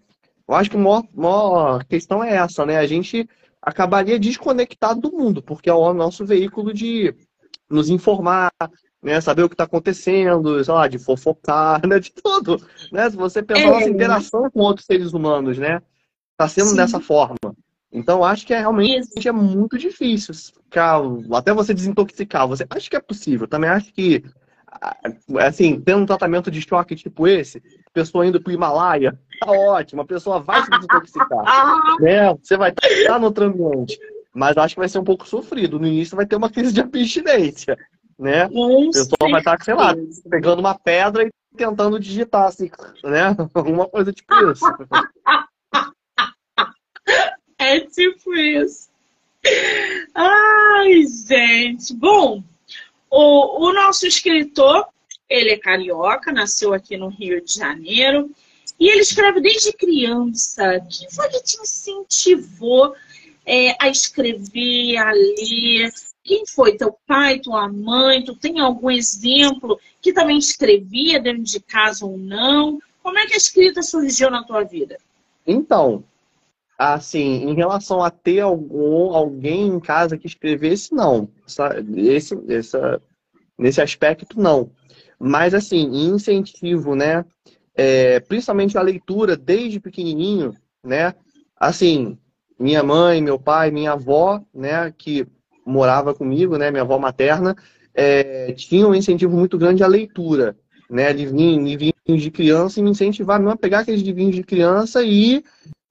Eu 0.48 0.56
acho 0.56 0.70
que 0.70 0.78
a 0.78 0.80
maior, 0.80 1.04
maior 1.14 1.84
questão 1.84 2.24
é 2.24 2.34
essa, 2.34 2.66
né? 2.66 2.78
A 2.78 2.88
gente 2.88 3.28
acabaria 3.62 4.18
desconectado 4.18 5.02
do 5.02 5.12
mundo, 5.12 5.44
porque 5.44 5.70
é 5.70 5.74
o 5.74 5.94
nosso 5.94 6.26
veículo 6.26 6.74
de 6.74 7.14
nos 7.70 7.90
informar, 7.90 8.54
né? 9.04 9.20
Saber 9.20 9.44
o 9.44 9.50
que 9.50 9.54
está 9.54 9.66
acontecendo, 9.66 10.64
sei 10.64 10.74
lá, 10.74 10.88
de 10.88 10.98
fofocar, 10.98 11.82
né? 11.86 12.00
De 12.00 12.14
tudo, 12.14 12.66
né? 12.90 13.10
Se 13.10 13.18
você 13.18 13.44
pensar 13.44 13.64
é. 13.64 13.70
nossa 13.70 13.90
interação 13.90 14.50
com 14.50 14.62
outros 14.62 14.86
seres 14.86 15.12
humanos, 15.12 15.58
né? 15.58 15.82
Está 16.32 16.48
sendo 16.48 16.70
Sim. 16.70 16.78
dessa 16.78 17.02
forma. 17.02 17.36
Então, 17.92 18.24
acho 18.24 18.46
que 18.46 18.54
é 18.54 18.60
realmente 18.60 19.10
Isso. 19.18 19.28
é 19.28 19.32
muito 19.32 19.78
difícil. 19.78 20.34
Até 21.34 21.54
você 21.54 21.74
desintoxicar. 21.74 22.48
Você 22.48 22.66
acho 22.70 22.90
que 22.90 22.96
é 22.96 23.00
possível. 23.00 23.48
Também 23.48 23.70
acho 23.70 23.92
que, 23.92 24.24
assim, 25.40 25.82
tendo 25.82 26.04
um 26.04 26.06
tratamento 26.06 26.52
de 26.52 26.62
choque 26.62 26.96
tipo 26.96 27.28
esse, 27.28 27.62
pessoa 27.92 28.26
indo 28.26 28.40
para 28.40 28.52
o 28.52 28.54
Himalaia, 28.54 29.20
tá 29.42 29.52
ótimo. 29.52 30.02
A 30.02 30.06
pessoa 30.06 30.40
vai 30.40 30.64
se 30.64 30.70
desintoxicar. 30.70 31.44
né? 32.00 32.34
Você 32.42 32.58
vai 32.58 32.72
estar 32.72 33.18
no 33.18 33.26
outro 33.26 33.46
ambiente. 33.46 34.00
Mas 34.34 34.56
acho 34.58 34.76
que 34.76 34.80
vai 34.80 34.90
ser 34.90 35.00
um 35.00 35.04
pouco 35.04 35.28
sofrido. 35.28 35.80
No 35.80 35.88
início 35.88 36.16
vai 36.16 36.26
ter 36.26 36.36
uma 36.36 36.50
crise 36.50 36.72
de 36.72 36.82
abstinência. 36.82 37.78
Né? 38.18 38.44
a 38.44 38.48
pessoa 38.92 39.32
vai 39.32 39.40
estar, 39.40 39.64
sei 39.64 39.74
lá, 39.74 39.96
pegando 40.30 40.60
uma 40.60 40.78
pedra 40.78 41.24
e 41.24 41.32
tentando 41.56 41.98
digitar, 41.98 42.48
assim, 42.48 42.70
né? 43.02 43.36
Alguma 43.56 43.88
coisa 43.88 44.12
tipo 44.12 44.34
isso. 44.52 44.66
É 47.70 47.80
tipo 47.82 48.34
isso. 48.34 48.90
Ai, 50.16 51.04
gente. 51.06 51.94
Bom, 51.94 52.44
o, 53.12 53.68
o 53.68 53.74
nosso 53.74 54.08
escritor, 54.08 54.88
ele 55.30 55.52
é 55.52 55.58
carioca, 55.58 56.32
nasceu 56.32 56.74
aqui 56.74 56.98
no 56.98 57.10
Rio 57.10 57.46
de 57.46 57.54
Janeiro. 57.54 58.32
E 58.80 58.90
ele 58.90 59.02
escreve 59.02 59.40
desde 59.40 59.72
criança. 59.72 60.80
Quem 60.90 61.12
foi 61.12 61.30
que 61.30 61.44
te 61.44 61.62
incentivou 61.62 62.96
é, 63.46 63.76
a 63.80 63.88
escrever, 63.88 64.98
a 64.98 65.12
ler? 65.12 65.94
Quem 66.24 66.48
foi? 66.48 66.76
Teu 66.76 66.98
pai, 67.06 67.38
tua 67.38 67.68
mãe? 67.68 68.24
Tu 68.24 68.36
tem 68.36 68.60
algum 68.60 68.90
exemplo 68.90 69.80
que 70.02 70.12
também 70.12 70.40
escrevia 70.40 71.20
dentro 71.20 71.44
de 71.44 71.60
casa 71.60 72.04
ou 72.04 72.18
não? 72.18 72.80
Como 73.04 73.20
é 73.20 73.28
que 73.28 73.36
a 73.36 73.38
escrita 73.38 73.84
surgiu 73.84 74.32
na 74.32 74.44
tua 74.44 74.64
vida? 74.64 74.98
Então, 75.46 76.04
Assim, 76.82 77.44
em 77.44 77.54
relação 77.54 78.02
a 78.02 78.10
ter 78.10 78.40
algum, 78.40 79.14
alguém 79.14 79.68
em 79.68 79.82
casa 79.82 80.18
que 80.18 80.28
escrevesse, 80.28 80.94
não. 80.96 81.28
Esse, 81.98 82.42
essa, 82.48 83.02
nesse 83.58 83.82
aspecto, 83.82 84.40
não. 84.40 84.72
Mas, 85.20 85.54
assim, 85.54 85.84
incentivo, 85.92 86.96
né? 86.96 87.26
É, 87.76 88.22
principalmente 88.22 88.78
a 88.78 88.82
leitura 88.82 89.36
desde 89.36 89.78
pequenininho, 89.82 90.54
né? 90.82 91.14
Assim, 91.54 92.18
minha 92.58 92.82
mãe, 92.82 93.22
meu 93.22 93.38
pai, 93.38 93.72
minha 93.72 93.92
avó, 93.92 94.42
né? 94.54 94.94
Que 94.98 95.28
morava 95.66 96.14
comigo, 96.14 96.58
né? 96.58 96.72
Minha 96.72 96.84
avó 96.84 96.98
materna, 96.98 97.58
é, 97.94 98.54
tinha 98.54 98.88
um 98.88 98.96
incentivo 98.96 99.36
muito 99.36 99.58
grande 99.58 99.84
à 99.84 99.88
leitura, 99.88 100.56
né? 100.90 101.12
Livrinhos, 101.12 101.62
livrinhos 101.62 102.24
de 102.24 102.32
criança 102.32 102.80
e 102.80 102.84
me 102.84 102.92
incentivar 102.92 103.38
mesmo 103.38 103.52
a 103.52 103.58
pegar 103.58 103.80
aqueles 103.80 104.02
livrinhos 104.02 104.38
de 104.38 104.44
criança 104.44 105.04
e 105.04 105.44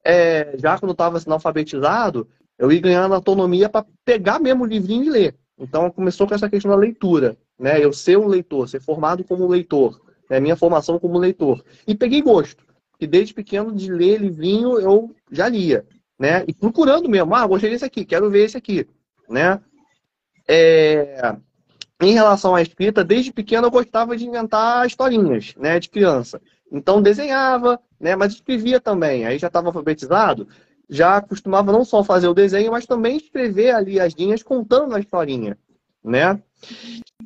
é, 0.03 0.55
já 0.57 0.77
quando 0.77 0.91
estava 0.91 1.17
assim, 1.17 1.31
alfabetizado, 1.31 2.27
eu 2.57 2.71
ia 2.71 2.81
ganhando 2.81 3.13
autonomia 3.13 3.69
para 3.69 3.85
pegar 4.03 4.39
mesmo 4.39 4.63
o 4.63 4.67
livrinho 4.67 5.05
e 5.05 5.09
ler. 5.09 5.35
Então 5.57 5.89
começou 5.91 6.27
com 6.27 6.33
essa 6.33 6.49
questão 6.49 6.71
da 6.71 6.77
leitura, 6.77 7.37
né? 7.57 7.83
Eu 7.83 7.91
ser 7.91 8.17
um 8.17 8.27
leitor, 8.27 8.67
ser 8.67 8.81
formado 8.81 9.23
como 9.23 9.47
leitor, 9.47 9.99
né? 10.29 10.39
minha 10.39 10.55
formação 10.55 10.99
como 10.99 11.17
leitor. 11.17 11.63
E 11.85 11.93
peguei 11.95 12.21
gosto, 12.21 12.65
que 12.97 13.05
desde 13.05 13.33
pequeno 13.33 13.73
de 13.73 13.91
ler 13.91 14.21
livrinho 14.21 14.79
eu 14.79 15.13
já 15.31 15.49
lia, 15.49 15.85
né? 16.17 16.43
E 16.47 16.53
procurando 16.53 17.09
mesmo, 17.09 17.35
ah, 17.35 17.45
gostei 17.45 17.69
desse 17.69 17.85
aqui, 17.85 18.05
quero 18.05 18.29
ver 18.29 18.45
esse 18.45 18.57
aqui, 18.57 18.87
né? 19.29 19.59
É... 20.47 21.35
Em 22.01 22.13
relação 22.13 22.55
à 22.55 22.61
escrita, 22.61 23.03
desde 23.03 23.33
pequeno 23.33 23.67
eu 23.67 23.71
gostava 23.71 24.15
de 24.15 24.25
inventar 24.25 24.87
historinhas, 24.87 25.53
né, 25.57 25.79
de 25.81 25.89
criança. 25.89 26.41
Então 26.71 27.01
desenhava, 27.01 27.79
né? 27.99 28.15
Mas 28.15 28.33
escrevia 28.33 28.79
também. 28.79 29.25
Aí 29.25 29.37
já 29.37 29.47
estava 29.47 29.67
alfabetizado, 29.67 30.47
já 30.89 31.21
costumava 31.21 31.71
não 31.71 31.85
só 31.85 32.03
fazer 32.03 32.27
o 32.27 32.33
desenho, 32.33 32.71
mas 32.71 32.85
também 32.85 33.17
escrever 33.17 33.71
ali 33.71 33.99
as 33.99 34.13
linhas 34.13 34.41
contando 34.41 34.95
a 34.95 34.99
historinha, 34.99 35.57
né? 36.03 36.41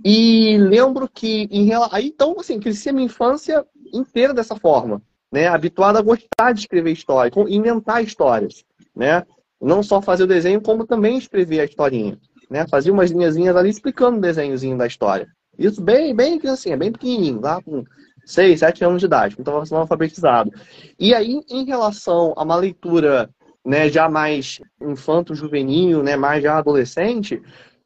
E 0.03 0.57
lembro 0.57 1.07
que 1.07 1.47
em 1.49 1.71
aí 1.91 2.07
então 2.07 2.35
assim 2.39 2.59
cresci 2.59 2.89
a 2.89 2.93
minha 2.93 3.05
infância 3.05 3.65
inteira 3.93 4.33
dessa 4.33 4.55
forma, 4.55 5.01
né? 5.31 5.47
Habituado 5.47 5.97
a 5.97 6.01
gostar 6.01 6.51
de 6.53 6.61
escrever 6.61 6.91
história, 6.91 7.31
inventar 7.47 8.03
histórias, 8.03 8.65
né? 8.95 9.23
Não 9.61 9.81
só 9.81 10.01
fazer 10.01 10.23
o 10.23 10.27
desenho, 10.27 10.61
como 10.61 10.85
também 10.85 11.17
escrever 11.17 11.61
a 11.61 11.65
historinha, 11.65 12.19
né? 12.49 12.67
Fazia 12.67 12.91
umas 12.91 13.11
linhazinhas 13.11 13.55
ali 13.55 13.69
explicando 13.69 14.17
o 14.17 14.21
desenhozinho 14.21 14.77
da 14.77 14.87
história. 14.87 15.27
Isso 15.57 15.81
bem, 15.81 16.13
bem 16.15 16.39
assim, 16.45 16.75
bem 16.75 16.91
pequenininho, 16.91 17.39
lá 17.39 17.61
com 17.61 17.83
6, 18.25 18.59
7 18.59 18.83
anos 18.85 18.99
de 18.99 19.05
idade, 19.05 19.35
então 19.37 19.53
estava 19.53 19.65
sendo 19.65 19.81
alfabetizado. 19.81 20.51
E 20.99 21.13
aí, 21.13 21.41
em 21.49 21.65
relação 21.65 22.33
a 22.35 22.43
uma 22.43 22.55
leitura 22.55 23.29
né, 23.65 23.89
já 23.89 24.09
mais 24.09 24.59
infanto-juvenil, 24.81 26.03
né, 26.03 26.15
mais 26.15 26.43
já 26.43 26.57
adolescente, 26.57 27.41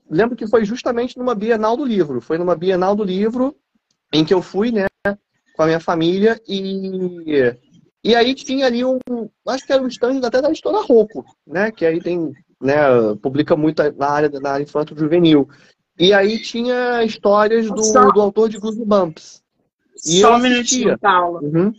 lembro 0.10 0.36
que 0.36 0.48
foi 0.48 0.66
justamente 0.66 1.18
numa 1.18 1.36
Bienal 1.36 1.78
do 1.78 1.86
Livro. 1.86 2.22
Foi 2.22 2.38
numa 2.38 2.56
Bienal 2.56 2.96
do 2.96 3.04
Livro 3.04 3.56
em 4.12 4.26
que 4.26 4.34
eu 4.34 4.42
fui, 4.42 4.72
né, 4.72 4.88
com 5.56 5.64
a 5.64 5.66
minha 5.66 5.80
família 5.80 6.40
e 6.48 7.56
e 8.04 8.16
aí 8.16 8.34
tinha 8.34 8.68
ali 8.68 8.86
um, 8.86 9.00
acho 9.50 9.66
que 9.66 9.74
era 9.74 9.84
um 9.84 9.88
stand 9.88 10.22
até 10.24 10.42
da 10.42 10.50
editora 10.50 10.82
Rocco, 10.82 11.26
né, 11.46 11.72
que 11.72 11.86
aí 11.86 12.00
tem, 12.00 12.32
né, 12.62 12.76
publica 13.22 13.56
muito 13.56 13.82
na 13.98 14.10
área 14.10 14.30
na 14.40 14.52
área 14.52 14.64
infanto-juvenil. 14.64 15.50
E 16.00 16.14
aí 16.14 16.40
tinha 16.42 17.04
histórias 17.04 17.68
do, 17.68 18.12
do 18.14 18.22
autor 18.22 18.50
de 18.50 18.60
Goosebumps. 18.60 19.44
E 20.06 20.22
Só 20.22 20.36
um 20.36 20.40
minutinho, 20.40 20.98
Paulo. 20.98 21.40
Uhum. 21.42 21.74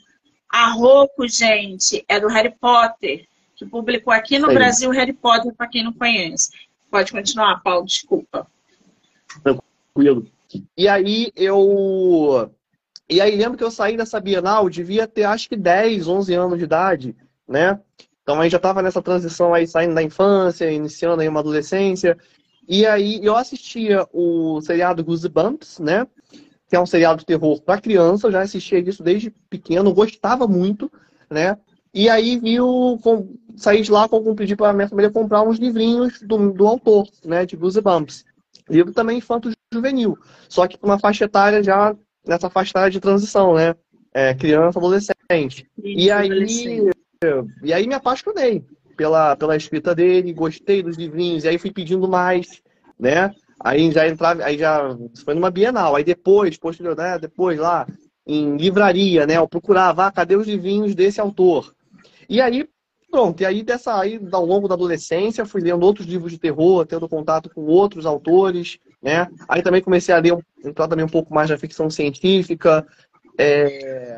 A 0.50 0.72
Rocco, 0.72 1.28
gente, 1.28 2.04
é 2.08 2.18
do 2.18 2.28
Harry 2.28 2.54
Potter 2.58 3.28
que 3.58 3.66
publicou 3.66 4.12
aqui 4.12 4.38
no 4.38 4.46
Brasil 4.46 4.88
Harry 4.90 5.12
Potter, 5.12 5.52
para 5.52 5.66
quem 5.66 5.82
não 5.82 5.92
conhece. 5.92 6.50
Pode 6.88 7.10
continuar, 7.10 7.60
Paulo, 7.60 7.84
desculpa. 7.84 8.46
Tranquilo. 9.42 10.26
E 10.76 10.86
aí 10.86 11.32
eu. 11.34 12.50
E 13.10 13.20
aí 13.20 13.34
lembro 13.34 13.58
que 13.58 13.64
eu 13.64 13.70
saí 13.70 13.96
dessa 13.96 14.20
Bienal, 14.20 14.70
devia 14.70 15.08
ter 15.08 15.24
acho 15.24 15.48
que 15.48 15.56
10, 15.56 16.06
11 16.06 16.34
anos 16.34 16.58
de 16.58 16.64
idade, 16.64 17.16
né? 17.48 17.80
Então 18.22 18.40
aí 18.40 18.48
já 18.48 18.58
estava 18.58 18.80
nessa 18.80 19.02
transição 19.02 19.52
aí, 19.52 19.66
saindo 19.66 19.94
da 19.94 20.02
infância, 20.02 20.70
iniciando 20.70 21.20
aí 21.20 21.28
uma 21.28 21.40
adolescência. 21.40 22.16
E 22.68 22.86
aí 22.86 23.18
eu 23.24 23.36
assistia 23.36 24.06
o 24.12 24.60
seriado 24.60 25.02
Goosebumps, 25.02 25.80
né? 25.80 26.06
Que 26.68 26.76
é 26.76 26.80
um 26.80 26.86
seriado 26.86 27.20
de 27.20 27.26
terror 27.26 27.60
para 27.62 27.80
criança, 27.80 28.26
eu 28.26 28.32
já 28.32 28.42
assistia 28.42 28.78
isso 28.78 29.02
desde 29.02 29.30
pequeno, 29.48 29.94
gostava 29.94 30.46
muito, 30.46 30.90
né? 31.30 31.56
E 31.92 32.08
aí 32.08 32.38
viu, 32.38 32.98
com, 33.02 33.34
saí 33.56 33.82
de 33.82 33.90
lá 33.90 34.08
com 34.08 34.34
pedido 34.34 34.58
para 34.58 34.70
a 34.70 34.72
minha 34.72 34.88
família 34.88 35.10
comprar 35.10 35.42
uns 35.42 35.58
livrinhos 35.58 36.20
do, 36.20 36.52
do 36.52 36.66
autor, 36.66 37.08
né, 37.24 37.46
de 37.46 37.56
Goosebumps. 37.56 38.24
Livro 38.68 38.92
também 38.92 39.18
infanto-juvenil, 39.18 40.18
só 40.48 40.66
que 40.66 40.76
com 40.76 40.86
uma 40.86 40.98
faixa 40.98 41.24
etária 41.24 41.62
já 41.62 41.96
nessa 42.26 42.50
faixa 42.50 42.72
etária 42.72 42.90
de 42.90 43.00
transição, 43.00 43.54
né? 43.54 43.74
É, 44.12 44.34
criança, 44.34 44.78
adolescente. 44.78 45.66
e 45.82 46.10
aí, 46.10 46.90
e 47.62 47.72
aí 47.72 47.86
me 47.86 47.94
apaixonei 47.94 48.64
pela, 48.96 49.36
pela 49.36 49.56
escrita 49.56 49.94
dele, 49.94 50.32
gostei 50.32 50.82
dos 50.82 50.96
livrinhos, 50.96 51.44
e 51.44 51.48
aí 51.48 51.58
fui 51.58 51.70
pedindo 51.70 52.06
mais, 52.06 52.62
né? 52.98 53.34
Aí 53.60 53.90
já 53.90 54.06
entrava, 54.06 54.44
aí 54.44 54.56
já 54.56 54.96
foi 55.24 55.34
numa 55.34 55.50
Bienal, 55.50 55.96
aí 55.96 56.04
depois, 56.04 56.56
posterior, 56.56 56.96
né, 56.96 57.18
depois 57.18 57.58
lá 57.58 57.86
em 58.26 58.56
livraria, 58.56 59.26
né? 59.26 59.38
Eu 59.38 59.48
procurava, 59.48 60.06
ah, 60.06 60.12
cadê 60.12 60.36
os 60.36 60.46
livrinhos 60.46 60.94
desse 60.94 61.20
autor? 61.20 61.74
E 62.28 62.42
aí, 62.42 62.68
pronto, 63.10 63.40
e 63.40 63.46
aí 63.46 63.62
dessa 63.62 63.98
aí, 63.98 64.20
ao 64.30 64.44
longo 64.44 64.68
da 64.68 64.74
adolescência, 64.74 65.46
fui 65.46 65.62
lendo 65.62 65.82
outros 65.82 66.06
livros 66.06 66.30
de 66.30 66.38
terror, 66.38 66.84
tendo 66.84 67.08
contato 67.08 67.50
com 67.52 67.62
outros 67.62 68.04
autores, 68.04 68.78
né? 69.02 69.26
Aí 69.48 69.62
também 69.62 69.80
comecei 69.80 70.14
a 70.14 70.18
ler, 70.18 70.36
entrar 70.62 70.86
também 70.86 71.06
um 71.06 71.08
pouco 71.08 71.34
mais 71.34 71.48
na 71.48 71.56
ficção 71.56 71.88
científica. 71.88 72.86
É... 73.38 74.16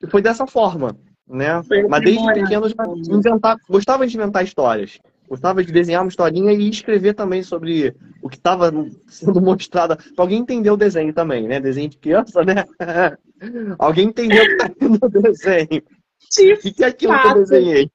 E 0.00 0.06
foi 0.06 0.22
dessa 0.22 0.46
forma, 0.46 0.96
né? 1.28 1.60
Mas 1.88 2.02
desde 2.02 2.32
pequeno 2.32 2.68
já 2.68 2.76
inventar, 3.12 3.56
gostava 3.68 4.06
de 4.06 4.16
inventar 4.16 4.44
histórias. 4.44 4.98
Gostava 5.30 5.62
de 5.62 5.72
desenhar 5.72 6.02
uma 6.02 6.08
historinha 6.08 6.52
e 6.52 6.68
escrever 6.68 7.14
também 7.14 7.40
sobre 7.44 7.94
o 8.20 8.28
que 8.28 8.36
estava 8.36 8.72
sendo 9.06 9.40
mostrado. 9.40 9.96
Para 9.96 10.24
alguém 10.24 10.40
entender 10.40 10.72
o 10.72 10.76
desenho 10.76 11.14
também, 11.14 11.46
né? 11.46 11.60
Desenho 11.60 11.88
de 11.88 11.98
criança, 11.98 12.44
né? 12.44 12.64
alguém 13.78 14.08
entendeu 14.08 14.42
o 14.42 14.46
que 14.48 14.52
está 14.54 14.88
no 14.88 15.08
desenho. 15.08 15.82
De 16.32 16.52
o 16.52 16.58
que 16.58 16.82
é 16.82 16.88
aquilo 16.88 17.12
fato. 17.12 17.22
que 17.22 17.28
eu 17.28 17.34
desenhei? 17.34 17.90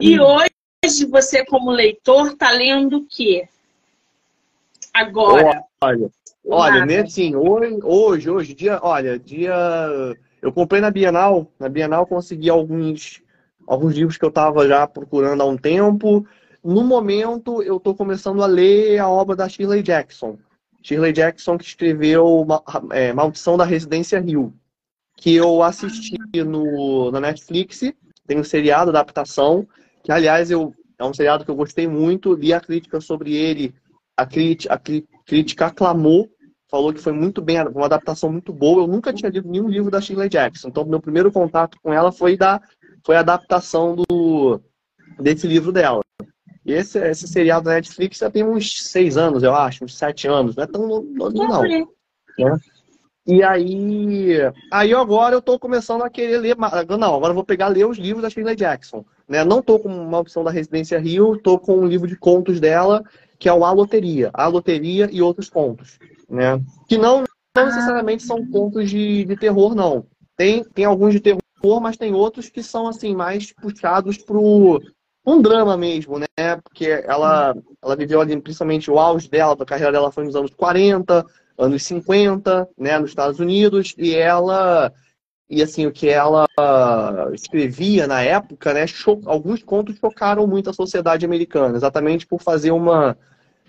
E 0.00 0.20
hoje 0.20 1.04
você, 1.10 1.44
como 1.44 1.72
leitor, 1.72 2.28
está 2.28 2.52
lendo 2.52 2.98
o 2.98 3.06
quê? 3.08 3.48
Agora. 4.94 5.64
Olha, 5.80 6.10
olha, 6.46 6.86
né, 6.86 7.00
assim, 7.00 7.34
hoje, 7.34 7.80
hoje, 7.82 8.30
hoje, 8.30 8.54
dia, 8.54 8.78
olha, 8.80 9.18
dia. 9.18 9.52
Eu 10.40 10.52
comprei 10.52 10.80
na 10.80 10.92
Bienal, 10.92 11.50
na 11.58 11.68
Bienal 11.68 12.06
consegui 12.06 12.48
alguns, 12.48 13.20
alguns 13.66 13.94
livros 13.94 14.16
que 14.16 14.24
eu 14.24 14.28
estava 14.28 14.68
já 14.68 14.86
procurando 14.86 15.42
há 15.42 15.44
um 15.44 15.56
tempo. 15.56 16.24
No 16.68 16.84
momento, 16.84 17.62
eu 17.62 17.78
estou 17.78 17.94
começando 17.94 18.42
a 18.42 18.46
ler 18.46 18.98
a 18.98 19.08
obra 19.08 19.34
da 19.34 19.48
Shirley 19.48 19.82
Jackson. 19.82 20.36
Shirley 20.82 21.14
Jackson 21.14 21.56
que 21.56 21.64
escreveu 21.64 22.46
é, 22.92 23.10
Maldição 23.10 23.56
da 23.56 23.64
Residência 23.64 24.20
Rio 24.20 24.52
que 25.16 25.34
eu 25.34 25.62
assisti 25.62 26.18
no, 26.44 27.10
na 27.10 27.20
Netflix. 27.22 27.80
Tem 28.26 28.38
um 28.38 28.44
seriado, 28.44 28.90
adaptação, 28.90 29.66
que 30.04 30.12
aliás 30.12 30.50
eu, 30.50 30.74
é 30.98 31.04
um 31.06 31.14
seriado 31.14 31.42
que 31.42 31.50
eu 31.50 31.56
gostei 31.56 31.88
muito, 31.88 32.34
li 32.34 32.52
a 32.52 32.60
crítica 32.60 33.00
sobre 33.00 33.34
ele, 33.34 33.74
a, 34.14 34.26
crítica, 34.26 34.74
a 34.74 34.78
crítica 35.24 35.66
aclamou, 35.68 36.28
falou 36.70 36.92
que 36.92 37.00
foi 37.00 37.14
muito 37.14 37.40
bem, 37.40 37.66
uma 37.66 37.86
adaptação 37.86 38.30
muito 38.30 38.52
boa. 38.52 38.82
Eu 38.82 38.86
nunca 38.86 39.10
tinha 39.10 39.30
lido 39.30 39.48
nenhum 39.48 39.70
livro 39.70 39.90
da 39.90 40.02
Shirley 40.02 40.28
Jackson, 40.28 40.68
então 40.68 40.84
meu 40.84 41.00
primeiro 41.00 41.32
contato 41.32 41.78
com 41.82 41.94
ela 41.94 42.12
foi 42.12 42.36
da 42.36 42.60
foi 43.06 43.16
a 43.16 43.20
adaptação 43.20 43.96
do, 43.96 44.60
desse 45.18 45.46
livro 45.46 45.72
dela. 45.72 46.02
Esse, 46.72 46.98
esse 46.98 47.26
seriado 47.26 47.64
da 47.64 47.74
Netflix 47.74 48.18
já 48.18 48.30
tem 48.30 48.44
uns 48.44 48.82
seis 48.82 49.16
anos, 49.16 49.42
eu 49.42 49.54
acho, 49.54 49.84
uns 49.84 49.96
sete 49.96 50.28
anos, 50.28 50.54
não 50.54 50.64
é 50.64 50.66
tão 50.66 51.02
novinho 51.02 51.48
não. 51.48 51.62
Né? 51.62 52.58
E 53.26 53.42
aí, 53.42 54.36
aí 54.72 54.94
agora 54.94 55.34
eu 55.34 55.42
tô 55.42 55.58
começando 55.58 56.02
a 56.02 56.08
querer 56.08 56.38
ler, 56.38 56.56
não, 56.56 57.14
agora 57.14 57.30
eu 57.30 57.34
vou 57.34 57.44
pegar 57.44 57.68
ler 57.68 57.86
os 57.86 57.98
livros 57.98 58.22
da 58.22 58.30
Shirley 58.30 58.56
Jackson, 58.56 59.04
né? 59.28 59.44
Não 59.44 59.60
tô 59.60 59.78
com 59.78 59.88
uma 59.88 60.18
opção 60.18 60.42
da 60.42 60.50
Residência 60.50 60.98
Rio, 60.98 61.36
tô 61.36 61.58
com 61.58 61.76
um 61.76 61.86
livro 61.86 62.08
de 62.08 62.16
contos 62.16 62.58
dela, 62.58 63.04
que 63.38 63.46
é 63.46 63.52
o 63.52 63.66
A 63.66 63.72
Loteria, 63.72 64.30
A 64.32 64.46
Loteria 64.46 65.10
e 65.12 65.20
outros 65.20 65.50
contos, 65.50 65.98
né? 66.28 66.58
Que 66.88 66.96
não, 66.96 67.24
não 67.54 67.66
necessariamente 67.66 68.22
são 68.22 68.46
contos 68.46 68.88
de, 68.88 69.26
de 69.26 69.36
terror, 69.36 69.74
não. 69.74 70.06
Tem, 70.34 70.64
tem 70.64 70.86
alguns 70.86 71.12
de 71.12 71.20
terror, 71.20 71.80
mas 71.82 71.98
tem 71.98 72.14
outros 72.14 72.48
que 72.48 72.62
são 72.62 72.88
assim 72.88 73.14
mais 73.14 73.52
puxados 73.52 74.16
pro 74.16 74.80
um 75.28 75.42
drama 75.42 75.76
mesmo, 75.76 76.18
né? 76.18 76.26
Porque 76.62 76.86
ela, 77.06 77.54
ela 77.82 77.96
viveu 77.96 78.20
ali, 78.20 78.40
principalmente 78.40 78.90
o 78.90 78.98
auge 78.98 79.28
dela, 79.28 79.56
a 79.58 79.66
carreira 79.66 79.92
dela 79.92 80.12
foi 80.12 80.24
nos 80.24 80.36
anos 80.36 80.52
40, 80.54 81.24
anos 81.58 81.82
50, 81.82 82.68
né, 82.78 82.98
nos 82.98 83.10
Estados 83.10 83.40
Unidos, 83.40 83.94
e 83.98 84.14
ela 84.14 84.92
e 85.50 85.62
assim 85.62 85.86
o 85.86 85.92
que 85.92 86.08
ela 86.08 86.46
escrevia 87.32 88.06
na 88.06 88.22
época, 88.22 88.74
né, 88.74 88.84
alguns 89.24 89.62
contos 89.62 89.96
chocaram 89.96 90.46
muito 90.46 90.68
a 90.70 90.74
sociedade 90.74 91.24
americana, 91.24 91.76
exatamente 91.76 92.26
por 92.26 92.40
fazer 92.40 92.70
uma, 92.70 93.16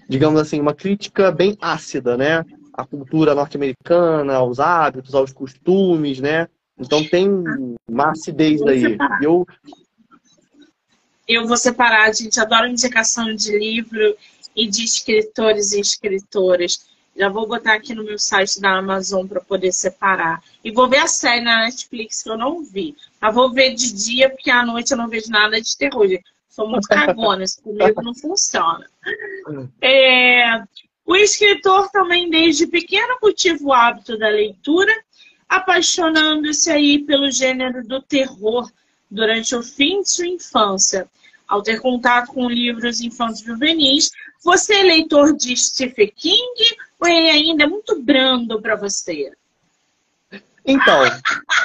digamos 0.07 0.39
assim, 0.41 0.59
uma 0.59 0.73
crítica 0.73 1.31
bem 1.31 1.57
ácida, 1.61 2.17
né, 2.17 2.43
à 2.73 2.85
cultura 2.85 3.33
norte-americana, 3.33 4.35
aos 4.35 4.59
hábitos, 4.59 5.15
aos 5.15 5.31
costumes, 5.31 6.19
né. 6.19 6.47
Então 6.77 7.03
tem 7.03 7.27
uma 7.87 8.11
acidez 8.11 8.61
daí. 8.61 8.97
Eu 9.21 9.45
eu 11.29 11.47
vou 11.47 11.55
separar, 11.55 12.09
a 12.09 12.11
gente 12.11 12.39
adora 12.39 12.67
indicação 12.67 13.35
de 13.35 13.55
livro 13.55 14.17
e 14.55 14.67
de 14.67 14.83
escritores 14.83 15.71
e 15.73 15.79
escritoras. 15.79 16.89
Já 17.15 17.29
vou 17.29 17.47
botar 17.47 17.75
aqui 17.75 17.93
no 17.93 18.03
meu 18.03 18.17
site 18.17 18.59
da 18.59 18.77
Amazon 18.77 19.27
para 19.27 19.39
poder 19.39 19.71
separar. 19.71 20.41
E 20.63 20.71
vou 20.71 20.89
ver 20.89 20.97
a 20.97 21.07
série 21.07 21.41
na 21.41 21.65
Netflix 21.65 22.23
que 22.23 22.29
eu 22.29 22.37
não 22.37 22.63
vi. 22.63 22.95
Mas 23.21 23.35
vou 23.35 23.51
ver 23.51 23.75
de 23.75 23.93
dia, 23.93 24.29
porque 24.29 24.49
à 24.49 24.65
noite 24.65 24.91
eu 24.91 24.97
não 24.97 25.07
vejo 25.07 25.29
nada 25.29 25.61
de 25.61 25.77
terror. 25.77 26.07
Sou 26.49 26.67
muito 26.67 26.87
cagona, 26.89 27.43
isso 27.43 27.61
comigo 27.61 28.01
não 28.01 28.15
funciona. 28.15 28.89
É, 29.81 30.63
o 31.05 31.15
escritor 31.15 31.91
também, 31.91 32.29
desde 32.29 32.65
pequeno, 32.65 33.19
cultiva 33.19 33.63
o 33.63 33.73
hábito 33.73 34.17
da 34.17 34.29
leitura, 34.29 34.93
apaixonando-se 35.47 36.71
aí 36.71 36.99
pelo 36.99 37.29
gênero 37.29 37.85
do 37.85 38.01
terror 38.01 38.67
durante 39.11 39.55
o 39.55 39.61
fim 39.61 40.01
de 40.01 40.09
sua 40.09 40.27
infância. 40.27 41.09
Ao 41.49 41.63
ter 41.63 41.81
contato 41.81 42.27
com 42.27 42.47
livros 42.47 43.01
infantos 43.01 43.41
juvenis, 43.41 44.11
você 44.43 44.75
é 44.75 44.83
leitor 44.83 45.35
de 45.35 45.57
Stephen 45.57 46.13
King 46.15 46.77
ou 46.99 47.07
ele 47.07 47.29
ainda 47.29 47.63
é 47.63 47.67
muito 47.67 47.99
brando 48.01 48.61
para 48.61 48.75
você? 48.75 49.31
Então, 50.63 51.01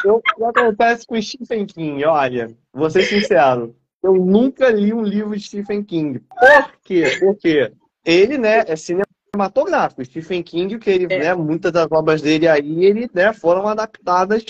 eu, 0.03 0.17
o 0.17 0.23
que 0.23 0.61
acontece 0.61 1.07
com 1.07 1.21
Stephen 1.21 1.67
King? 1.67 2.03
Olha, 2.07 2.51
vou 2.73 2.89
ser 2.89 3.03
sincero, 3.03 3.77
eu 4.03 4.15
nunca 4.15 4.71
li 4.71 4.95
um 4.95 5.03
livro 5.03 5.37
de 5.37 5.45
Stephen 5.45 5.83
King. 5.85 6.21
Por 6.21 6.73
quê? 6.83 7.19
Porque 7.21 7.71
ele, 8.05 8.39
né, 8.39 8.65
é 8.67 8.77
cinematográfico. 8.77 10.05
Stephen 10.05 10.43
King, 10.43 10.79
que 10.79 10.91
ele, 10.91 11.13
é. 11.13 11.19
né, 11.19 11.35
muitas 11.35 11.73
das 11.73 11.91
obras 11.91 12.23
dele 12.23 12.49
aí, 12.49 12.85
ele, 12.85 13.11
né, 13.13 13.35
foram 13.35 13.69
adaptadas 13.69 14.45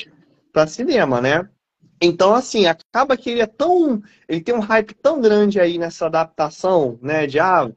para 0.53 0.69
cinema, 0.69 1.21
né? 1.21 1.49
Então, 2.01 2.35
assim, 2.35 2.67
acaba 2.67 3.17
que 3.17 3.31
ele 3.31 3.41
é 3.41 3.47
tão. 3.47 4.03
Ele 4.29 4.41
tem 4.41 4.55
um 4.55 4.61
hype 4.61 4.95
tão 4.95 5.21
grande 5.21 5.61
aí 5.61 5.79
nessa 5.79 6.07
adaptação, 6.07 6.99
né? 7.01 7.27
De 7.27 7.39
ah, 7.39 7.71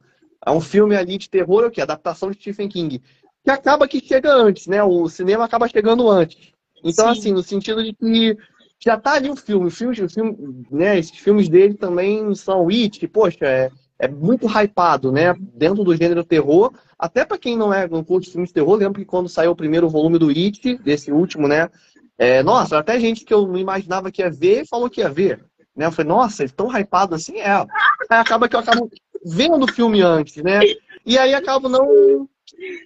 é 0.45 0.51
um 0.51 0.61
filme 0.61 0.95
ali 0.95 1.18
de 1.18 1.30
terror, 1.30 1.65
o 1.65 1.72
que? 1.72 1.82
Adaptação 1.82 2.32
de 2.32 2.39
Stephen 2.39 2.70
King. 2.70 3.01
Que 3.43 3.51
acaba 3.51 3.88
que 3.88 3.99
chega 3.99 4.34
antes, 4.34 4.68
né? 4.68 4.84
O 4.84 5.07
cinema 5.07 5.45
acaba 5.45 5.68
chegando 5.68 6.09
antes. 6.09 6.51
Então, 6.84 7.13
Sim. 7.13 7.20
assim, 7.20 7.32
no 7.32 7.43
sentido 7.43 7.84
de 7.84 7.93
que 7.93 8.38
já 8.80 8.97
tá 8.97 9.13
ali 9.13 9.30
o 9.30 9.36
filme, 9.36 9.68
o 9.68 9.72
filme, 9.72 10.01
o 10.01 10.09
filme 10.09 10.65
né, 10.70 10.99
esses 10.99 11.18
filmes 11.18 11.49
dele 11.49 11.74
também 11.74 12.34
são 12.36 12.68
It, 12.70 12.99
que, 12.99 13.07
poxa, 13.07 13.45
é, 13.45 13.72
é 13.99 14.07
muito 14.07 14.47
hypado, 14.47 15.11
né? 15.11 15.34
Dentro 15.53 15.84
do 15.84 15.95
gênero 15.95 16.24
terror. 16.24 16.74
Até 16.97 17.26
para 17.26 17.38
quem 17.38 17.57
não 17.57 17.74
é 17.74 17.88
não 17.88 18.03
curte 18.03 18.32
filmes 18.32 18.49
de 18.49 18.55
terror, 18.55 18.76
lembro 18.76 18.99
que 18.99 19.05
quando 19.05 19.30
saiu 19.30 19.51
o 19.51 19.55
primeiro 19.55 19.89
volume 19.89 20.20
do 20.20 20.30
It, 20.30 20.78
desse 20.78 21.11
último, 21.11 21.47
né? 21.47 21.70
É, 22.18 22.41
nossa, 22.41 22.80
até 22.80 22.99
gente 22.99 23.24
que 23.24 23.34
eu 23.34 23.47
não 23.47 23.57
imaginava 23.57 24.11
que 24.11 24.22
ia 24.22 24.30
ver 24.30 24.65
falou 24.68 24.89
que 24.89 25.01
ia 25.01 25.09
ver. 25.09 25.43
Né? 25.76 25.86
Eu 25.86 25.91
falei, 25.91 26.09
nossa, 26.09 26.47
tão 26.49 26.76
hypado 26.76 27.13
assim? 27.13 27.38
É. 27.38 27.51
Aí 27.51 27.68
acaba 28.09 28.49
que 28.49 28.55
eu 28.55 28.59
acabo 28.59 28.89
vendo 29.24 29.63
o 29.63 29.72
filme 29.72 30.01
antes, 30.01 30.41
né? 30.43 30.59
E 31.05 31.18
aí 31.18 31.36
acabo 31.36 31.70
não. 31.70 32.28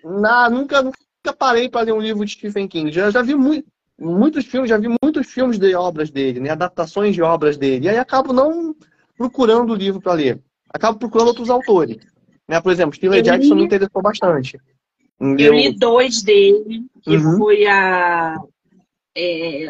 Na, 0.03 0.49
nunca, 0.49 0.81
nunca 0.81 1.33
parei 1.37 1.69
para 1.69 1.85
ler 1.85 1.93
um 1.93 2.01
livro 2.01 2.25
de 2.25 2.33
Stephen 2.33 2.67
King. 2.67 2.91
Já, 2.91 3.09
já 3.09 3.21
vi 3.21 3.35
muito, 3.35 3.65
muitos 3.97 4.45
filmes, 4.45 4.69
já 4.69 4.77
vi 4.77 4.87
muitos 5.01 5.27
filmes 5.27 5.57
de 5.57 5.73
obras 5.73 6.09
dele, 6.09 6.41
né? 6.41 6.49
Adaptações 6.49 7.15
de 7.15 7.21
obras 7.21 7.55
dele. 7.55 7.85
E 7.85 7.89
aí 7.89 7.97
acabo 7.97 8.33
não 8.33 8.75
procurando 9.17 9.71
o 9.71 9.75
livro 9.75 10.01
para 10.01 10.13
ler. 10.13 10.41
Acabo 10.73 10.99
procurando 10.99 11.29
outros 11.29 11.49
autores. 11.49 11.97
Né? 12.47 12.59
Por 12.59 12.71
exemplo, 12.71 12.95
Steven 12.95 13.21
Jackson 13.21 13.55
me 13.55 13.63
interessou 13.63 14.01
bastante. 14.01 14.59
Eu 15.19 15.53
li 15.53 15.73
dois 15.77 16.23
dele, 16.23 16.85
que 17.01 17.15
uhum. 17.15 17.37
foi 17.37 17.67
a 17.67 18.35
é, 19.15 19.65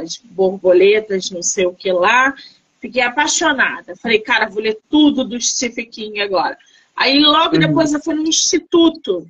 as 0.00 0.18
borboletas, 0.18 1.30
não 1.30 1.42
sei 1.42 1.66
o 1.66 1.74
que 1.74 1.92
lá. 1.92 2.34
Fiquei 2.80 3.02
apaixonada. 3.02 3.94
Falei, 3.96 4.18
cara, 4.18 4.48
vou 4.48 4.62
ler 4.62 4.78
tudo 4.88 5.24
do 5.24 5.40
Stephen 5.40 5.86
King 5.86 6.20
agora. 6.20 6.56
Aí 6.96 7.20
logo 7.20 7.54
uhum. 7.54 7.60
depois 7.60 7.92
eu 7.92 8.02
fui 8.02 8.14
no 8.14 8.22
instituto. 8.22 9.26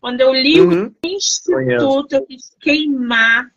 Quando 0.00 0.20
eu 0.20 0.32
li 0.32 0.60
uhum. 0.60 0.94
o 1.04 1.06
instituto, 1.06 2.12
eu 2.12 2.24
quis 2.24 2.50
queimar 2.60 3.50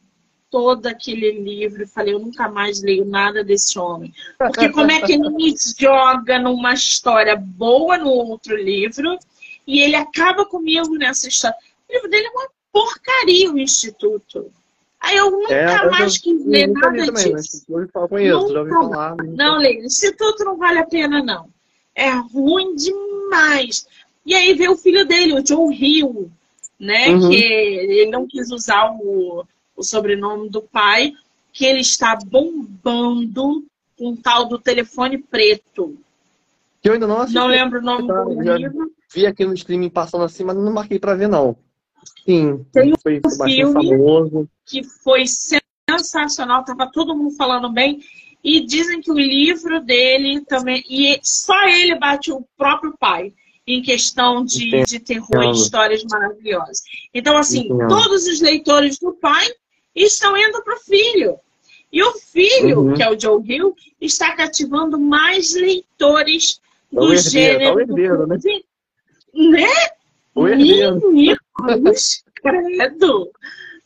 todo 0.52 0.86
aquele 0.88 1.32
livro 1.32 1.88
falei, 1.88 2.14
eu 2.14 2.20
nunca 2.20 2.50
mais 2.50 2.84
leio 2.84 3.06
nada 3.06 3.42
desse 3.42 3.80
homem. 3.80 4.14
Porque 4.38 4.70
como 4.70 4.92
é 4.92 5.02
que 5.02 5.14
ele 5.14 5.30
me 5.30 5.56
joga 5.80 6.38
numa 6.38 6.74
história 6.74 7.38
boa 7.38 7.98
no 7.98 8.10
outro 8.10 8.56
livro 8.58 9.18
e 9.66 9.80
ele 9.80 9.96
acaba 9.96 10.46
comigo 10.46 10.94
nessa 10.96 11.30
história? 11.30 11.58
O 11.90 11.94
livro 11.94 12.10
dele 12.10 12.28
é 12.28 12.32
uma 12.32 12.50
porcaria, 12.72 13.52
o 13.52 13.58
Instituto. 13.58 14.52
Aí 15.02 15.18
eu 15.18 15.32
nunca 15.32 15.54
é, 15.54 15.90
mais 15.90 16.16
eu, 16.16 16.22
quis 16.22 16.46
ler 16.46 16.68
nada 16.68 17.06
também, 17.06 17.36
disso. 17.36 17.66
Eu 17.68 18.08
conheço, 18.08 18.40
nunca, 18.40 18.54
já 18.54 18.60
ouvi 18.60 18.72
falar. 18.72 19.16
Não, 19.18 19.58
Leila, 19.58 19.86
Instituto 19.86 20.46
não 20.46 20.58
vale 20.58 20.78
a 20.78 20.86
pena, 20.86 21.24
não. 21.24 21.50
É 21.96 22.12
ruim 22.12 22.76
demais. 22.76 23.88
E 24.24 24.36
aí 24.36 24.54
veio 24.54 24.74
o 24.74 24.78
filho 24.78 25.04
dele, 25.06 25.34
o 25.34 25.46
Joe 25.46 25.74
Hill, 25.74 26.30
né? 26.80 27.10
Uhum. 27.10 27.30
Que 27.30 27.36
ele 27.36 28.12
não 28.12 28.28
quis 28.28 28.52
usar 28.52 28.92
o, 28.92 29.44
o 29.76 29.84
sobrenome 29.84 30.50
do 30.50 30.62
pai, 30.62 31.14
que 31.52 31.66
ele 31.66 31.80
está 31.80 32.16
bombando 32.16 33.66
com 33.98 34.10
um 34.10 34.16
tal 34.16 34.46
do 34.46 34.60
telefone 34.60 35.18
preto. 35.18 35.98
Que 36.80 36.90
eu 36.90 36.94
ainda 36.94 37.08
não 37.08 37.18
assisti. 37.18 37.36
Não 37.36 37.48
lembro 37.48 37.80
o 37.80 37.84
nome 37.84 38.08
tá, 38.08 38.24
do 38.24 38.54
livro. 38.56 38.92
Vi 39.12 39.26
aqui 39.26 39.46
no 39.46 39.56
streaming 39.56 39.90
passando 39.90 40.24
assim, 40.24 40.44
mas 40.44 40.56
não 40.56 40.72
marquei 40.72 41.00
para 41.00 41.16
ver, 41.16 41.28
não. 41.28 41.58
Sim, 42.26 42.66
tem 42.72 42.94
foi 43.02 43.22
um 43.26 43.46
filme 43.46 43.74
famoso. 43.74 44.50
que 44.66 44.84
foi 44.84 45.26
sensacional, 45.28 46.64
tava 46.64 46.90
todo 46.92 47.16
mundo 47.16 47.36
falando 47.36 47.72
bem. 47.72 48.00
E 48.44 48.66
dizem 48.66 49.02
que 49.02 49.12
o 49.12 49.20
livro 49.20 49.80
dele 49.82 50.42
também. 50.42 50.84
E 50.90 51.20
só 51.22 51.68
ele 51.68 51.96
bate 51.96 52.32
o 52.32 52.44
próprio 52.58 52.96
pai 53.00 53.34
em 53.68 53.82
questão 53.82 54.44
de, 54.44 54.84
de 54.84 55.00
terror 55.00 55.44
e 55.44 55.52
histórias 55.52 56.04
maravilhosas. 56.04 56.82
Então, 57.14 57.38
assim, 57.38 57.66
Entendo. 57.66 57.88
todos 57.88 58.26
os 58.28 58.42
leitores 58.42 58.98
do 58.98 59.14
pai 59.14 59.48
estão 59.96 60.36
indo 60.36 60.64
para 60.64 60.76
o 60.76 60.80
filho. 60.80 61.38
E 61.92 62.02
o 62.02 62.14
filho, 62.14 62.80
uhum. 62.80 62.94
que 62.94 63.04
é 63.04 63.10
o 63.10 63.20
Joe 63.20 63.44
Hill, 63.46 63.76
está 64.00 64.36
cativando 64.36 64.98
mais 64.98 65.54
leitores 65.54 66.60
é 66.92 66.96
do 66.96 67.14
herdeiro, 67.14 67.30
gênero. 67.30 67.64
É 67.64 67.74
o 67.74 67.80
herdeiro, 67.80 68.28
né? 68.28 68.38
Né? 69.34 69.68
O 70.34 70.48
Credo. 72.42 73.32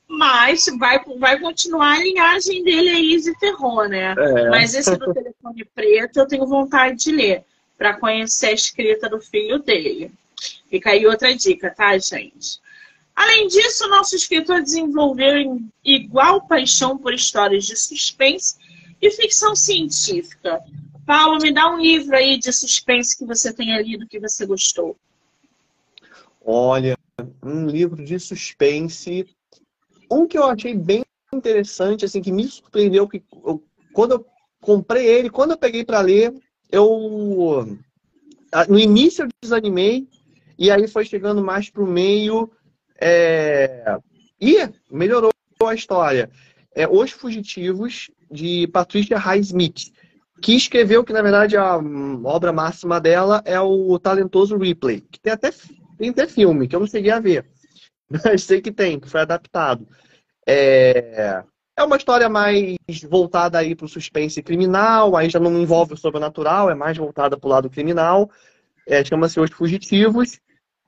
Mas 0.07 0.65
vai, 0.79 1.03
vai 1.17 1.39
continuar 1.39 1.95
a 1.95 1.99
linhagem 1.99 2.63
dele 2.63 2.89
aí 2.89 3.21
de 3.21 3.37
terror, 3.39 3.87
né? 3.89 4.13
É. 4.17 4.49
Mas 4.49 4.75
esse 4.75 4.95
do 4.95 5.13
telefone 5.13 5.65
preto 5.73 6.19
eu 6.19 6.27
tenho 6.27 6.45
vontade 6.45 6.97
de 6.97 7.11
ler 7.11 7.43
para 7.77 7.99
conhecer 7.99 8.47
a 8.47 8.53
escrita 8.53 9.09
do 9.09 9.19
filho 9.19 9.59
dele. 9.59 10.11
Fica 10.69 10.91
aí 10.91 11.05
outra 11.05 11.35
dica, 11.35 11.69
tá, 11.71 11.97
gente? 11.97 12.59
Além 13.15 13.47
disso, 13.47 13.87
nosso 13.87 14.15
escritor 14.15 14.61
desenvolveu 14.61 15.61
igual 15.83 16.45
paixão 16.47 16.97
por 16.97 17.13
histórias 17.13 17.65
de 17.65 17.75
suspense 17.75 18.57
e 19.01 19.09
ficção 19.09 19.55
científica. 19.55 20.61
Paulo, 21.05 21.37
me 21.41 21.53
dá 21.53 21.69
um 21.69 21.79
livro 21.79 22.15
aí 22.15 22.37
de 22.37 22.51
suspense 22.51 23.17
que 23.17 23.25
você 23.25 23.53
tenha 23.53 23.81
lido 23.81 24.07
que 24.07 24.19
você 24.19 24.45
gostou. 24.45 24.97
Olha, 26.43 26.97
um 27.45 27.67
livro 27.67 28.03
de 28.03 28.19
suspense. 28.19 29.25
Um 30.11 30.27
que 30.27 30.37
eu 30.37 30.45
achei 30.45 30.73
bem 30.73 31.03
interessante, 31.33 32.05
assim, 32.05 32.21
que 32.21 32.31
me 32.31 32.47
surpreendeu, 32.47 33.07
que 33.07 33.23
eu, 33.43 33.63
quando 33.93 34.13
eu 34.13 34.25
comprei 34.61 35.05
ele, 35.05 35.29
quando 35.29 35.51
eu 35.51 35.57
peguei 35.57 35.85
para 35.85 36.01
ler, 36.01 36.33
eu 36.71 37.77
no 38.69 38.79
início 38.79 39.25
eu 39.25 39.29
desanimei 39.41 40.07
e 40.57 40.71
aí 40.71 40.87
foi 40.87 41.05
chegando 41.05 41.43
mais 41.43 41.69
pro 41.69 41.85
meio 41.85 42.49
é, 42.99 43.97
e 44.39 44.57
melhorou 44.89 45.31
a 45.65 45.73
história. 45.73 46.29
É 46.73 46.87
Os 46.87 47.11
Fugitivos 47.11 48.09
de 48.31 48.67
Patricia 48.67 49.17
Highsmith, 49.17 49.91
que 50.41 50.55
escreveu 50.55 51.03
que 51.03 51.13
na 51.13 51.21
verdade 51.21 51.57
a 51.57 51.77
obra 52.23 52.51
máxima 52.51 52.99
dela 52.99 53.41
é 53.45 53.59
o 53.59 53.97
talentoso 53.99 54.57
Ripley, 54.57 55.01
que 55.01 55.19
tem 55.19 55.33
até 55.33 55.51
tem 55.97 56.09
até 56.09 56.27
filme, 56.27 56.67
que 56.67 56.75
eu 56.75 56.79
não 56.79 56.87
cheguei 56.87 57.11
a 57.11 57.19
ver. 57.19 57.45
Mas 58.23 58.43
sei 58.43 58.61
que 58.61 58.71
tem, 58.71 58.99
que 58.99 59.09
foi 59.09 59.21
adaptado. 59.21 59.87
É, 60.47 61.43
é 61.77 61.83
uma 61.83 61.97
história 61.97 62.29
mais 62.29 62.77
voltada 63.09 63.57
aí 63.57 63.75
para 63.75 63.85
o 63.85 63.89
suspense 63.89 64.41
criminal, 64.41 65.15
aí 65.15 65.29
já 65.29 65.39
não 65.39 65.59
envolve 65.59 65.93
o 65.93 65.97
sobrenatural, 65.97 66.69
é 66.69 66.75
mais 66.75 66.97
voltada 66.97 67.37
para 67.37 67.47
o 67.47 67.49
lado 67.49 67.69
criminal. 67.69 68.29
É, 68.87 69.03
Chama-se 69.03 69.39
Os 69.39 69.51
Fugitivos. 69.51 70.39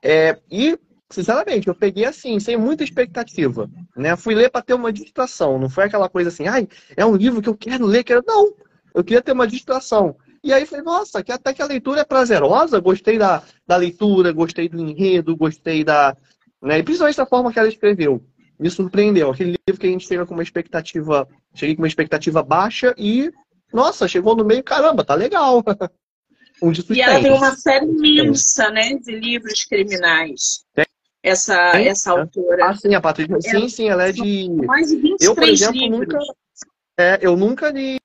É, 0.02 0.38
e, 0.50 0.78
sinceramente, 1.10 1.68
eu 1.68 1.74
peguei 1.74 2.04
assim, 2.04 2.38
sem 2.38 2.56
muita 2.56 2.84
expectativa. 2.84 3.68
Né? 3.96 4.16
Fui 4.16 4.34
ler 4.34 4.50
para 4.50 4.62
ter 4.62 4.74
uma 4.74 4.92
distração, 4.92 5.58
não 5.58 5.68
foi 5.68 5.84
aquela 5.84 6.08
coisa 6.08 6.28
assim, 6.28 6.46
ai, 6.46 6.68
é 6.96 7.04
um 7.04 7.16
livro 7.16 7.42
que 7.42 7.48
eu 7.48 7.56
quero 7.56 7.84
ler, 7.84 8.04
quero. 8.04 8.22
Não, 8.26 8.54
eu 8.94 9.04
queria 9.04 9.22
ter 9.22 9.32
uma 9.32 9.46
distração. 9.46 10.16
E 10.42 10.52
aí 10.52 10.66
falei, 10.66 10.84
nossa, 10.84 11.22
que 11.22 11.32
até 11.32 11.52
que 11.52 11.62
a 11.62 11.66
leitura 11.66 12.00
é 12.00 12.04
prazerosa, 12.04 12.80
gostei 12.80 13.18
da, 13.18 13.42
da 13.66 13.76
leitura, 13.76 14.32
gostei 14.32 14.68
do 14.68 14.80
enredo, 14.80 15.36
gostei 15.36 15.82
da. 15.82 16.16
Né? 16.62 16.78
E 16.78 16.82
principalmente 16.82 17.16
da 17.16 17.26
forma 17.26 17.52
que 17.52 17.58
ela 17.58 17.68
escreveu. 17.68 18.22
Me 18.58 18.70
surpreendeu. 18.70 19.30
Aquele 19.30 19.56
livro 19.66 19.80
que 19.80 19.86
a 19.86 19.90
gente 19.90 20.06
chega 20.06 20.26
com 20.26 20.34
uma 20.34 20.42
expectativa. 20.42 21.28
Cheguei 21.54 21.76
com 21.76 21.82
uma 21.82 21.88
expectativa 21.88 22.42
baixa 22.42 22.94
e. 22.96 23.30
Nossa, 23.72 24.08
chegou 24.08 24.34
no 24.34 24.44
meio, 24.44 24.64
caramba, 24.64 25.04
tá 25.04 25.14
legal. 25.14 25.62
um 26.62 26.72
e 26.90 27.00
ela 27.00 27.20
tem 27.20 27.32
uma 27.32 27.54
série 27.54 27.86
imensa, 27.86 28.70
né, 28.70 28.94
de 28.94 29.12
livros 29.12 29.64
criminais. 29.64 30.64
Tem. 30.74 30.86
Essa, 31.22 31.72
tem. 31.72 31.88
essa 31.88 32.12
autora. 32.12 32.70
Ah, 32.70 32.74
sim, 32.74 32.94
a 32.94 33.00
Patrícia. 33.00 33.40
Sim, 33.40 33.68
sim, 33.68 33.88
ela 33.88 34.08
é 34.08 34.12
de. 34.12 34.48
Mais 34.64 34.88
de 34.88 34.96
23 34.96 35.20
eu, 35.20 35.34
por 35.34 35.44
exemplo, 35.44 35.74
livros. 35.74 35.98
nunca. 35.98 36.18
É, 36.98 37.18
eu 37.20 37.36
nunca 37.36 37.70
li 37.70 37.98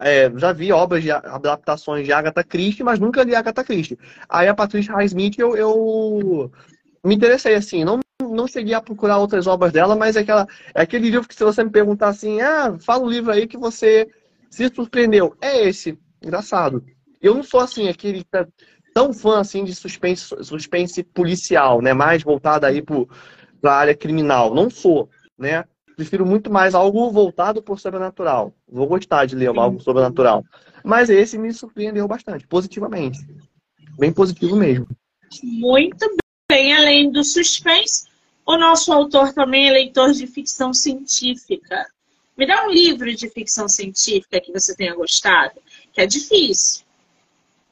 é, 0.00 0.32
já 0.36 0.52
vi 0.52 0.72
obras 0.72 1.02
de 1.02 1.10
adaptações 1.10 2.06
de 2.06 2.12
Agatha 2.12 2.42
Christie, 2.42 2.82
mas 2.82 2.98
nunca 2.98 3.22
li 3.22 3.34
Agatha 3.34 3.62
Christie. 3.62 3.98
Aí 4.28 4.48
a 4.48 4.54
Patricia 4.54 4.94
Highsmith 4.94 5.38
eu, 5.38 5.54
eu 5.54 6.50
me 7.04 7.14
interessei 7.14 7.54
assim, 7.54 7.84
não, 7.84 8.00
não 8.22 8.48
cheguei 8.48 8.74
a 8.74 8.80
procurar 8.80 9.18
outras 9.18 9.46
obras 9.46 9.72
dela, 9.72 9.94
mas 9.94 10.16
é, 10.16 10.20
aquela, 10.20 10.46
é 10.74 10.82
aquele 10.82 11.10
livro 11.10 11.28
que 11.28 11.34
se 11.34 11.44
você 11.44 11.62
me 11.62 11.70
perguntar 11.70 12.08
assim, 12.08 12.40
ah, 12.40 12.76
fala 12.80 13.04
um 13.04 13.10
livro 13.10 13.30
aí 13.30 13.46
que 13.46 13.58
você 13.58 14.08
se 14.48 14.68
surpreendeu. 14.74 15.36
É 15.40 15.68
esse, 15.68 15.98
engraçado. 16.22 16.82
Eu 17.20 17.34
não 17.34 17.42
sou 17.42 17.60
assim, 17.60 17.88
aquele 17.88 18.24
tão 18.94 19.12
fã 19.12 19.40
assim 19.40 19.64
de 19.64 19.74
suspense, 19.74 20.34
suspense 20.42 21.02
policial, 21.02 21.82
né? 21.82 21.92
Mais 21.92 22.22
voltado 22.22 22.66
aí 22.66 22.82
para 22.82 23.06
a 23.64 23.76
área 23.76 23.94
criminal. 23.94 24.54
Não 24.54 24.70
sou, 24.70 25.08
né? 25.38 25.64
Prefiro 26.00 26.24
muito 26.24 26.50
mais 26.50 26.74
algo 26.74 27.10
voltado 27.10 27.62
por 27.62 27.78
sobrenatural. 27.78 28.54
Vou 28.66 28.86
gostar 28.86 29.26
de 29.26 29.36
ler 29.36 29.50
algo 29.50 29.78
sobrenatural. 29.80 30.42
Mas 30.82 31.10
esse 31.10 31.36
me 31.36 31.52
surpreendeu 31.52 32.08
bastante, 32.08 32.46
positivamente. 32.46 33.18
Bem 33.98 34.10
positivo 34.10 34.56
mesmo. 34.56 34.88
Muito 35.42 36.16
bem, 36.50 36.74
além 36.74 37.12
do 37.12 37.22
suspense, 37.22 38.06
o 38.46 38.56
nosso 38.56 38.90
autor 38.94 39.34
também 39.34 39.68
é 39.68 39.72
leitor 39.72 40.12
de 40.12 40.26
ficção 40.26 40.72
científica. 40.72 41.86
Me 42.34 42.46
dá 42.46 42.66
um 42.66 42.70
livro 42.70 43.14
de 43.14 43.28
ficção 43.28 43.68
científica 43.68 44.40
que 44.40 44.52
você 44.52 44.74
tenha 44.74 44.94
gostado, 44.94 45.60
que 45.92 46.00
é 46.00 46.06
difícil. 46.06 46.82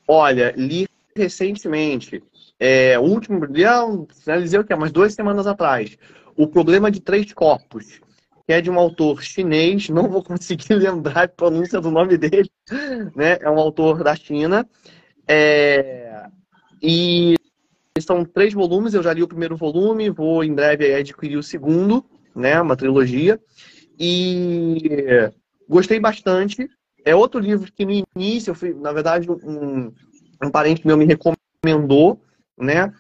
Olha, 0.06 0.52
li 0.54 0.86
recentemente. 1.16 2.22
É, 2.60 2.98
o 2.98 3.04
último, 3.04 3.40
finalizei 4.22 4.60
o 4.60 4.64
que? 4.64 4.74
Umas 4.74 4.92
duas 4.92 5.14
semanas 5.14 5.46
atrás. 5.46 5.96
O 6.36 6.46
problema 6.46 6.90
de 6.90 7.00
três 7.00 7.32
corpos 7.32 8.00
que 8.48 8.54
é 8.54 8.62
de 8.62 8.70
um 8.70 8.78
autor 8.78 9.22
chinês, 9.22 9.90
não 9.90 10.08
vou 10.08 10.24
conseguir 10.24 10.72
lembrar 10.74 11.24
a 11.24 11.28
pronúncia 11.28 11.82
do 11.82 11.90
nome 11.90 12.16
dele, 12.16 12.50
né? 13.14 13.36
É 13.42 13.50
um 13.50 13.58
autor 13.58 14.02
da 14.02 14.16
China. 14.16 14.66
É... 15.28 16.24
E 16.82 17.34
são 18.00 18.24
três 18.24 18.54
volumes, 18.54 18.94
eu 18.94 19.02
já 19.02 19.12
li 19.12 19.22
o 19.22 19.28
primeiro 19.28 19.54
volume, 19.54 20.08
vou 20.08 20.42
em 20.42 20.54
breve 20.54 20.94
adquirir 20.94 21.36
o 21.36 21.42
segundo, 21.42 22.02
né? 22.34 22.58
Uma 22.58 22.74
trilogia. 22.74 23.38
E 24.00 25.04
gostei 25.68 26.00
bastante. 26.00 26.70
É 27.04 27.14
outro 27.14 27.38
livro 27.38 27.70
que 27.70 27.84
no 27.84 28.02
início, 28.16 28.52
eu 28.52 28.54
fui, 28.54 28.72
na 28.72 28.94
verdade, 28.94 29.30
um, 29.30 29.92
um 30.42 30.50
parente 30.50 30.86
meu 30.86 30.96
me 30.96 31.04
recomendou, 31.04 32.18
né? 32.58 32.94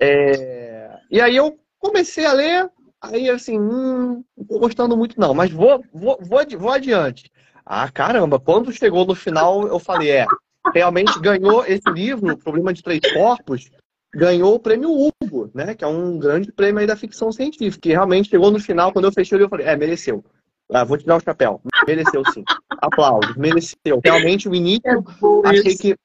É... 0.00 0.88
E 1.10 1.20
aí 1.20 1.36
eu 1.36 1.60
comecei 1.78 2.24
a 2.24 2.32
ler, 2.32 2.70
aí 3.12 3.28
assim, 3.30 3.58
hum, 3.58 4.24
não 4.36 4.44
tô 4.46 4.58
gostando 4.58 4.96
muito 4.96 5.18
não, 5.18 5.34
mas 5.34 5.50
vou, 5.50 5.84
vou, 5.92 6.18
vou, 6.20 6.40
vou 6.58 6.70
adiante. 6.70 7.30
Ah, 7.64 7.90
caramba, 7.90 8.38
quando 8.38 8.72
chegou 8.72 9.04
no 9.04 9.14
final, 9.14 9.66
eu 9.66 9.78
falei, 9.78 10.10
é, 10.10 10.26
realmente 10.72 11.18
ganhou 11.20 11.64
esse 11.66 11.88
livro, 11.90 12.36
Problema 12.36 12.72
de 12.72 12.82
Três 12.82 13.00
Corpos, 13.12 13.70
ganhou 14.14 14.54
o 14.54 14.60
prêmio 14.60 14.90
Hugo, 14.90 15.50
né? 15.54 15.74
Que 15.74 15.84
é 15.84 15.86
um 15.86 16.18
grande 16.18 16.52
prêmio 16.52 16.80
aí 16.80 16.86
da 16.86 16.96
ficção 16.96 17.32
científica. 17.32 17.88
E 17.88 17.92
realmente 17.92 18.30
chegou 18.30 18.50
no 18.50 18.60
final, 18.60 18.92
quando 18.92 19.06
eu 19.06 19.12
fechei, 19.12 19.40
eu 19.40 19.48
falei, 19.48 19.66
é, 19.66 19.76
mereceu. 19.76 20.24
Ah, 20.72 20.84
vou 20.84 20.96
tirar 20.96 21.16
o 21.16 21.20
chapéu. 21.20 21.60
Mereceu 21.86 22.22
sim. 22.32 22.42
Aplausos, 22.80 23.36
mereceu. 23.36 24.00
Realmente 24.02 24.48
o 24.48 24.54
início, 24.54 24.82
é 24.84 25.48
achei 25.48 25.76
que 25.76 25.96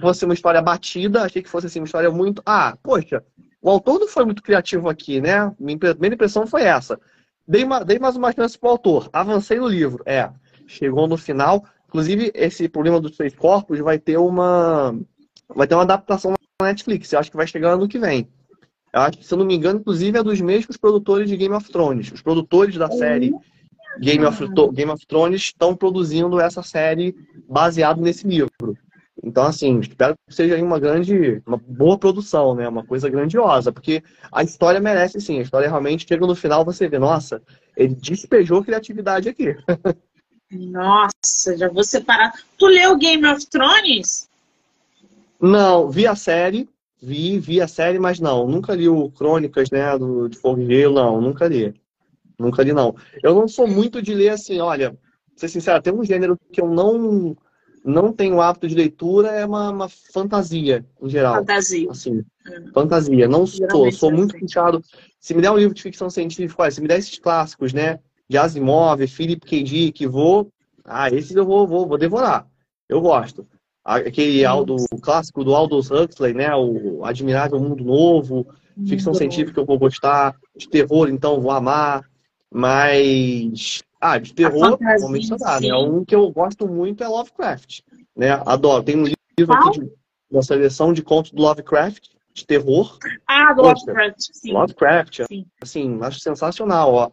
fosse 0.00 0.24
uma 0.24 0.34
história 0.34 0.60
batida, 0.60 1.22
achei 1.22 1.42
que 1.42 1.48
fosse 1.48 1.66
assim, 1.66 1.80
uma 1.80 1.86
história 1.86 2.10
muito. 2.10 2.42
Ah, 2.44 2.76
poxa, 2.82 3.24
o 3.62 3.70
autor 3.70 3.98
não 4.00 4.08
foi 4.08 4.24
muito 4.24 4.42
criativo 4.42 4.88
aqui, 4.88 5.20
né? 5.20 5.52
Minha 5.58 5.78
primeira 5.78 6.14
impressão 6.14 6.46
foi 6.46 6.62
essa. 6.62 6.98
Dei, 7.46 7.64
uma, 7.64 7.84
dei 7.84 7.98
mais 7.98 8.16
uma 8.16 8.32
chance 8.32 8.58
pro 8.58 8.70
autor, 8.70 9.08
avancei 9.12 9.58
no 9.58 9.68
livro. 9.68 10.02
É, 10.06 10.30
chegou 10.66 11.06
no 11.06 11.16
final. 11.16 11.64
Inclusive, 11.88 12.30
esse 12.34 12.68
problema 12.68 13.00
dos 13.00 13.16
três 13.16 13.34
corpos 13.34 13.78
vai 13.80 13.98
ter 13.98 14.16
uma. 14.16 14.96
Vai 15.48 15.66
ter 15.66 15.74
uma 15.74 15.82
adaptação 15.82 16.32
na 16.60 16.68
Netflix. 16.68 17.12
Eu 17.12 17.18
acho 17.18 17.30
que 17.30 17.36
vai 17.36 17.46
chegar 17.46 17.72
ano 17.72 17.88
que 17.88 17.98
vem. 17.98 18.28
Eu 18.92 19.00
acho 19.02 19.18
que, 19.18 19.26
se 19.26 19.34
eu 19.34 19.38
não 19.38 19.44
me 19.44 19.54
engano, 19.54 19.80
inclusive 19.80 20.18
é 20.18 20.22
dos 20.22 20.40
mesmos 20.40 20.76
produtores 20.76 21.28
de 21.28 21.36
Game 21.36 21.54
of 21.54 21.70
Thrones. 21.70 22.10
Os 22.12 22.22
produtores 22.22 22.76
da 22.76 22.90
série 22.90 23.34
Game 23.98 24.24
of, 24.24 24.48
Game 24.72 24.90
of 24.90 25.06
Thrones 25.06 25.42
estão 25.42 25.74
produzindo 25.74 26.40
essa 26.40 26.62
série 26.62 27.14
baseado 27.48 28.00
nesse 28.00 28.26
livro. 28.26 28.76
Então, 29.22 29.44
assim, 29.44 29.78
espero 29.80 30.14
que 30.26 30.34
seja 30.34 30.56
uma 30.62 30.78
grande, 30.78 31.42
uma 31.46 31.58
boa 31.58 31.98
produção, 31.98 32.54
né? 32.54 32.66
Uma 32.66 32.84
coisa 32.84 33.08
grandiosa, 33.08 33.70
porque 33.70 34.02
a 34.32 34.42
história 34.42 34.80
merece 34.80 35.20
sim. 35.20 35.38
A 35.38 35.42
história 35.42 35.68
realmente 35.68 36.06
chega 36.08 36.26
no 36.26 36.34
final, 36.34 36.64
você 36.64 36.88
vê, 36.88 36.98
nossa, 36.98 37.42
ele 37.76 37.94
despejou 37.94 38.64
criatividade 38.64 39.28
aqui. 39.28 39.54
Nossa, 40.52 41.56
já 41.56 41.68
vou 41.68 41.84
separar. 41.84 42.32
Tu 42.58 42.66
leu 42.66 42.96
Game 42.98 43.24
of 43.24 43.46
Thrones? 43.46 44.28
Não, 45.40 45.88
vi 45.88 46.08
a 46.08 46.16
série, 46.16 46.68
vi, 47.00 47.38
vi 47.38 47.60
a 47.60 47.68
série, 47.68 48.00
mas 48.00 48.18
não, 48.18 48.48
nunca 48.48 48.74
li 48.74 48.88
o 48.88 49.10
Crônicas, 49.10 49.70
né, 49.70 49.96
do, 49.96 50.28
de 50.28 50.36
Fogo 50.36 50.60
e 50.60 50.66
Gelo, 50.66 50.96
não, 50.96 51.20
nunca 51.20 51.46
li. 51.46 51.72
Nunca 52.36 52.64
li, 52.64 52.72
não. 52.72 52.96
Eu 53.22 53.32
não 53.34 53.46
sou 53.46 53.68
muito 53.68 54.02
de 54.02 54.12
ler 54.12 54.30
assim, 54.30 54.58
olha, 54.60 54.90
pra 54.90 54.98
ser 55.36 55.48
sincero, 55.48 55.80
tem 55.80 55.92
um 55.92 56.04
gênero 56.04 56.36
que 56.52 56.60
eu 56.60 56.68
não 56.68 57.36
não 57.84 58.12
tenho 58.12 58.40
hábito 58.40 58.68
de 58.68 58.74
leitura, 58.74 59.28
é 59.28 59.44
uma, 59.44 59.70
uma 59.70 59.88
fantasia, 59.88 60.84
em 61.00 61.08
geral. 61.08 61.36
Fantasia. 61.36 61.90
Assim, 61.90 62.18
hum. 62.18 62.70
fantasia. 62.74 63.28
Não 63.28 63.46
sou, 63.46 63.90
sou 63.92 64.12
muito 64.12 64.36
assim. 64.36 64.46
fechado. 64.46 64.82
Se 65.18 65.34
me 65.34 65.42
der 65.42 65.50
um 65.50 65.56
livro 65.56 65.74
de 65.74 65.82
ficção 65.82 66.10
científica, 66.10 66.62
olha, 66.62 66.70
se 66.70 66.80
me 66.80 66.88
der 66.88 66.98
esses 66.98 67.18
clássicos, 67.18 67.72
né, 67.72 67.98
de 68.28 68.38
Asimov, 68.38 69.06
Philip 69.06 69.44
K. 69.46 69.62
Dick, 69.62 70.06
vou... 70.06 70.50
Ah, 70.84 71.10
esses 71.10 71.36
eu 71.36 71.44
vou, 71.44 71.66
vou, 71.66 71.86
vou 71.86 71.98
devorar. 71.98 72.46
Eu 72.88 73.00
gosto. 73.00 73.46
Aquele 73.84 74.44
Aldo, 74.44 74.76
clássico 75.00 75.42
do 75.44 75.54
Aldous 75.54 75.90
Huxley, 75.90 76.34
né, 76.34 76.54
o 76.54 77.04
Admirável 77.04 77.60
Mundo 77.60 77.84
Novo, 77.84 78.46
ficção 78.86 79.14
científica 79.14 79.60
eu 79.60 79.66
vou 79.66 79.78
gostar, 79.78 80.36
de 80.56 80.68
terror, 80.68 81.08
então, 81.08 81.40
vou 81.40 81.50
amar. 81.50 82.08
Mas, 82.52 83.82
ah, 84.00 84.18
de 84.18 84.32
terror, 84.32 84.78
só 85.22 85.36
dá, 85.36 85.60
né? 85.60 85.74
Um 85.74 86.04
que 86.04 86.14
eu 86.14 86.30
gosto 86.30 86.66
muito 86.66 87.04
é 87.04 87.08
Lovecraft, 87.08 87.80
né? 88.16 88.30
Adoro. 88.46 88.82
Tem 88.82 88.96
um 88.96 89.04
livro 89.04 89.54
aqui 89.54 89.80
de 89.80 89.90
uma 90.30 90.42
seleção 90.42 90.92
de 90.92 91.02
contos 91.02 91.32
do 91.32 91.42
Lovecraft, 91.42 92.08
de 92.32 92.46
terror. 92.46 92.98
Ah, 93.26 93.52
do 93.52 93.62
Lovecraft, 93.62 94.16
sim. 94.18 94.52
Lovecraft, 94.52 95.22
sim. 95.28 95.46
assim, 95.60 95.98
acho 96.02 96.20
sensacional, 96.20 96.94
ó. 96.94 97.10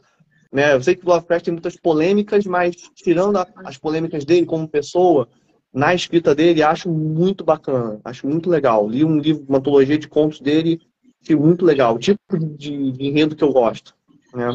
Né? 0.51 0.73
Eu 0.73 0.81
sei 0.81 0.95
que 0.95 1.05
o 1.05 1.09
Lovecraft 1.09 1.45
tem 1.45 1.53
muitas 1.53 1.75
polêmicas, 1.75 2.45
mas 2.45 2.75
tirando 2.95 3.37
as 3.37 3.77
polêmicas 3.77 4.23
dele 4.23 4.45
como 4.45 4.67
pessoa, 4.67 5.27
na 5.73 5.93
escrita 5.93 6.33
dele, 6.33 6.63
acho 6.63 6.89
muito 6.89 7.43
bacana, 7.43 7.99
acho 8.05 8.25
muito 8.25 8.49
legal. 8.49 8.87
Li 8.87 9.03
um 9.03 9.19
livro, 9.19 9.45
uma 9.47 9.57
antologia 9.57 9.97
de 9.97 10.07
contos 10.07 10.39
dele, 10.39 10.79
achei 11.21 11.35
muito 11.35 11.65
legal. 11.65 11.95
O 11.95 11.99
tipo 11.99 12.19
de, 12.37 12.91
de 12.93 13.05
enredo 13.05 13.35
que 13.35 13.43
eu 13.43 13.51
gosto, 13.51 13.93
né? 14.33 14.47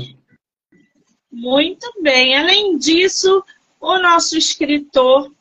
Muito 1.32 1.90
bem. 2.02 2.36
Além 2.36 2.76
disso, 2.76 3.42
o 3.80 3.98
nosso 3.98 4.36
escritor 4.36 5.32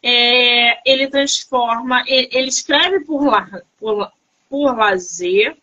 é, 0.00 0.88
ele 0.88 1.08
transforma, 1.08 2.04
ele, 2.06 2.48
escreve 2.48 3.00
por, 3.04 3.24
por, 3.76 4.12
por 4.48 4.76
lazer, 4.76 5.56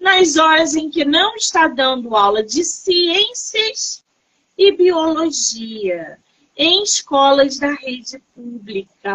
nas 0.00 0.36
horas 0.36 0.74
em 0.74 0.90
que 0.90 1.04
não 1.04 1.36
está 1.36 1.68
dando 1.68 2.16
aula 2.16 2.42
de 2.42 2.64
ciências 2.64 4.02
e 4.56 4.72
biologia 4.72 6.18
em 6.56 6.82
escolas 6.82 7.58
da 7.58 7.72
rede 7.74 8.18
pública. 8.34 9.14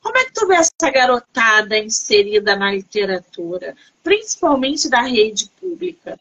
Como 0.00 0.16
é 0.16 0.24
que 0.26 0.32
tu 0.32 0.46
vê 0.46 0.56
essa 0.56 0.90
garotada 0.92 1.78
inserida 1.78 2.56
na 2.56 2.72
literatura, 2.72 3.74
principalmente 4.02 4.88
da 4.88 5.02
rede 5.02 5.50
pública? 5.60 6.18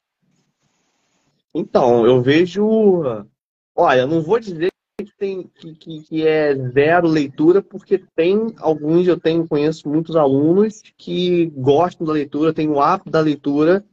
Então, 1.60 2.06
eu 2.06 2.22
vejo. 2.22 2.66
Olha, 3.76 4.08
não 4.08 4.22
vou 4.22 4.40
dizer 4.40 4.72
que, 4.98 5.12
tem, 5.18 5.44
que, 5.44 6.02
que 6.02 6.26
é 6.26 6.56
zero 6.56 7.08
leitura, 7.08 7.62
porque 7.62 8.02
tem 8.16 8.54
alguns, 8.60 9.08
eu 9.08 9.20
tenho, 9.20 9.48
conheço 9.48 9.88
muitos 9.90 10.16
alunos 10.16 10.82
que 10.98 11.48
gostam 11.48 12.08
da 12.08 12.14
leitura, 12.14 12.54
têm 12.54 12.70
o 12.70 12.80
hábito 12.80 13.10
da 13.10 13.20
leitura. 13.20 13.84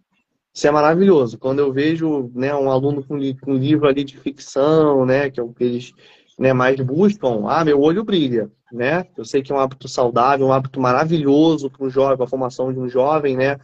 Isso 0.54 0.66
é 0.66 0.70
maravilhoso. 0.70 1.38
Quando 1.38 1.58
eu 1.58 1.72
vejo 1.72 2.30
né, 2.34 2.54
um 2.54 2.70
aluno 2.70 3.04
com, 3.04 3.18
com 3.40 3.52
um 3.52 3.58
livro 3.58 3.86
ali 3.88 4.04
de 4.04 4.16
ficção, 4.16 5.04
né, 5.04 5.28
que 5.28 5.38
é 5.38 5.42
o 5.42 5.52
que 5.52 5.64
eles 5.64 5.92
né, 6.38 6.52
mais 6.52 6.80
buscam, 6.80 7.46
ah, 7.48 7.64
meu 7.64 7.80
olho 7.80 8.04
brilha, 8.04 8.50
né? 8.72 9.06
Eu 9.16 9.24
sei 9.24 9.42
que 9.42 9.52
é 9.52 9.54
um 9.54 9.58
hábito 9.58 9.88
saudável, 9.88 10.46
um 10.46 10.52
hábito 10.52 10.80
maravilhoso 10.80 11.68
para 11.68 11.84
um 11.84 11.90
jovem, 11.90 12.24
a 12.24 12.28
formação 12.28 12.72
de 12.72 12.78
um 12.78 12.88
jovem, 12.88 13.36
né? 13.36 13.58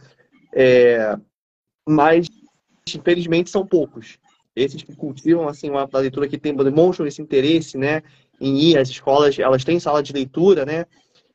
É, 0.53 1.17
mas 1.87 2.27
infelizmente, 2.87 3.49
são 3.49 3.65
poucos. 3.65 4.17
Esses 4.55 4.83
que 4.83 4.95
cultivam 4.95 5.47
assim 5.47 5.69
o 5.69 5.77
hábito 5.77 5.93
da 5.93 5.99
leitura, 5.99 6.27
que 6.27 6.37
tem, 6.37 6.55
demonstram 6.55 7.07
esse 7.07 7.21
interesse, 7.21 7.77
né, 7.77 8.03
em 8.39 8.59
ir 8.59 8.77
às 8.77 8.89
escolas, 8.89 9.37
elas 9.39 9.63
têm 9.63 9.79
sala 9.79 10.03
de 10.03 10.13
leitura, 10.13 10.65
né? 10.65 10.85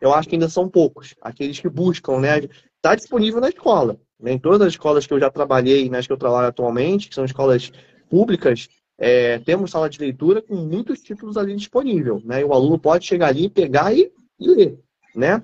Eu 0.01 0.15
acho 0.15 0.29
que 0.29 0.37
ainda 0.37 0.49
são 0.49 0.69
poucos. 0.69 1.15
Aqueles 1.21 1.59
que 1.59 1.69
buscam, 1.69 2.21
né? 2.21 2.39
Está 2.77 2.95
disponível 2.95 3.41
na 3.41 3.49
escola. 3.49 3.99
Né? 4.21 4.33
Em 4.33 4.39
todas 4.39 4.61
as 4.63 4.73
escolas 4.75 5.07
que 5.07 5.13
eu 5.13 5.19
já 5.19 5.31
trabalhei, 5.31 5.89
nas 5.89 6.07
que 6.07 6.13
eu 6.13 6.17
trabalho 6.17 6.49
atualmente, 6.49 7.09
que 7.09 7.15
são 7.15 7.25
escolas 7.25 7.73
públicas, 8.09 8.69
é, 8.97 9.39
temos 9.41 9.71
sala 9.71 9.89
de 9.89 9.99
leitura 9.99 10.43
com 10.43 10.55
muitos 10.57 11.01
títulos 11.01 11.37
ali 11.37 11.55
disponível, 11.55 12.21
né? 12.25 12.41
E 12.41 12.45
o 12.45 12.53
aluno 12.53 12.79
pode 12.79 13.07
chegar 13.07 13.29
ali, 13.29 13.49
pegar 13.49 13.95
e, 13.95 14.13
e 14.39 14.49
ler, 14.49 14.79
né? 15.15 15.43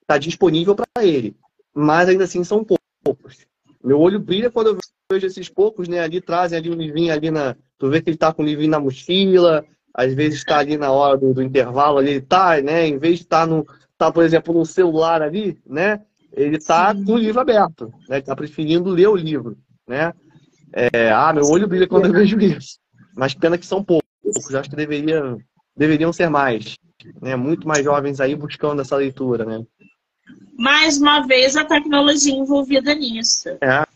Está 0.00 0.18
disponível 0.18 0.74
para 0.74 1.04
ele. 1.04 1.36
Mas 1.74 2.08
ainda 2.08 2.24
assim 2.24 2.42
são 2.42 2.64
poucos. 3.04 3.46
Meu 3.82 4.00
olho 4.00 4.18
brilha 4.18 4.50
quando 4.50 4.68
eu 4.68 4.78
vejo 5.10 5.26
esses 5.26 5.48
poucos, 5.48 5.88
né? 5.88 6.00
Ali 6.00 6.20
trazem 6.20 6.58
ali 6.58 6.70
um 6.70 6.74
livrinho 6.74 7.12
ali 7.12 7.30
na. 7.30 7.56
Tu 7.78 7.88
vê 7.88 8.02
que 8.02 8.10
ele 8.10 8.16
tá 8.16 8.32
com 8.32 8.42
o 8.42 8.44
livrinho 8.44 8.70
na 8.70 8.80
mochila, 8.80 9.64
às 9.94 10.12
vezes 10.12 10.40
está 10.40 10.58
ali 10.58 10.76
na 10.76 10.90
hora 10.90 11.16
do, 11.16 11.32
do, 11.32 11.42
intervalo, 11.42 11.98
ali 11.98 12.10
ele 12.10 12.20
tá, 12.20 12.60
né? 12.60 12.86
Em 12.86 12.98
vez 12.98 13.18
de 13.18 13.24
estar 13.24 13.40
tá 13.40 13.46
no. 13.46 13.66
tá, 13.96 14.12
por 14.12 14.22
exemplo, 14.22 14.52
no 14.52 14.66
celular 14.66 15.22
ali, 15.22 15.58
né? 15.66 16.02
Ele 16.32 16.58
tá 16.58 16.94
Sim. 16.94 17.04
com 17.04 17.12
o 17.14 17.18
livro 17.18 17.40
aberto, 17.40 17.90
né? 18.06 18.20
Tá 18.20 18.36
preferindo 18.36 18.90
ler 18.90 19.08
o 19.08 19.16
livro, 19.16 19.56
né? 19.86 20.12
É, 20.74 21.10
ah, 21.10 21.32
meu 21.32 21.44
olho 21.46 21.66
brilha 21.66 21.88
quando 21.88 22.06
eu 22.06 22.12
vejo 22.12 22.38
isso. 22.38 22.78
Mas 23.16 23.32
pena 23.32 23.56
que 23.56 23.66
são 23.66 23.82
poucos. 23.82 24.04
Acho 24.54 24.68
que 24.68 24.76
deveria, 24.76 25.36
deveriam 25.74 26.12
ser 26.12 26.28
mais. 26.28 26.76
Né? 27.22 27.34
Muito 27.34 27.66
mais 27.66 27.82
jovens 27.82 28.20
aí 28.20 28.36
buscando 28.36 28.82
essa 28.82 28.96
leitura, 28.96 29.46
né? 29.46 29.64
mais 30.58 30.98
uma 30.98 31.24
vez 31.24 31.56
a 31.56 31.64
tecnologia 31.64 32.34
envolvida 32.34 32.92
nisso. 32.94 33.48
É. 33.60 33.86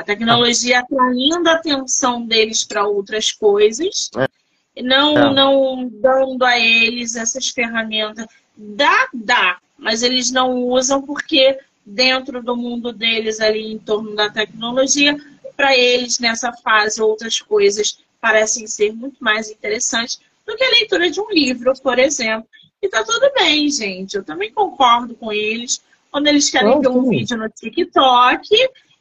A 0.00 0.02
tecnologia 0.02 0.80
atraindo 0.80 1.46
a 1.46 1.52
atenção 1.52 2.24
deles 2.24 2.64
para 2.64 2.86
outras 2.86 3.32
coisas, 3.32 4.08
é. 4.16 4.82
não, 4.82 5.18
é. 5.18 5.34
não 5.34 5.90
dando 5.92 6.42
a 6.42 6.58
eles 6.58 7.16
essas 7.16 7.48
ferramentas. 7.48 8.24
Dá, 8.56 9.08
dá, 9.12 9.58
mas 9.76 10.02
eles 10.02 10.30
não 10.30 10.56
usam 10.56 11.02
porque 11.02 11.58
dentro 11.84 12.42
do 12.42 12.56
mundo 12.56 12.94
deles 12.94 13.40
ali 13.40 13.72
em 13.72 13.78
torno 13.78 14.16
da 14.16 14.30
tecnologia, 14.30 15.20
para 15.54 15.76
eles 15.76 16.18
nessa 16.18 16.50
fase 16.50 17.02
outras 17.02 17.38
coisas 17.38 17.98
parecem 18.22 18.66
ser 18.66 18.94
muito 18.94 19.22
mais 19.22 19.50
interessantes 19.50 20.18
do 20.46 20.56
que 20.56 20.64
a 20.64 20.70
leitura 20.70 21.10
de 21.10 21.20
um 21.20 21.30
livro, 21.30 21.74
por 21.82 21.98
exemplo. 21.98 22.48
E 22.80 22.88
tá 22.88 23.04
tudo 23.04 23.30
bem, 23.34 23.68
gente. 23.68 24.16
Eu 24.16 24.24
também 24.24 24.50
concordo 24.50 25.14
com 25.14 25.30
eles. 25.30 25.82
Quando 26.10 26.26
eles 26.26 26.48
querem 26.48 26.80
ver 26.80 26.88
um 26.88 27.06
vídeo 27.06 27.36
no 27.36 27.50
TikTok, 27.50 28.48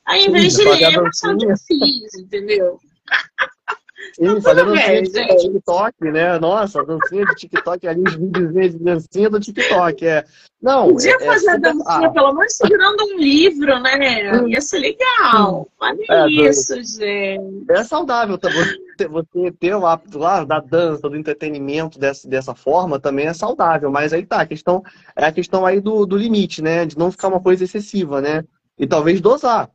aí 0.06 0.26
em 0.26 0.32
vez 0.32 0.56
de 0.56 0.64
ler, 0.64 0.84
é 0.84 1.02
bastante 1.02 1.45
difícil, 1.45 2.22
entendeu? 2.22 2.80
Sim, 4.14 4.41
fazendo 4.41 4.74
dancinha 4.74 5.28
de 5.28 5.38
TikTok, 5.38 6.12
né? 6.12 6.39
Nossa, 6.39 6.84
dancinha 6.84 7.26
de 7.26 7.36
TikTok 7.36 7.88
ali, 7.88 8.02
os 8.02 8.16
vídeos 8.16 8.54
de 8.54 8.80
dancinha 8.80 9.30
do 9.30 9.39
TikTok. 9.39 10.06
É. 10.06 10.26
Não, 10.62 10.93
Podia 10.93 11.16
é, 11.16 11.20
fazer 11.20 11.47
é 11.47 11.52
a 11.52 11.58
dancinha, 11.58 12.08
ah. 12.08 12.10
pelo 12.10 12.34
menos 12.34 12.54
segurando 12.54 13.04
um 13.04 13.18
livro, 13.18 13.80
né? 13.80 14.47
Ia 14.47 14.62
ser 14.62 14.80
legal. 14.80 15.68
Olha 15.80 16.06
é, 16.10 16.30
isso, 16.30 16.76
do... 16.76 16.84
gente. 16.84 17.72
É 17.72 17.84
saudável 17.84 18.38
também. 18.38 18.64
Você 19.10 19.52
ter 19.52 19.76
o 19.76 19.86
hábito 19.86 20.18
lá 20.18 20.43
da 20.43 20.60
dança, 20.60 21.10
do 21.10 21.16
entretenimento 21.16 21.97
dessa, 22.00 22.28
dessa 22.28 22.56
forma 22.56 23.00
também 23.00 23.28
é 23.28 23.34
saudável. 23.34 23.91
Mas 23.91 24.12
aí 24.12 24.26
tá, 24.26 24.41
a 24.41 24.45
questão 24.45 24.84
é 25.16 25.26
a 25.26 25.32
questão 25.32 25.66
aí 25.66 25.80
do, 25.80 26.06
do 26.06 26.18
limite, 26.18 26.62
né? 26.62 26.86
De 26.86 26.97
não 26.97 27.12
ficar 27.12 27.30
uma 27.30 27.39
coisa 27.39 27.64
excessiva, 27.64 28.20
né? 28.20 28.43
E 28.78 28.88
talvez 28.88 29.22
dosar. 29.22 29.70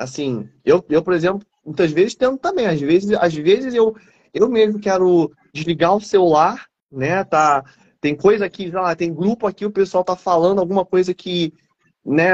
Assim, 0.00 0.48
eu, 0.64 0.82
eu 0.88 1.02
por 1.02 1.12
exemplo, 1.12 1.46
muitas 1.62 1.92
vezes 1.92 2.14
tento 2.14 2.38
também. 2.38 2.66
Às 2.66 2.80
vezes, 2.80 3.12
às 3.12 3.34
vezes 3.34 3.74
eu, 3.74 3.94
eu 4.32 4.48
mesmo 4.48 4.80
quero 4.80 5.30
desligar 5.52 5.94
o 5.94 6.00
celular, 6.00 6.66
né? 6.90 7.22
Tá, 7.22 7.62
tem 8.00 8.16
coisa 8.16 8.46
aqui, 8.46 8.70
lá, 8.70 8.96
tem 8.96 9.12
grupo 9.12 9.46
aqui, 9.46 9.66
o 9.66 9.70
pessoal 9.70 10.02
tá 10.02 10.16
falando 10.16 10.58
alguma 10.58 10.86
coisa 10.86 11.12
que, 11.12 11.52
né? 12.02 12.32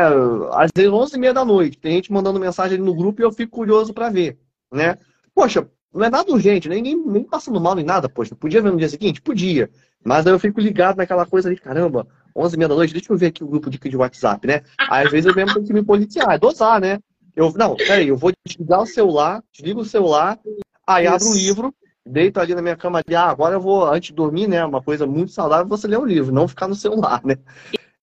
Às 0.52 0.70
vezes 0.76 0.92
11 0.92 1.16
e 1.16 1.18
meia 1.18 1.34
da 1.34 1.44
noite, 1.44 1.76
tem 1.76 1.94
gente 1.94 2.12
mandando 2.12 2.38
mensagem 2.38 2.78
no 2.78 2.94
grupo 2.94 3.20
e 3.20 3.24
eu 3.24 3.32
fico 3.32 3.56
curioso 3.56 3.92
para 3.92 4.10
ver, 4.10 4.38
né? 4.72 4.96
Poxa, 5.34 5.68
não 5.92 6.04
é 6.04 6.08
nada 6.08 6.30
urgente, 6.30 6.68
nem, 6.68 6.80
nem, 6.80 6.96
nem 6.96 7.24
passando 7.24 7.60
mal 7.60 7.74
nem 7.74 7.84
nada, 7.84 8.08
poxa. 8.08 8.36
Podia 8.36 8.62
ver 8.62 8.70
no 8.70 8.78
dia 8.78 8.88
seguinte? 8.88 9.20
Podia. 9.20 9.68
Mas 10.04 10.24
aí 10.24 10.32
eu 10.32 10.38
fico 10.38 10.60
ligado 10.60 10.98
naquela 10.98 11.26
coisa 11.26 11.48
ali, 11.48 11.58
caramba, 11.58 12.06
11 12.36 12.54
e 12.54 12.58
meia 12.58 12.68
da 12.68 12.76
noite, 12.76 12.92
deixa 12.92 13.12
eu 13.12 13.16
ver 13.16 13.26
aqui 13.26 13.42
o 13.42 13.48
grupo 13.48 13.68
de, 13.68 13.76
de 13.76 13.96
WhatsApp, 13.96 14.46
né? 14.46 14.62
Aí 14.88 15.04
às 15.04 15.10
vezes 15.10 15.26
eu 15.26 15.34
mesmo 15.34 15.54
tenho 15.54 15.66
que 15.66 15.72
me 15.72 15.82
policiar, 15.82 16.32
é 16.32 16.38
dosar, 16.38 16.80
né? 16.80 17.00
Eu, 17.36 17.52
não, 17.54 17.76
peraí, 17.76 18.08
eu 18.08 18.16
vou 18.16 18.32
desligar 18.44 18.80
o 18.80 18.86
celular, 18.86 19.44
desligo 19.52 19.82
o 19.82 19.84
celular, 19.84 20.38
aí 20.86 21.04
Isso. 21.04 21.14
abro 21.14 21.28
o 21.28 21.34
livro, 21.34 21.74
deito 22.04 22.40
ali 22.40 22.54
na 22.54 22.62
minha 22.62 22.76
cama 22.76 23.02
ali, 23.06 23.14
ah, 23.14 23.28
agora 23.28 23.56
eu 23.56 23.60
vou, 23.60 23.84
antes 23.84 24.08
de 24.08 24.14
dormir, 24.14 24.48
né? 24.48 24.64
Uma 24.64 24.82
coisa 24.82 25.06
muito 25.06 25.32
saudável, 25.32 25.66
você 25.66 25.86
ler 25.86 25.98
um 25.98 26.06
livro, 26.06 26.32
não 26.32 26.48
ficar 26.48 26.66
no 26.66 26.74
celular, 26.74 27.20
né? 27.22 27.36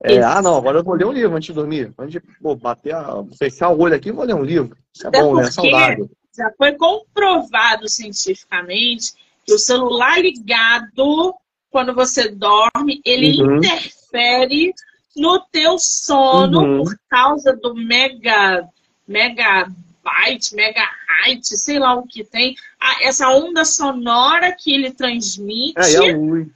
É, 0.03 0.21
ah, 0.21 0.41
não, 0.41 0.57
agora 0.57 0.79
eu 0.79 0.83
vou 0.83 0.95
ler 0.95 1.07
um 1.07 1.13
livro 1.13 1.35
antes 1.35 1.47
de 1.47 1.53
dormir. 1.53 1.93
Antes 1.97 2.11
de 2.11 2.19
pô, 2.41 2.55
bater 2.55 2.93
a, 2.93 3.23
fechar 3.39 3.69
o 3.69 3.79
olho 3.79 3.95
aqui, 3.95 4.11
vou 4.11 4.25
ler 4.25 4.35
um 4.35 4.43
livro. 4.43 4.77
Isso 4.93 5.05
é 5.05 5.07
Até 5.07 5.21
bom, 5.21 5.35
né? 5.35 5.43
É 5.43 5.51
saudável. 5.51 6.09
Já 6.35 6.51
foi 6.57 6.73
comprovado 6.73 7.89
cientificamente 7.89 9.13
que 9.45 9.53
o 9.53 9.59
celular 9.59 10.21
ligado, 10.21 11.33
quando 11.71 11.95
você 11.95 12.29
dorme, 12.29 13.01
ele 13.05 13.41
uhum. 13.41 13.57
interfere 13.57 14.73
no 15.15 15.39
teu 15.51 15.79
sono 15.79 16.59
uhum. 16.59 16.83
por 16.83 16.95
causa 17.09 17.55
do 17.55 17.73
mega 17.73 18.67
megabyte, 19.13 20.55
megahertz, 20.55 21.61
sei 21.61 21.79
lá 21.79 21.93
o 21.95 22.07
que 22.07 22.23
tem. 22.23 22.55
essa 23.01 23.29
onda 23.29 23.63
sonora 23.63 24.51
que 24.51 24.73
ele 24.73 24.91
transmite. 24.91 25.77
É, 25.77 25.93
é 25.93 26.11
a 26.11 26.17
luz. 26.17 26.47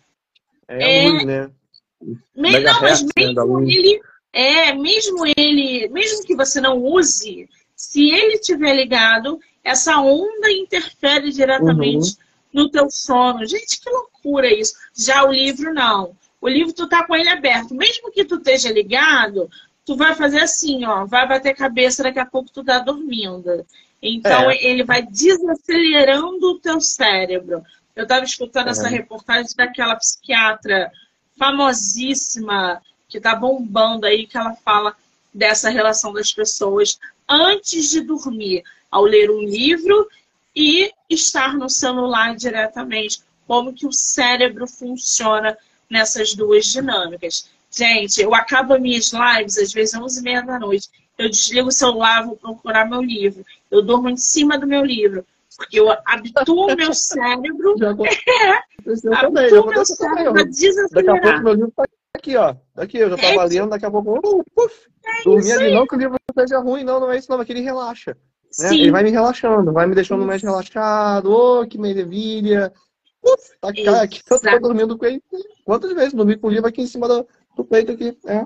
É, 0.68 1.04
é 1.04 1.08
a 1.08 1.10
luz, 1.12 1.26
né? 1.26 1.52
Me, 2.36 2.60
não, 2.60 2.82
mas 2.82 3.02
né, 3.02 3.10
mesmo 3.16 3.60
né, 3.60 3.72
ele. 3.72 4.02
É, 4.34 4.74
mesmo 4.74 5.26
ele, 5.26 5.88
mesmo 5.90 6.24
que 6.24 6.36
você 6.36 6.62
não 6.62 6.78
use, 6.78 7.50
se 7.76 8.10
ele 8.10 8.36
estiver 8.36 8.76
ligado, 8.76 9.40
essa 9.64 10.00
onda 10.00 10.52
interfere 10.52 11.32
diretamente 11.32 12.10
uhum. 12.10 12.16
no 12.54 12.70
teu 12.70 12.90
sono. 12.90 13.46
Gente, 13.46 13.80
que 13.80 13.90
loucura 13.90 14.52
isso. 14.54 14.76
Já 14.96 15.24
o 15.24 15.32
livro, 15.32 15.74
não. 15.74 16.16
O 16.40 16.48
livro, 16.48 16.74
tu 16.74 16.88
tá 16.88 17.06
com 17.06 17.16
ele 17.16 17.30
aberto. 17.30 17.74
Mesmo 17.74 18.12
que 18.12 18.24
tu 18.24 18.36
esteja 18.36 18.72
ligado, 18.72 19.50
tu 19.88 19.96
vai 19.96 20.14
fazer 20.14 20.42
assim, 20.42 20.84
ó, 20.84 21.06
vai 21.06 21.26
bater 21.26 21.56
cabeça, 21.56 22.04
daqui 22.04 22.20
a 22.20 22.26
pouco 22.26 22.52
tu 22.52 22.62
tá 22.62 22.78
dormindo. 22.80 23.66
Então, 24.04 24.52
é. 24.52 24.58
ele 24.62 24.84
vai 24.84 25.02
desacelerando 25.02 26.52
o 26.52 26.60
teu 26.60 26.82
cérebro. 26.82 27.64
Eu 27.96 28.04
estava 28.04 28.26
escutando 28.26 28.68
é. 28.68 28.72
essa 28.72 28.90
reportagem 28.90 29.50
daquela 29.56 29.96
psiquiatra 29.96 30.92
famosíssima 31.40 32.82
que 33.08 33.22
tá 33.22 33.34
bombando 33.34 34.06
aí, 34.06 34.28
que 34.28 34.38
ela 34.38 34.54
fala 34.56 34.94
dessa 35.34 35.70
relação 35.70 36.12
das 36.12 36.34
pessoas 36.34 37.00
antes 37.28 37.90
de 37.90 38.02
dormir, 38.02 38.64
ao 38.92 39.06
ler 39.06 39.32
um 39.32 39.42
livro 39.42 40.10
e 40.54 40.92
estar 41.10 41.54
no 41.54 41.70
celular 41.70 42.36
diretamente. 42.36 43.22
Como 43.48 43.74
que 43.74 43.88
o 43.88 43.94
cérebro 43.94 44.68
funciona 44.68 45.58
nessas 45.90 46.34
duas 46.34 46.66
dinâmicas. 46.66 47.50
Gente, 47.70 48.22
eu 48.22 48.34
acabo 48.34 48.80
minhas 48.80 49.12
lives, 49.12 49.58
às 49.58 49.74
vezes, 49.74 49.94
às 49.94 50.02
11 50.02 50.20
e 50.20 50.24
meia 50.24 50.42
da 50.42 50.60
noite. 50.60 50.90
Eu 51.18 51.30
desligo 51.30 51.70
o 51.70 51.72
celular, 51.72 52.26
vou 52.26 52.36
procurar 52.36 52.90
meu 52.90 53.02
livro. 53.02 53.44
Eu 53.72 53.82
durmo 53.82 54.10
em 54.10 54.18
cima 54.18 54.58
do 54.58 54.68
meu 54.68 54.86
livro. 54.86 55.26
Porque 55.58 55.80
eu 55.80 55.92
habituo 56.06 56.72
o 56.72 56.76
meu 56.76 56.94
cérebro. 56.94 57.76
Já 57.78 57.90
é, 57.92 58.64
eu 58.86 59.02
também, 59.02 59.50
já 59.50 59.62
meu 59.64 59.86
cérebro 59.86 60.40
a 60.40 60.44
desacelerar. 60.44 60.92
Daqui 60.92 61.10
a 61.10 61.22
pouco 61.22 61.44
meu 61.44 61.54
livro 61.54 61.74
tá 61.76 61.84
aqui, 62.16 62.38
ó. 62.38 62.56
Daqui, 62.76 62.98
eu 63.00 63.10
já 63.10 63.18
tava 63.18 63.44
é 63.44 63.48
lendo, 63.48 63.70
daqui 63.70 63.86
a 63.86 63.92
pouco. 63.92 64.20
Uh, 64.20 64.44
puf, 64.56 64.88
é 65.04 65.24
dormi 65.24 65.52
ali, 65.52 65.74
não 65.74 65.88
que 65.88 65.96
o 65.96 66.00
livro 66.00 66.18
seja 66.38 66.60
ruim, 66.60 66.84
não, 66.84 67.00
não 67.00 67.12
é 67.12 67.18
isso, 67.18 67.32
não, 67.32 67.42
é 67.42 67.46
que 67.46 67.52
ele 67.52 67.62
relaxa. 67.62 68.16
Né? 68.60 68.70
Ele 68.74 68.92
vai 68.92 69.04
me 69.04 69.10
relaxando, 69.10 69.74
vai 69.74 69.88
me 69.88 69.96
deixando 69.96 70.26
mais 70.26 70.44
relaxado. 70.44 71.32
Ô, 71.32 71.62
oh, 71.62 71.68
que 71.68 71.78
maravilha. 71.78 72.72
Uf, 73.24 73.58
tá 73.60 73.70
aqui, 73.70 73.88
aqui 73.88 74.22
eu 74.30 74.40
tô 74.40 74.60
dormindo 74.60 74.98
com 74.98 75.06
ele. 75.06 75.24
Quantas 75.66 75.92
vezes 75.94 76.14
dormi 76.14 76.38
com 76.38 76.48
o 76.48 76.52
livro 76.52 76.68
aqui 76.68 76.82
em 76.82 76.88
cima 76.88 77.08
do, 77.08 77.28
do 77.58 77.66
peito 77.66 77.92
aqui. 77.92 78.18
É. 78.26 78.46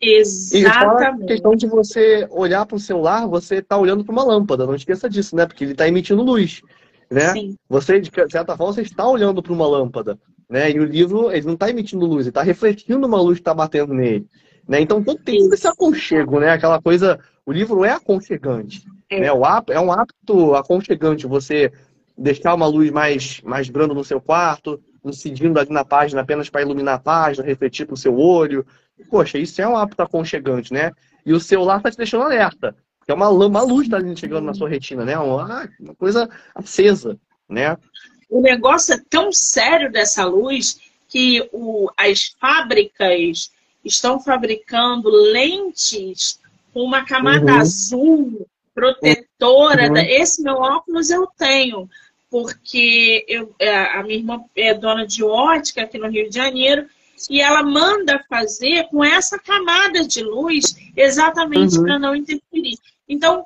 Exatamente. 0.00 1.20
E 1.20 1.24
a 1.24 1.26
questão 1.26 1.54
de 1.54 1.66
você 1.66 2.26
olhar 2.30 2.64
para 2.64 2.76
o 2.76 2.80
celular, 2.80 3.26
você 3.26 3.56
está 3.56 3.76
olhando 3.76 4.04
para 4.04 4.12
uma 4.12 4.24
lâmpada, 4.24 4.66
não 4.66 4.74
esqueça 4.74 5.08
disso, 5.08 5.34
né? 5.34 5.46
Porque 5.46 5.64
ele 5.64 5.72
está 5.72 5.88
emitindo 5.88 6.22
luz, 6.22 6.62
né? 7.10 7.32
Sim. 7.32 7.56
Você, 7.68 8.00
de 8.00 8.10
certa 8.30 8.56
forma, 8.56 8.72
você 8.72 8.82
está 8.82 9.06
olhando 9.06 9.42
para 9.42 9.52
uma 9.52 9.66
lâmpada, 9.66 10.18
né? 10.48 10.70
E 10.70 10.78
o 10.78 10.84
livro, 10.84 11.32
ele 11.32 11.46
não 11.46 11.54
está 11.54 11.68
emitindo 11.68 12.06
luz, 12.06 12.22
ele 12.22 12.30
está 12.30 12.42
refletindo 12.42 13.06
uma 13.06 13.20
luz 13.20 13.38
que 13.38 13.42
está 13.42 13.52
batendo 13.52 13.92
nele, 13.92 14.26
né? 14.68 14.80
Então, 14.80 15.02
tem 15.02 15.40
todo 15.40 15.54
esse 15.54 15.66
aconchego, 15.66 16.38
né? 16.38 16.50
Aquela 16.50 16.80
coisa, 16.80 17.18
o 17.44 17.52
livro 17.52 17.84
é 17.84 17.90
aconchegante, 17.90 18.84
é. 19.10 19.20
né? 19.20 19.32
O 19.32 19.42
é 19.68 19.80
um 19.80 19.92
hábito 19.92 20.54
aconchegante, 20.54 21.26
você 21.26 21.72
deixar 22.16 22.54
uma 22.54 22.66
luz 22.66 22.90
mais, 22.90 23.40
mais 23.42 23.68
branda 23.68 23.94
no 23.94 24.04
seu 24.04 24.20
quarto, 24.20 24.80
incidindo 25.10 25.58
ali 25.58 25.70
na 25.70 25.84
página 25.84 26.22
apenas 26.22 26.48
para 26.48 26.62
iluminar 26.62 26.94
a 26.94 26.98
página, 26.98 27.46
refletir 27.46 27.86
para 27.86 27.94
o 27.94 27.98
seu 27.98 28.18
olho. 28.18 28.66
Poxa, 29.10 29.38
isso 29.38 29.60
é 29.60 29.68
um 29.68 29.76
hábito 29.76 30.02
aconchegante, 30.02 30.72
né? 30.72 30.90
E 31.24 31.32
o 31.32 31.40
celular 31.40 31.78
está 31.78 31.90
te 31.90 31.96
deixando 31.96 32.24
alerta. 32.24 32.74
É 33.06 33.14
uma, 33.14 33.30
uma 33.30 33.62
luz 33.62 33.86
está 33.86 33.98
chegando 34.14 34.44
na 34.44 34.54
sua 34.54 34.68
retina, 34.68 35.04
né? 35.04 35.18
Uma, 35.18 35.68
uma 35.80 35.94
coisa 35.94 36.28
acesa, 36.54 37.18
né? 37.48 37.76
O 38.28 38.42
negócio 38.42 38.94
é 38.94 39.00
tão 39.08 39.32
sério 39.32 39.90
dessa 39.90 40.24
luz 40.26 40.78
que 41.08 41.48
o, 41.52 41.90
as 41.96 42.36
fábricas 42.38 43.50
estão 43.82 44.20
fabricando 44.20 45.08
lentes 45.08 46.38
com 46.74 46.80
uma 46.80 47.04
camada 47.04 47.52
uhum. 47.52 47.60
azul 47.60 48.46
protetora. 48.74 49.88
Uhum. 49.88 49.96
Esse 49.96 50.42
meu 50.42 50.56
óculos 50.56 51.10
eu 51.10 51.26
tenho 51.38 51.88
porque 52.30 53.24
eu, 53.28 53.54
é, 53.58 53.98
a 53.98 54.02
minha 54.02 54.18
irmã 54.18 54.44
é 54.54 54.74
dona 54.74 55.06
de 55.06 55.24
ótica 55.24 55.82
aqui 55.82 55.98
no 55.98 56.08
Rio 56.08 56.28
de 56.28 56.34
Janeiro 56.34 56.86
e 57.28 57.40
ela 57.40 57.62
manda 57.62 58.24
fazer 58.28 58.84
com 58.88 59.02
essa 59.02 59.38
camada 59.38 60.06
de 60.06 60.22
luz 60.22 60.76
exatamente 60.96 61.78
uhum. 61.78 61.84
para 61.84 61.98
não 61.98 62.14
interferir. 62.14 62.78
Então, 63.08 63.44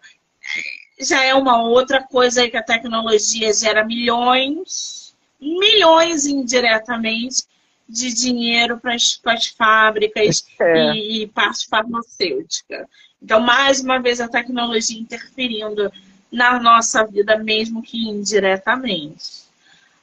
já 1.00 1.22
é 1.22 1.34
uma 1.34 1.62
outra 1.62 2.02
coisa 2.02 2.42
aí 2.42 2.50
que 2.50 2.56
a 2.56 2.62
tecnologia 2.62 3.52
gera 3.52 3.84
milhões, 3.84 5.14
milhões 5.40 6.26
indiretamente 6.26 7.44
de 7.88 8.12
dinheiro 8.12 8.78
para 8.78 8.94
as 8.94 9.46
fábricas 9.56 10.44
é. 10.60 10.94
e, 10.94 11.22
e 11.22 11.26
parte 11.26 11.66
farmacêutica. 11.68 12.88
Então, 13.22 13.40
mais 13.40 13.80
uma 13.80 14.00
vez, 14.00 14.20
a 14.20 14.28
tecnologia 14.28 14.98
interferindo 14.98 15.90
na 16.32 16.58
nossa 16.58 17.04
vida, 17.06 17.36
mesmo 17.38 17.82
que 17.82 18.08
indiretamente. 18.08 19.42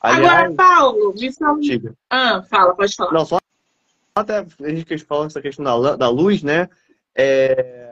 Aliás, 0.01 0.45
Agora, 0.45 0.53
Paulo, 0.53 1.13
me 1.17 1.34
fala. 1.34 1.59
Diga. 1.59 1.93
Ah, 2.09 2.41
fala, 2.43 2.75
pode 2.75 2.95
falar. 2.95 3.11
Não, 3.11 3.25
só 3.25 3.39
até 4.15 4.45
a 4.61 4.69
gente 4.69 4.97
falando 4.99 5.27
essa 5.27 5.41
questão 5.41 5.65
da, 5.65 5.95
da 5.95 6.09
luz, 6.09 6.43
né? 6.43 6.69
É, 7.15 7.88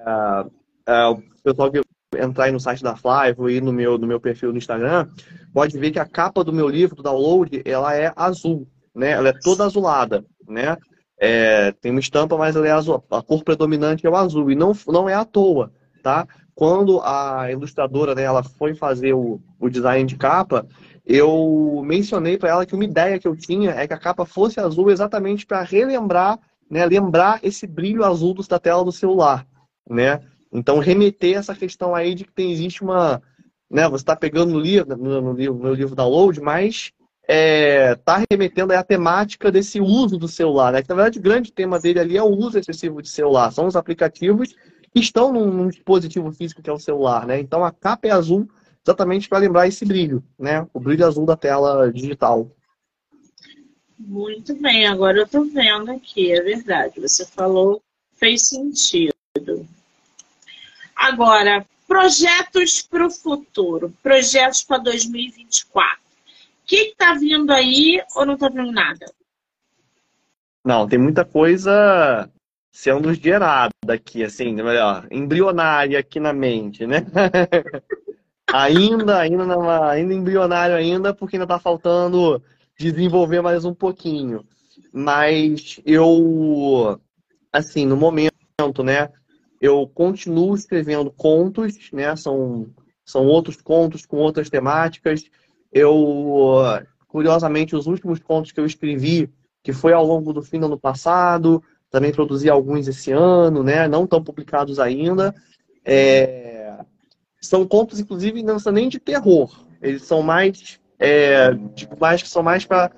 é, 0.86 1.06
o 1.08 1.22
pessoal 1.44 1.72
que 1.72 1.82
entrar 2.18 2.46
aí 2.46 2.52
no 2.52 2.60
site 2.60 2.84
da 2.84 2.96
Flávio 2.96 3.50
e 3.50 3.60
no 3.60 3.74
meu, 3.74 3.98
no 3.98 4.08
meu 4.08 4.20
perfil 4.20 4.52
no 4.52 4.58
Instagram, 4.58 5.10
pode 5.54 5.78
ver 5.78 5.92
que 5.92 6.00
a 6.00 6.06
capa 6.06 6.44
do 6.44 6.54
meu 6.54 6.68
livro, 6.68 6.96
do 6.96 7.04
download, 7.04 7.62
ela 7.66 7.96
é 7.96 8.14
azul, 8.16 8.68
né? 8.96 9.12
Ela 9.12 9.30
é 9.30 9.34
toda 9.34 9.66
azulada, 9.66 10.24
né? 10.48 10.78
É, 11.20 11.72
tem 11.74 11.92
uma 11.92 12.00
estampa, 12.00 12.38
mas 12.38 12.56
ela 12.56 12.68
é 12.68 12.72
azul. 12.72 13.04
A 13.10 13.22
cor 13.22 13.44
predominante 13.44 14.06
é 14.06 14.10
o 14.10 14.16
azul. 14.16 14.52
E 14.52 14.56
não, 14.56 14.72
não 14.88 15.10
é 15.10 15.14
à 15.14 15.26
toa, 15.26 15.72
tá? 16.04 16.28
Quando 16.58 17.00
a 17.02 17.52
ilustradora 17.52 18.16
né, 18.16 18.24
ela 18.24 18.42
foi 18.42 18.74
fazer 18.74 19.14
o, 19.14 19.40
o 19.60 19.70
design 19.70 20.04
de 20.10 20.18
capa, 20.18 20.66
eu 21.06 21.84
mencionei 21.86 22.36
para 22.36 22.50
ela 22.50 22.66
que 22.66 22.74
uma 22.74 22.84
ideia 22.84 23.20
que 23.20 23.28
eu 23.28 23.36
tinha 23.36 23.70
é 23.70 23.88
que 23.88 23.94
a 23.94 24.00
capa 24.00 24.26
fosse 24.26 24.60
azul 24.60 24.90
exatamente 24.90 25.46
para 25.46 25.62
relembrar, 25.62 26.40
né, 26.68 26.84
lembrar 26.84 27.40
esse 27.44 27.68
brilho 27.68 28.04
azul 28.04 28.34
da 28.50 28.58
tela 28.58 28.84
do 28.84 28.92
celular, 28.92 29.46
né? 29.88 30.20
Então 30.52 30.80
remeter 30.80 31.38
essa 31.38 31.54
questão 31.54 31.94
aí 31.94 32.16
de 32.16 32.26
que 32.26 32.34
tem, 32.34 32.52
existe 32.52 32.82
uma, 32.82 33.22
né, 33.70 33.88
você 33.88 34.02
está 34.02 34.16
pegando 34.16 34.54
no 34.54 34.60
livro, 34.60 34.98
no, 34.98 35.34
livro, 35.34 35.60
no 35.60 35.74
livro 35.76 35.96
download, 35.96 36.42
mas 36.42 36.92
é, 37.28 37.94
tá 37.98 38.24
remetendo 38.32 38.74
à 38.74 38.82
temática 38.82 39.52
desse 39.52 39.80
uso 39.80 40.18
do 40.18 40.28
celular, 40.28 40.74
né? 40.74 40.82
Que, 40.82 40.90
na 40.90 40.96
verdade, 40.96 41.20
o 41.20 41.22
grande 41.22 41.52
tema 41.54 41.80
dele 41.80 42.00
ali 42.00 42.18
é 42.18 42.24
o 42.24 42.36
uso 42.36 42.58
excessivo 42.58 43.00
de 43.00 43.10
celular. 43.10 43.52
São 43.52 43.68
os 43.68 43.76
aplicativos 43.76 44.56
estão 45.00 45.32
num, 45.32 45.52
num 45.52 45.70
dispositivo 45.70 46.32
físico 46.32 46.62
que 46.62 46.70
é 46.70 46.74
o 46.74 46.80
celular, 46.80 47.26
né? 47.26 47.40
Então 47.40 47.64
a 47.64 47.72
capa 47.72 48.08
é 48.08 48.12
azul 48.12 48.50
exatamente 48.86 49.28
para 49.28 49.40
lembrar 49.40 49.68
esse 49.68 49.86
brilho, 49.86 50.24
né? 50.40 50.66
O 50.74 50.80
brilho 50.80 51.06
azul 51.06 51.26
da 51.26 51.36
tela 51.36 51.92
digital. 51.92 52.50
Muito 54.00 54.56
bem, 54.56 54.88
agora 54.88 55.18
eu 55.18 55.26
estou 55.26 55.44
vendo 55.46 55.92
aqui, 55.92 56.32
é 56.32 56.42
verdade. 56.42 57.02
Você 57.02 57.26
falou, 57.26 57.82
fez 58.14 58.48
sentido. 58.48 59.14
Agora, 60.96 61.66
projetos 61.88 62.82
para 62.82 63.08
o 63.08 63.12
futuro, 63.12 63.94
projetos 64.02 64.64
para 64.64 64.78
2024. 64.80 66.00
O 66.00 66.68
que 66.68 66.76
está 66.76 67.14
vindo 67.14 67.52
aí 67.52 68.02
ou 68.16 68.26
não 68.26 68.36
está 68.36 68.50
vindo 68.50 68.72
nada? 68.72 69.12
Não, 70.64 70.88
tem 70.88 71.00
muita 71.00 71.24
coisa 71.24 72.30
sendo 72.78 73.12
gerada 73.12 73.72
aqui, 73.90 74.24
assim, 74.24 74.54
melhor, 74.54 75.08
embrionária 75.10 75.98
aqui 75.98 76.20
na 76.20 76.32
mente, 76.32 76.86
né? 76.86 76.98
ainda, 78.54 79.18
ainda, 79.18 79.46
numa, 79.48 79.90
ainda 79.90 80.14
embrionário 80.14 80.76
ainda, 80.76 81.12
porque 81.12 81.38
ainda 81.38 81.46
está 81.46 81.58
faltando 81.58 82.40
desenvolver 82.78 83.42
mais 83.42 83.66
um 83.66 83.74
pouquinho. 83.74 84.46
Mas 84.94 85.82
eu, 85.88 87.02
assim, 87.52 87.84
no 87.84 87.98
momento, 87.98 88.84
né, 88.84 89.10
eu 89.60 89.88
continuo 89.88 90.54
escrevendo 90.54 91.10
contos, 91.10 91.92
né, 91.92 92.16
são, 92.16 92.68
são 93.04 93.26
outros 93.26 93.60
contos 93.60 94.06
com 94.06 94.18
outras 94.18 94.52
temáticas. 94.52 95.24
Eu, 95.74 96.62
curiosamente, 97.08 97.76
os 97.76 97.88
últimos 97.88 98.20
contos 98.20 98.52
que 98.52 98.60
eu 98.60 98.68
escrevi, 98.68 99.32
que 99.64 99.74
foi 99.74 99.94
ao 99.94 100.06
longo 100.06 100.32
do 100.32 100.44
fim 100.44 100.60
do 100.60 100.68
ano 100.68 100.80
passado, 100.80 101.64
também 101.98 102.12
produzi 102.12 102.48
alguns 102.48 102.88
esse 102.88 103.12
ano, 103.12 103.64
né, 103.64 103.88
não 103.88 104.04
estão 104.04 104.24
publicados 104.24 104.80
ainda. 104.80 105.34
É, 105.84 106.78
são 107.42 107.68
contos, 107.68 108.00
inclusive, 108.00 108.44
não 108.44 108.60
são 108.60 108.72
nem 108.72 108.88
de 108.88 109.00
terror. 109.00 109.66
Eles 109.82 110.04
são 110.04 110.22
mais, 110.22 110.80
é, 111.00 111.56
tipo, 111.74 112.00
mais 112.00 112.22
que 112.22 112.30
são 112.30 112.44
mais 112.44 112.66
para 112.66 112.92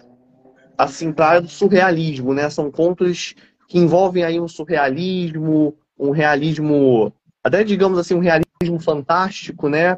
assim, 0.78 1.14
para 1.14 1.40
do 1.40 1.48
surrealismo, 1.48 2.34
né? 2.34 2.50
São 2.50 2.70
contos 2.70 3.36
que 3.70 3.78
envolvem 3.78 4.24
aí 4.24 4.40
um 4.40 4.48
surrealismo, 4.48 5.78
um 5.98 6.12
realismo, 6.12 7.14
até 7.44 7.64
digamos 7.64 8.00
assim, 8.00 8.16
um 8.16 8.20
realismo 8.20 8.80
fantástico, 8.80 9.70
né? 9.70 9.98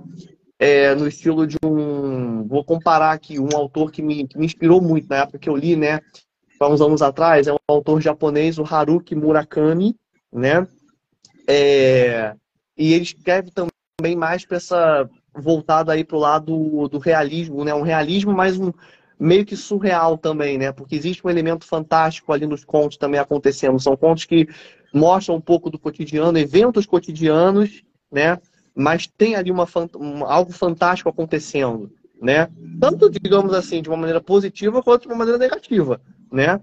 É, 0.59 0.93
no 0.93 1.07
estilo 1.07 1.47
de 1.47 1.57
um. 1.65 2.47
Vou 2.47 2.63
comparar 2.63 3.13
aqui 3.13 3.39
um 3.39 3.55
autor 3.55 3.91
que 3.91 4.01
me, 4.01 4.27
que 4.27 4.37
me 4.37 4.45
inspirou 4.45 4.79
muito 4.79 5.07
na 5.09 5.17
época 5.17 5.39
que 5.39 5.49
eu 5.49 5.55
li, 5.55 5.75
né? 5.75 6.01
Há 6.63 6.69
uns 6.69 6.81
anos 6.81 7.01
atrás, 7.01 7.47
é 7.47 7.53
um 7.53 7.57
autor 7.67 7.99
japonês, 7.99 8.59
o 8.59 8.63
Haruki 8.63 9.15
Murakami, 9.15 9.95
né? 10.31 10.67
É, 11.47 12.35
e 12.77 12.93
ele 12.93 13.03
escreve 13.03 13.51
também 13.51 14.15
mais 14.15 14.45
para 14.45 14.57
essa 14.57 15.09
voltada 15.33 15.91
aí 15.91 16.03
para 16.03 16.17
o 16.17 16.19
lado 16.19 16.87
do 16.87 16.99
realismo, 16.99 17.63
né? 17.63 17.73
Um 17.73 17.81
realismo 17.81 18.31
mais 18.31 18.59
um 18.59 18.71
meio 19.19 19.45
que 19.45 19.55
surreal 19.55 20.17
também, 20.17 20.57
né? 20.57 20.71
Porque 20.71 20.95
existe 20.95 21.25
um 21.25 21.29
elemento 21.29 21.65
fantástico 21.65 22.31
ali 22.33 22.45
nos 22.45 22.63
contos 22.63 22.97
também 22.97 23.19
acontecendo. 23.19 23.79
São 23.79 23.95
contos 23.95 24.25
que 24.25 24.47
mostram 24.93 25.35
um 25.35 25.41
pouco 25.41 25.69
do 25.69 25.79
cotidiano, 25.79 26.37
eventos 26.37 26.85
cotidianos, 26.85 27.83
né? 28.11 28.39
Mas 28.75 29.07
tem 29.07 29.35
ali 29.35 29.51
uma, 29.51 29.67
um, 29.95 30.25
algo 30.25 30.51
fantástico 30.51 31.09
acontecendo, 31.09 31.91
né? 32.21 32.47
Tanto, 32.79 33.09
digamos 33.09 33.53
assim, 33.53 33.81
de 33.81 33.89
uma 33.89 33.97
maneira 33.97 34.21
positiva 34.21 34.81
quanto 34.81 35.03
de 35.03 35.07
uma 35.07 35.17
maneira 35.17 35.37
negativa, 35.37 35.99
né? 36.31 36.59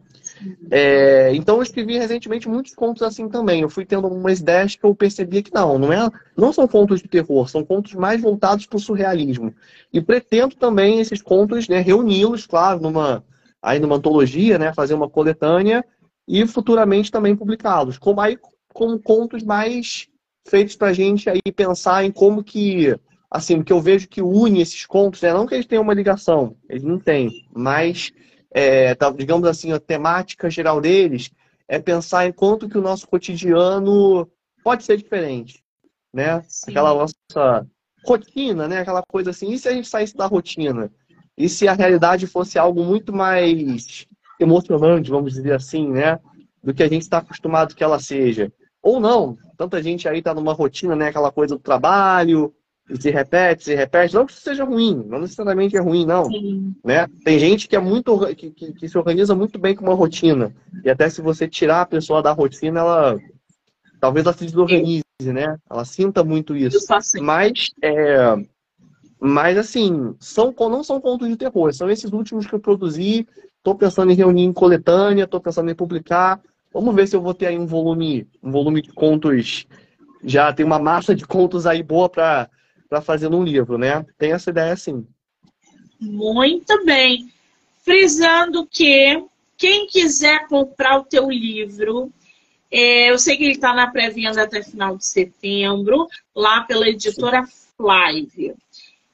É, 0.71 1.35
então 1.35 1.57
eu 1.57 1.62
escrevi 1.62 1.99
recentemente 1.99 2.49
muitos 2.49 2.75
contos 2.75 3.03
assim 3.03 3.29
também. 3.29 3.62
Eu 3.62 3.69
fui 3.69 3.85
tendo 3.85 4.07
umas 4.09 4.41
ideias 4.41 4.77
que 4.77 4.85
eu 4.85 4.95
percebia 4.95 5.43
que 5.43 5.53
não, 5.53 5.79
não, 5.79 5.93
é, 5.93 6.11
não 6.37 6.53
são 6.53 6.66
contos 6.66 7.03
de 7.03 7.09
terror, 7.09 7.49
são 7.49 7.64
contos 7.64 7.95
mais 7.95 8.21
voltados 8.21 8.66
para 8.66 8.77
o 8.77 8.81
surrealismo. 8.81 9.55
E 9.93 10.01
pretendo 10.01 10.55
também 10.57 11.01
esses 11.01 11.21
contos 11.21 11.69
né, 11.69 11.81
reuni-los, 11.81 12.47
claro, 12.47 12.81
numa, 12.81 13.25
aí 13.62 13.79
numa 13.79 13.97
antologia, 13.97 14.59
né, 14.59 14.73
fazer 14.73 14.95
uma 14.95 15.09
coletânea 15.09 15.85
e 16.27 16.47
futuramente 16.47 17.11
também 17.11 17.37
publicá-los. 17.37 17.99
Como, 17.99 18.21
como 18.73 18.99
contos 18.99 19.43
mais 19.43 20.09
feitos 20.47 20.77
para 20.77 20.89
a 20.89 20.93
gente 20.93 21.29
aí 21.29 21.41
pensar 21.55 22.05
em 22.05 22.11
como 22.11 22.43
que, 22.43 22.95
assim, 23.31 23.62
que 23.62 23.73
eu 23.73 23.81
vejo 23.81 24.09
que 24.09 24.23
une 24.23 24.61
esses 24.61 24.87
contos, 24.87 25.21
né, 25.21 25.33
não 25.33 25.47
que 25.47 25.55
eles 25.55 25.66
tenham 25.66 25.83
uma 25.83 25.95
ligação, 25.95 26.57
eles 26.69 26.83
não 26.83 26.99
têm, 26.99 27.47
mas 27.55 28.12
é, 28.51 28.94
digamos 29.16 29.49
assim, 29.49 29.72
a 29.72 29.80
temática 29.80 30.49
geral 30.49 30.80
deles 30.80 31.30
é 31.66 31.78
pensar 31.78 32.26
em 32.26 32.32
quanto 32.32 32.68
que 32.68 32.78
o 32.78 32.82
nosso 32.82 33.07
cotidiano 33.07 34.28
pode 34.64 34.84
ser 34.84 34.96
diferente, 34.96 35.62
né? 36.12 36.42
Sim. 36.49 36.70
Aquela 36.70 36.94
nossa 36.94 37.66
rotina, 38.05 38.66
né? 38.66 38.78
Aquela 38.78 39.03
coisa 39.03 39.30
assim, 39.30 39.53
e 39.53 39.59
se 39.59 39.68
a 39.68 39.72
gente 39.72 39.88
saísse 39.88 40.16
da 40.16 40.26
rotina? 40.26 40.90
E 41.36 41.49
se 41.49 41.68
a 41.68 41.74
realidade 41.74 42.26
fosse 42.26 42.59
algo 42.59 42.82
muito 42.82 43.12
mais 43.12 44.07
emocionante, 44.40 45.11
vamos 45.11 45.34
dizer 45.34 45.53
assim, 45.53 45.88
né? 45.88 46.18
Do 46.62 46.72
que 46.74 46.82
a 46.82 46.88
gente 46.88 47.03
está 47.03 47.18
acostumado 47.18 47.74
que 47.74 47.84
ela 47.84 48.01
seja. 48.01 48.53
Ou 48.82 48.99
não, 48.99 49.36
tanta 49.57 49.82
gente 49.82 50.09
aí 50.09 50.18
está 50.18 50.32
numa 50.32 50.53
rotina, 50.53 50.96
né? 50.96 51.09
Aquela 51.09 51.30
coisa 51.30 51.55
do 51.55 51.61
trabalho, 51.61 52.55
se 52.99 53.11
repete, 53.11 53.64
se 53.64 53.74
repete. 53.74 54.14
Não 54.14 54.24
que 54.24 54.32
isso 54.32 54.41
seja 54.41 54.64
ruim, 54.64 55.05
não 55.07 55.20
necessariamente 55.20 55.76
é 55.76 55.80
ruim, 55.80 56.07
não. 56.07 56.28
Né? 56.84 57.07
Tem 57.24 57.39
gente 57.39 57.68
que 57.68 57.76
é 57.76 57.80
muito 57.80 58.18
que, 58.34 58.51
que, 58.51 58.72
que, 58.72 58.89
se 58.89 58.97
organiza 58.97 59.34
muito 59.34 59.59
bem 59.59 59.74
com 59.74 59.84
uma 59.84 59.95
rotina. 59.95 60.55
E 60.84 60.91
até 60.91 61.09
se 61.09 61.20
você 61.20 61.47
tirar 61.47 61.82
a 61.82 61.86
pessoa 61.86 62.22
da 62.22 62.32
rotina, 62.32 62.80
ela 62.80 63.18
talvez 64.01 64.24
ela 64.24 64.34
se 64.34 64.47
desorganize, 64.47 65.03
né? 65.20 65.57
Ela 65.68 65.84
sinta 65.84 66.24
muito 66.24 66.57
isso. 66.57 66.78
Mas 67.20 67.70
é, 67.82 68.36
mas 69.20 69.59
assim, 69.59 70.14
são, 70.20 70.55
não 70.59 70.84
são 70.84 71.01
contos 71.01 71.28
de 71.28 71.36
terror, 71.36 71.72
são 71.74 71.91
esses 71.91 72.12
últimos 72.12 72.47
que 72.47 72.55
eu 72.55 72.61
produzi. 72.61 73.26
Estou 73.57 73.74
pensando 73.74 74.12
em 74.12 74.14
reunir 74.14 74.45
em 74.45 74.53
coletânea, 74.53 75.24
estou 75.24 75.41
pensando 75.41 75.70
em 75.70 75.74
publicar. 75.74 76.41
Vamos 76.72 76.95
ver 76.95 77.09
se 77.09 77.16
eu 77.16 77.20
vou 77.20 77.34
ter 77.34 77.47
aí 77.47 77.59
um 77.59 77.66
volume, 77.66 78.26
um 78.43 78.51
volume 78.51 78.80
de 78.80 78.93
contos. 78.93 79.66
Já 80.22 80.53
tem 80.53 80.64
uma 80.64 80.78
massa 80.78 81.14
de 81.14 81.26
contos 81.26 81.66
aí 81.66 81.82
boa 81.82 82.09
para 82.09 82.49
para 82.89 83.01
fazer 83.01 83.28
num 83.28 83.43
livro, 83.43 83.76
né? 83.76 84.05
Tem 84.16 84.32
essa 84.32 84.51
ideia 84.51 84.74
sim. 84.76 85.07
Muito 86.01 86.84
bem. 86.84 87.30
Frisando 87.84 88.66
que 88.66 89.24
quem 89.57 89.86
quiser 89.86 90.47
comprar 90.47 90.99
o 90.99 91.05
teu 91.05 91.30
livro, 91.30 92.12
é, 92.70 93.11
eu 93.11 93.18
sei 93.18 93.36
que 93.36 93.45
ele 93.45 93.53
está 93.53 93.74
na 93.74 93.91
pré-venda 93.91 94.43
até 94.43 94.62
final 94.62 94.97
de 94.97 95.05
setembro, 95.05 96.07
lá 96.34 96.62
pela 96.62 96.89
editora 96.89 97.45
Flive. 97.76 98.55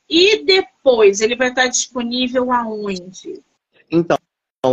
E 0.09 0.45
depois, 0.45 1.21
ele 1.21 1.35
vai 1.35 1.49
estar 1.49 1.67
disponível 1.69 2.53
aonde? 2.53 3.43
Então, 3.91 4.19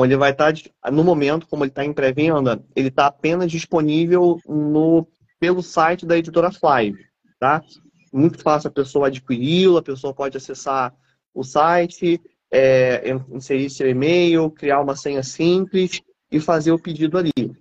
ele 0.04 0.18
vai 0.18 0.32
estar, 0.32 0.54
no 0.92 1.04
momento, 1.04 1.48
como 1.48 1.64
ele 1.64 1.72
está 1.72 1.86
em 1.86 1.94
pré-venda, 1.94 2.64
ele 2.76 2.90
está 2.90 3.08
apenas 3.08 3.52
disponível 3.52 4.40
no, 4.48 5.08
pelo 5.40 5.64
site 5.64 6.06
da 6.06 6.18
editora 6.18 6.52
Flive, 6.52 7.06
tá? 7.40 7.64
Muito 8.12 8.40
fácil 8.42 8.68
a 8.68 8.72
pessoa 8.72 9.08
adquiri-lo, 9.08 9.78
a 9.78 9.82
pessoa 9.82 10.14
pode 10.14 10.38
acessar 10.38 10.94
o 11.34 11.44
site, 11.44 12.22
é, 12.52 13.16
inserir 13.30 13.70
seu 13.70 13.90
e-mail, 13.90 14.52
criar 14.52 14.82
uma 14.82 14.96
senha 14.96 15.24
simples 15.24 16.02
e 16.32 16.40
fazer 16.40 16.72
o 16.72 16.80
pedido 16.80 17.18
ali. 17.18 17.56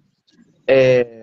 É, 0.67 1.21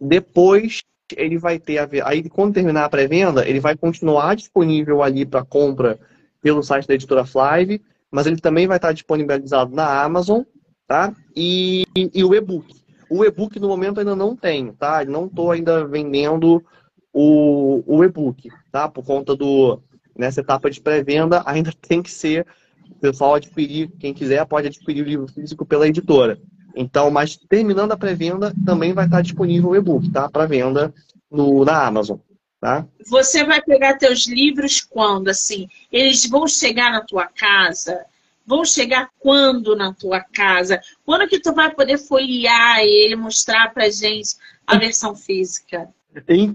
depois 0.00 0.82
ele 1.16 1.38
vai 1.38 1.58
ter 1.58 1.78
a 1.78 1.86
ver, 1.86 2.06
aí 2.06 2.28
quando 2.28 2.54
terminar 2.54 2.84
a 2.84 2.88
pré-venda, 2.88 3.48
ele 3.48 3.58
vai 3.58 3.76
continuar 3.76 4.36
disponível 4.36 5.02
ali 5.02 5.26
para 5.26 5.44
compra 5.44 5.98
pelo 6.40 6.62
site 6.62 6.86
da 6.86 6.94
editora 6.94 7.24
Flive, 7.24 7.82
mas 8.10 8.26
ele 8.26 8.38
também 8.38 8.66
vai 8.66 8.76
estar 8.76 8.92
disponibilizado 8.92 9.74
na 9.74 10.02
Amazon, 10.02 10.42
tá? 10.86 11.14
E, 11.34 11.84
e 11.94 12.24
o 12.24 12.34
e-book. 12.34 12.74
O 13.08 13.24
e-book 13.24 13.58
no 13.58 13.68
momento 13.68 13.98
ainda 13.98 14.14
não 14.14 14.36
tem, 14.36 14.72
tá? 14.72 15.04
Não 15.04 15.26
estou 15.26 15.50
ainda 15.50 15.84
vendendo 15.86 16.64
o, 17.12 17.82
o 17.86 18.04
e-book, 18.04 18.48
tá? 18.70 18.88
Por 18.88 19.04
conta 19.04 19.34
do 19.36 19.80
nessa 20.16 20.40
etapa 20.40 20.70
de 20.70 20.80
pré-venda 20.80 21.42
ainda 21.46 21.72
tem 21.80 22.02
que 22.02 22.10
ser 22.10 22.46
o 22.90 22.94
pessoal 23.00 23.36
adquirir, 23.36 23.90
quem 23.98 24.12
quiser 24.12 24.44
pode 24.46 24.66
adquirir 24.66 25.02
o 25.02 25.08
livro 25.08 25.28
físico 25.28 25.64
pela 25.64 25.88
editora. 25.88 26.38
Então, 26.74 27.10
mas 27.10 27.36
terminando 27.36 27.92
a 27.92 27.96
pré-venda, 27.96 28.54
também 28.64 28.92
vai 28.92 29.06
estar 29.06 29.22
disponível 29.22 29.70
o 29.70 29.76
e-book, 29.76 30.10
tá? 30.10 30.28
Para 30.28 30.46
venda 30.46 30.92
no, 31.30 31.64
na 31.64 31.86
Amazon. 31.86 32.18
Tá? 32.60 32.86
Você 33.06 33.42
vai 33.42 33.62
pegar 33.62 33.96
teus 33.96 34.26
livros 34.26 34.82
quando, 34.82 35.28
assim? 35.28 35.66
Eles 35.90 36.28
vão 36.28 36.46
chegar 36.46 36.92
na 36.92 37.00
tua 37.00 37.26
casa? 37.26 38.04
Vão 38.44 38.66
chegar 38.66 39.08
quando 39.18 39.74
na 39.74 39.94
tua 39.94 40.20
casa? 40.20 40.78
Quando 41.06 41.26
que 41.26 41.40
tu 41.40 41.54
vai 41.54 41.74
poder 41.74 41.96
folhear 41.96 42.80
ele, 42.80 43.16
mostrar 43.16 43.72
pra 43.72 43.88
gente 43.88 44.36
a 44.66 44.76
versão 44.76 45.16
física? 45.16 45.88
Então, 46.14 46.54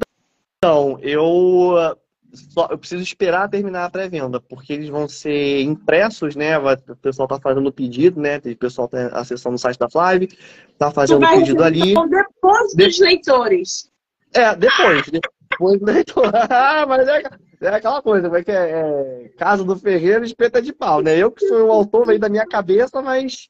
eu 1.01 1.95
só, 2.35 2.67
eu 2.69 2.77
preciso 2.77 3.01
esperar 3.01 3.49
terminar 3.49 3.85
a 3.85 3.89
pré-venda, 3.89 4.39
porque 4.39 4.73
eles 4.73 4.89
vão 4.89 5.07
ser 5.07 5.61
impressos, 5.61 6.35
né? 6.35 6.57
O 6.57 6.95
pessoal 6.97 7.27
tá 7.27 7.39
fazendo 7.39 7.67
o 7.67 7.71
pedido, 7.71 8.19
né? 8.19 8.37
O 8.37 8.57
pessoal 8.57 8.87
tá 8.87 9.07
acessando 9.13 9.55
o 9.55 9.59
site 9.59 9.79
da 9.79 9.89
Flive, 9.89 10.29
tá 10.77 10.91
fazendo 10.91 11.25
o 11.25 11.29
pedido 11.29 11.63
ali. 11.63 11.91
Então, 11.91 12.07
depois 12.07 12.75
dos 12.75 12.99
leitores. 12.99 13.89
É, 14.33 14.55
depois. 14.55 15.05
Depois 15.47 15.79
do 15.79 15.85
leitor. 15.85 16.31
Ah, 16.49 16.85
mas 16.87 17.07
é, 17.07 17.23
é 17.61 17.67
aquela 17.69 18.01
coisa, 18.01 18.27
como 18.27 18.35
é 18.35 18.43
que 18.43 18.51
é, 18.51 18.71
é, 18.71 19.29
Casa 19.37 19.63
do 19.63 19.77
Ferreiro, 19.77 20.25
espeta 20.25 20.61
de 20.61 20.73
pau, 20.73 21.01
né? 21.01 21.15
Eu 21.17 21.31
que 21.31 21.47
sou 21.47 21.67
o 21.67 21.71
autor, 21.71 22.07
veio 22.07 22.19
da 22.19 22.27
minha 22.27 22.45
cabeça, 22.45 23.01
mas, 23.01 23.47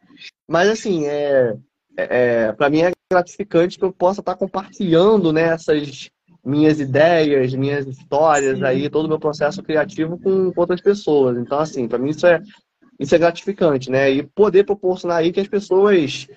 mas 0.48 0.70
assim, 0.70 1.08
é, 1.08 1.56
é, 1.98 2.52
para 2.52 2.70
mim 2.70 2.82
é 2.82 2.92
gratificante 3.12 3.80
que 3.80 3.86
eu 3.86 3.92
possa 3.92 4.20
estar 4.20 4.36
compartilhando 4.36 5.34
né, 5.34 5.44
essas 5.54 6.10
minhas 6.46 6.80
ideias, 6.80 7.54
minhas 7.56 7.88
histórias, 7.88 8.60
Sim. 8.60 8.64
aí 8.64 8.90
todo 8.90 9.06
o 9.06 9.10
meu 9.10 9.20
processo 9.20 9.64
criativo 9.64 10.18
com 10.20 10.54
outras 10.56 10.80
pessoas. 10.80 11.38
Então, 11.38 11.58
assim, 11.58 11.88
para 11.88 11.98
mim 11.98 12.12
isso 12.12 12.28
é, 12.28 12.42
isso 13.00 13.16
é 13.16 13.18
gratificante, 13.18 13.90
né? 13.90 14.12
E 14.12 14.24
poder 14.24 14.64
proporcionar 14.64 15.18
aí 15.18 15.32
que 15.32 15.40
as 15.40 15.48
pessoas, 15.48 16.28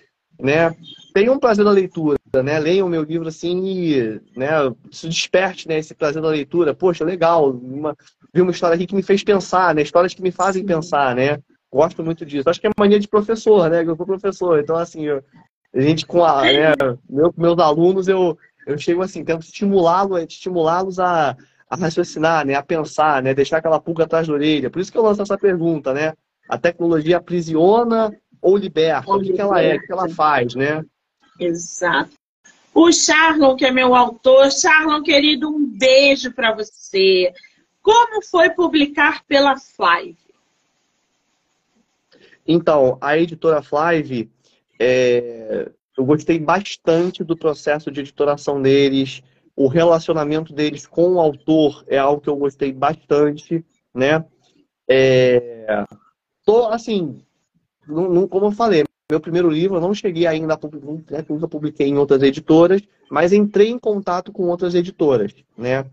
né, 0.40 0.74
tenham 1.12 1.34
um 1.34 1.38
prazer 1.38 1.64
da 1.64 1.70
leitura, 1.70 2.18
né? 2.42 2.58
Leiam 2.58 2.86
o 2.86 2.90
meu 2.90 3.02
livro 3.02 3.28
assim 3.28 3.62
e, 3.66 4.20
né, 4.34 4.48
se 4.90 5.06
desperte, 5.08 5.68
né, 5.68 5.78
esse 5.78 5.94
prazer 5.94 6.22
da 6.22 6.28
leitura. 6.28 6.74
Poxa, 6.74 7.04
legal, 7.04 7.50
uma, 7.50 7.94
vi 8.32 8.40
uma 8.40 8.50
história 8.50 8.76
aqui 8.76 8.86
que 8.86 8.94
me 8.94 9.02
fez 9.02 9.22
pensar, 9.22 9.74
né? 9.74 9.82
Histórias 9.82 10.14
que 10.14 10.22
me 10.22 10.32
fazem 10.32 10.64
pensar, 10.64 11.14
né? 11.14 11.38
Gosto 11.70 12.02
muito 12.02 12.24
disso. 12.24 12.48
Acho 12.48 12.60
que 12.60 12.66
é 12.66 12.70
mania 12.78 12.98
de 12.98 13.06
professor, 13.06 13.68
né? 13.68 13.82
Eu 13.82 13.94
sou 13.94 14.06
professor, 14.06 14.58
então 14.58 14.76
assim, 14.76 15.04
eu, 15.04 15.22
a 15.74 15.80
gente 15.82 16.06
com 16.06 16.24
a, 16.24 16.42
né, 16.44 16.72
meu, 17.08 17.32
meus 17.36 17.58
alunos, 17.58 18.08
eu 18.08 18.38
eu 18.68 18.76
chego 18.76 19.00
assim, 19.02 19.24
tento 19.24 19.42
estimulá-los 19.42 20.22
estimulá-los 20.24 21.00
a, 21.00 21.34
a 21.68 21.76
raciocinar, 21.76 22.46
né, 22.46 22.54
a 22.54 22.62
pensar, 22.62 23.22
né, 23.22 23.32
deixar 23.32 23.56
aquela 23.56 23.80
pulga 23.80 24.04
atrás 24.04 24.28
da 24.28 24.34
orelha. 24.34 24.68
Por 24.68 24.80
isso 24.80 24.92
que 24.92 24.98
eu 24.98 25.02
lanço 25.02 25.22
essa 25.22 25.38
pergunta, 25.38 25.94
né? 25.94 26.12
A 26.46 26.58
tecnologia 26.58 27.16
aprisiona 27.16 28.14
ou 28.42 28.56
liberta? 28.58 29.10
Ou 29.10 29.16
o 29.16 29.22
que, 29.22 29.32
que 29.32 29.40
ela 29.40 29.60
é? 29.60 29.76
O 29.76 29.80
que 29.80 29.92
ela 29.92 30.08
faz, 30.10 30.54
né? 30.54 30.84
Exato. 31.40 32.10
O 32.74 32.92
Charlon, 32.92 33.56
que 33.56 33.64
é 33.64 33.70
meu 33.70 33.94
autor, 33.94 34.52
Charlon, 34.52 35.02
querido, 35.02 35.48
um 35.48 35.66
beijo 35.66 36.32
para 36.32 36.54
você. 36.54 37.32
Como 37.82 38.22
foi 38.22 38.50
publicar 38.50 39.24
pela 39.26 39.56
Flive? 39.56 40.18
Então, 42.46 42.98
a 43.00 43.16
editora 43.16 43.62
Flive 43.62 44.30
é, 44.78 45.70
eu 45.98 46.04
gostei 46.04 46.38
bastante 46.38 47.24
do 47.24 47.36
processo 47.36 47.90
de 47.90 48.00
editoração 48.00 48.62
deles, 48.62 49.20
o 49.56 49.66
relacionamento 49.66 50.52
deles 50.52 50.86
com 50.86 51.14
o 51.14 51.20
autor 51.20 51.84
é 51.88 51.98
algo 51.98 52.20
que 52.20 52.28
eu 52.28 52.36
gostei 52.36 52.72
bastante, 52.72 53.64
né? 53.92 54.24
É... 54.88 55.84
Tô, 56.44 56.68
assim, 56.68 57.20
não, 57.86 58.08
não, 58.08 58.28
como 58.28 58.46
eu 58.46 58.52
falei, 58.52 58.84
meu 59.10 59.20
primeiro 59.20 59.50
livro 59.50 59.78
eu 59.78 59.80
não 59.80 59.92
cheguei 59.92 60.24
ainda 60.24 60.54
a 60.54 60.58
né, 61.10 61.24
nunca 61.28 61.48
publiquei 61.48 61.88
em 61.88 61.98
outras 61.98 62.22
editoras, 62.22 62.80
mas 63.10 63.32
entrei 63.32 63.68
em 63.68 63.78
contato 63.78 64.30
com 64.30 64.44
outras 64.44 64.76
editoras, 64.76 65.34
né? 65.56 65.84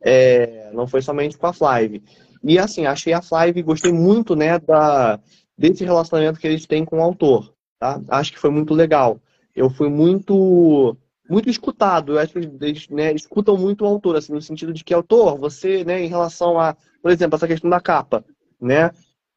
É, 0.00 0.70
não 0.72 0.86
foi 0.86 1.02
somente 1.02 1.36
com 1.36 1.46
a 1.46 1.52
Flive. 1.52 2.02
E 2.42 2.58
assim, 2.58 2.86
achei 2.86 3.12
a 3.12 3.20
Flive, 3.20 3.62
gostei 3.62 3.92
muito, 3.92 4.34
né, 4.34 4.58
da, 4.58 5.20
desse 5.58 5.84
relacionamento 5.84 6.40
que 6.40 6.46
eles 6.46 6.64
têm 6.64 6.86
com 6.86 7.00
o 7.00 7.02
autor, 7.02 7.52
tá? 7.78 8.00
Acho 8.08 8.32
que 8.32 8.38
foi 8.38 8.50
muito 8.50 8.72
legal 8.72 9.20
eu 9.54 9.70
fui 9.70 9.88
muito 9.88 10.96
muito 11.28 11.48
escutado. 11.48 12.12
Eu 12.12 12.18
acho 12.18 12.32
que 12.32 12.38
eles 12.38 12.88
né, 12.88 13.12
escutam 13.12 13.56
muito 13.56 13.84
o 13.84 13.86
autor, 13.86 14.16
assim, 14.16 14.32
no 14.32 14.42
sentido 14.42 14.72
de 14.72 14.84
que, 14.84 14.92
autor, 14.92 15.38
você, 15.38 15.84
né, 15.84 16.02
em 16.04 16.08
relação 16.08 16.58
a, 16.60 16.76
por 17.00 17.10
exemplo, 17.10 17.36
essa 17.36 17.48
questão 17.48 17.70
da 17.70 17.80
capa, 17.80 18.24
né? 18.60 18.90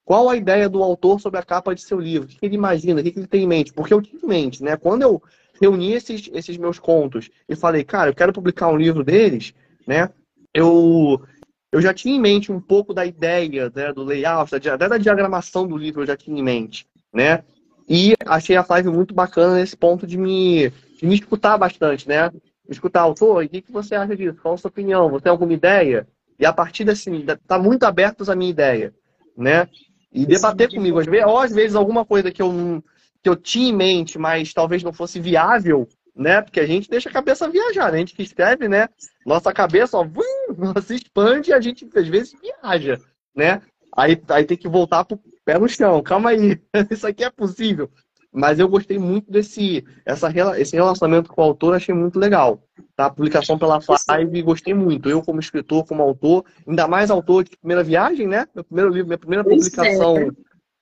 Qual 0.04 0.30
a 0.30 0.36
ideia 0.36 0.70
do 0.70 0.84
autor 0.84 1.20
sobre 1.20 1.40
a 1.40 1.44
capa 1.44 1.74
de 1.74 1.82
seu 1.82 2.00
livro? 2.00 2.28
O 2.28 2.30
que 2.30 2.46
ele 2.46 2.56
imagina? 2.56 3.00
O 3.00 3.04
que 3.04 3.18
ele 3.18 3.28
tem 3.28 3.44
em 3.44 3.48
mente? 3.48 3.74
Porque 3.74 3.94
eu 3.94 4.02
tinha 4.02 4.22
em 4.22 4.28
mente, 4.28 4.62
né? 4.62 4.78
Quando 4.78 5.02
eu 5.02 5.22
reuni 5.60 5.94
esses, 5.94 6.30
esses 6.34 6.58
meus 6.58 6.78
contos 6.78 7.30
e 7.48 7.56
falei, 7.56 7.84
cara, 7.84 8.10
eu 8.10 8.16
quero 8.16 8.34
publicar 8.34 8.68
um 8.68 8.78
livro 8.78 9.04
deles, 9.04 9.54
né? 9.88 10.10
Eu, 10.54 11.22
eu 11.72 11.82
já 11.82 11.94
tinha 11.94 12.16
em 12.16 12.22
mente 12.22 12.52
um 12.52 12.62
pouco 12.62 12.94
da 12.94 13.06
ideia, 13.06 13.72
né, 13.74 13.92
do 13.92 14.04
layout, 14.04 14.54
até 14.56 14.88
da 14.88 14.98
diagramação 14.98 15.68
do 15.68 15.78
livro 15.78 16.04
eu 16.04 16.08
já 16.08 16.16
tinha 16.16 16.40
em 16.40 16.44
mente, 16.44 16.88
né? 17.14 17.44
E 17.88 18.14
achei 18.26 18.56
a 18.56 18.64
Flávia 18.64 18.92
muito 18.92 19.14
bacana 19.14 19.56
nesse 19.56 19.78
ponto 19.78 20.08
de 20.08 20.18
me, 20.18 20.70
de 20.70 21.06
me 21.06 21.16
escutar 21.16 21.58
bastante, 21.58 22.08
né? 22.08 22.32
Escutar, 22.68 23.02
autor, 23.02 23.44
o 23.44 23.50
que, 23.50 23.62
que 23.62 23.72
você 23.72 23.94
acha 23.94 24.16
disso? 24.16 24.40
Qual 24.42 24.56
a 24.56 24.58
sua 24.58 24.70
opinião? 24.70 25.10
Você 25.10 25.24
tem 25.24 25.30
alguma 25.30 25.54
ideia? 25.54 26.08
E 26.40 26.46
a 26.46 26.52
partir 26.52 26.84
desse, 26.84 27.10
tá 27.48 27.60
muito 27.60 27.84
abertos 27.84 28.30
à 28.30 28.36
minha 28.36 28.50
ideia, 28.50 28.94
né? 29.38 29.68
E 30.12 30.26
debater 30.26 30.70
comigo. 30.70 31.00
Às 31.00 31.06
vezes, 31.06 31.26
ou 31.28 31.38
às 31.38 31.54
vezes 31.54 31.76
alguma 31.76 32.04
coisa 32.04 32.32
que 32.32 32.42
eu, 32.42 32.84
que 33.22 33.30
eu 33.30 33.36
tinha 33.36 33.70
em 33.70 33.76
mente, 33.76 34.18
mas 34.18 34.54
talvez 34.54 34.82
não 34.82 34.92
fosse 34.92 35.20
viável, 35.20 35.88
né? 36.16 36.42
Porque 36.42 36.60
a 36.60 36.66
gente 36.66 36.90
deixa 36.90 37.10
a 37.10 37.14
cabeça 37.14 37.48
viajar, 37.48 37.92
né? 37.92 37.98
A 37.98 38.00
gente 38.00 38.16
que 38.16 38.24
escreve, 38.24 38.68
né? 38.68 38.90
Nossa 39.26 39.54
cabeça, 39.54 39.98
ó, 39.98 40.04
vum, 40.04 40.24
se 40.82 40.96
expande 40.96 41.52
e 41.52 41.54
a 41.54 41.62
gente 41.62 41.88
às 41.96 42.08
vezes 42.08 42.34
viaja, 42.42 43.00
né? 43.36 43.62
Aí, 43.96 44.20
aí 44.30 44.44
tem 44.44 44.58
que 44.58 44.68
voltar 44.68 45.06
pro 45.06 45.20
pé 45.46 45.60
no 45.60 45.70
chão, 45.70 46.02
calma 46.02 46.32
aí, 46.32 46.60
isso 46.92 47.08
aqui 47.08 47.24
é 47.24 47.30
possível. 47.30 47.90
Mas 48.36 48.60
eu 48.60 48.68
gostei 48.68 49.00
muito 49.00 49.32
desse 49.32 49.86
essa, 50.06 50.30
esse 50.60 50.76
relacionamento 50.76 51.30
com 51.30 51.40
o 51.40 51.44
autor, 51.46 51.74
achei 51.74 51.96
muito 51.96 52.20
legal. 52.20 52.62
Tá? 52.94 53.06
A 53.06 53.10
publicação 53.10 53.58
pela 53.58 53.80
Five, 53.80 54.42
gostei 54.42 54.74
muito. 54.74 55.10
Eu, 55.10 55.22
como 55.22 55.40
escritor, 55.40 55.86
como 55.86 56.04
autor, 56.04 56.44
ainda 56.68 56.86
mais 56.86 57.10
autor 57.10 57.46
de 57.46 57.58
primeira 57.58 57.82
viagem, 57.82 58.28
né? 58.28 58.46
Meu 58.54 58.66
primeiro 58.66 58.90
livro, 58.90 59.08
minha 59.08 59.18
primeira 59.18 59.44
publicação 59.44 60.18
é. 60.18 60.30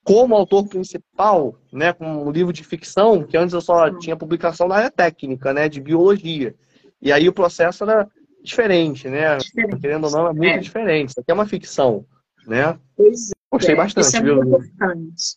como 0.02 0.34
autor 0.34 0.66
principal, 0.66 1.54
né? 1.72 1.92
Com 1.92 2.26
um 2.26 2.30
livro 2.32 2.52
de 2.52 2.64
ficção, 2.64 3.22
que 3.22 3.36
antes 3.36 3.54
eu 3.54 3.60
só 3.60 3.88
tinha 3.98 4.16
publicação 4.16 4.66
na 4.66 4.74
área 4.74 4.90
técnica, 4.90 5.52
né? 5.52 5.68
De 5.68 5.80
biologia. 5.80 6.56
E 7.00 7.12
aí 7.12 7.28
o 7.28 7.32
processo 7.32 7.84
era 7.84 8.08
diferente, 8.42 9.08
né? 9.08 9.36
Diferente. 9.36 9.80
Querendo 9.80 10.06
ou 10.06 10.10
não, 10.10 10.26
é 10.26 10.32
muito 10.32 10.46
é. 10.46 10.58
diferente. 10.58 11.10
Isso 11.10 11.20
aqui 11.20 11.30
é 11.30 11.34
uma 11.34 11.46
ficção, 11.46 12.04
né? 12.48 12.76
Pois 12.96 13.30
Gostei 13.54 13.74
é, 13.74 13.76
bastante, 13.76 14.06
isso 14.06 14.16
é 14.16 14.20
viu? 14.20 14.34
Muito 14.36 14.66
importante. 14.66 15.36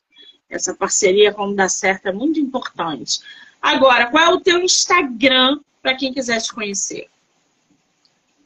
Essa 0.50 0.74
parceria, 0.74 1.32
como 1.32 1.56
dá 1.56 1.70
certo, 1.70 2.08
é 2.08 2.12
muito 2.12 2.40
importante. 2.40 3.20
Agora, 3.62 4.08
qual 4.08 4.24
é 4.24 4.30
o 4.34 4.40
teu 4.40 4.60
Instagram 4.60 5.60
para 5.84 5.96
quem 5.96 6.12
quiser 6.12 6.42
te 6.42 6.52
conhecer? 6.52 7.08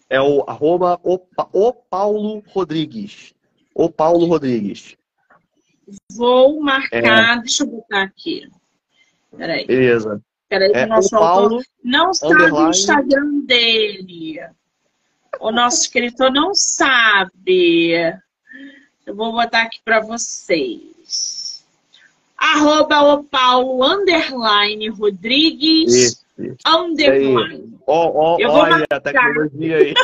É 0.09 0.19
o 0.19 0.43
arroba 0.45 0.99
o, 1.03 1.17
o 1.53 1.73
Paulo 1.73 2.43
Rodrigues. 2.47 3.33
O 3.73 3.89
Paulo 3.89 4.25
Rodrigues. 4.25 4.97
Vou 6.11 6.59
marcar, 6.61 7.37
é. 7.37 7.39
deixa 7.39 7.63
eu 7.63 7.67
botar 7.67 8.03
aqui. 8.03 8.49
Peraí. 9.37 9.65
Beleza. 9.65 10.21
Peraí, 10.49 10.71
é, 10.73 10.83
o 10.83 10.89
nosso 10.89 11.15
o 11.15 11.19
Paulo, 11.19 11.55
autor 11.55 11.65
não 11.81 12.13
sabe 12.13 12.51
o 12.51 12.69
Instagram 12.69 13.39
dele. 13.45 14.41
O 15.39 15.49
nosso 15.49 15.83
escritor 15.83 16.29
não 16.29 16.53
sabe. 16.53 18.19
Eu 19.05 19.15
vou 19.15 19.31
botar 19.31 19.63
aqui 19.63 19.79
para 19.83 19.99
vocês. 19.99 21.65
Arroba 22.37 23.01
o 23.01 23.23
Paulo, 23.23 23.83
underline, 23.83 24.89
Rodrigues, 24.89 25.93
isso, 25.93 26.25
isso. 26.37 26.57
underline. 26.65 27.77
Oh, 27.85 28.35
oh, 28.35 28.37
Eu 28.39 28.49
vou 28.51 28.61
olha 28.61 28.77
marcar. 28.79 28.95
a 28.97 28.99
tecnologia 28.99 29.77
aí. 29.77 29.93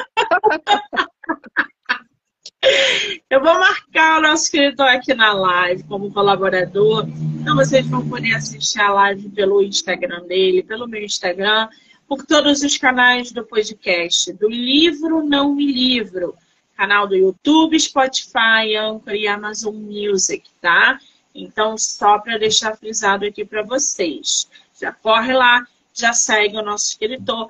Eu 3.30 3.42
vou 3.42 3.54
marcar 3.54 4.20
o 4.20 4.22
nosso 4.22 4.46
escritor 4.46 4.88
aqui 4.88 5.14
na 5.14 5.32
live 5.34 5.84
como 5.84 6.12
colaborador. 6.12 7.08
Então 7.40 7.56
vocês 7.56 7.88
vão 7.88 8.08
poder 8.08 8.34
assistir 8.36 8.80
a 8.80 8.92
live 8.92 9.30
pelo 9.30 9.62
Instagram 9.62 10.26
dele, 10.28 10.64
pelo 10.64 10.88
meu 10.88 11.04
Instagram, 11.04 11.70
por 12.08 12.26
todos 12.26 12.64
os 12.64 12.78
canais 12.78 13.32
do 13.32 13.46
podcast, 13.46 14.34
do 14.34 14.50
livro 14.50 15.24
Não 15.24 15.56
Me 15.56 15.72
Livro 15.72 16.36
canal 16.78 17.08
do 17.08 17.16
YouTube, 17.16 17.80
Spotify, 17.80 18.76
Anchor 18.78 19.16
e 19.16 19.28
Amazon 19.28 19.76
Music, 19.76 20.48
tá? 20.62 21.00
Então, 21.34 21.78
só 21.78 22.20
para 22.20 22.38
deixar 22.38 22.78
frisado 22.78 23.26
aqui 23.26 23.44
para 23.44 23.64
vocês. 23.64 24.48
Já 24.80 24.92
corre 24.92 25.34
lá, 25.34 25.66
já 25.94 26.14
segue 26.14 26.56
o 26.56 26.62
nosso 26.62 26.90
escritor, 26.90 27.50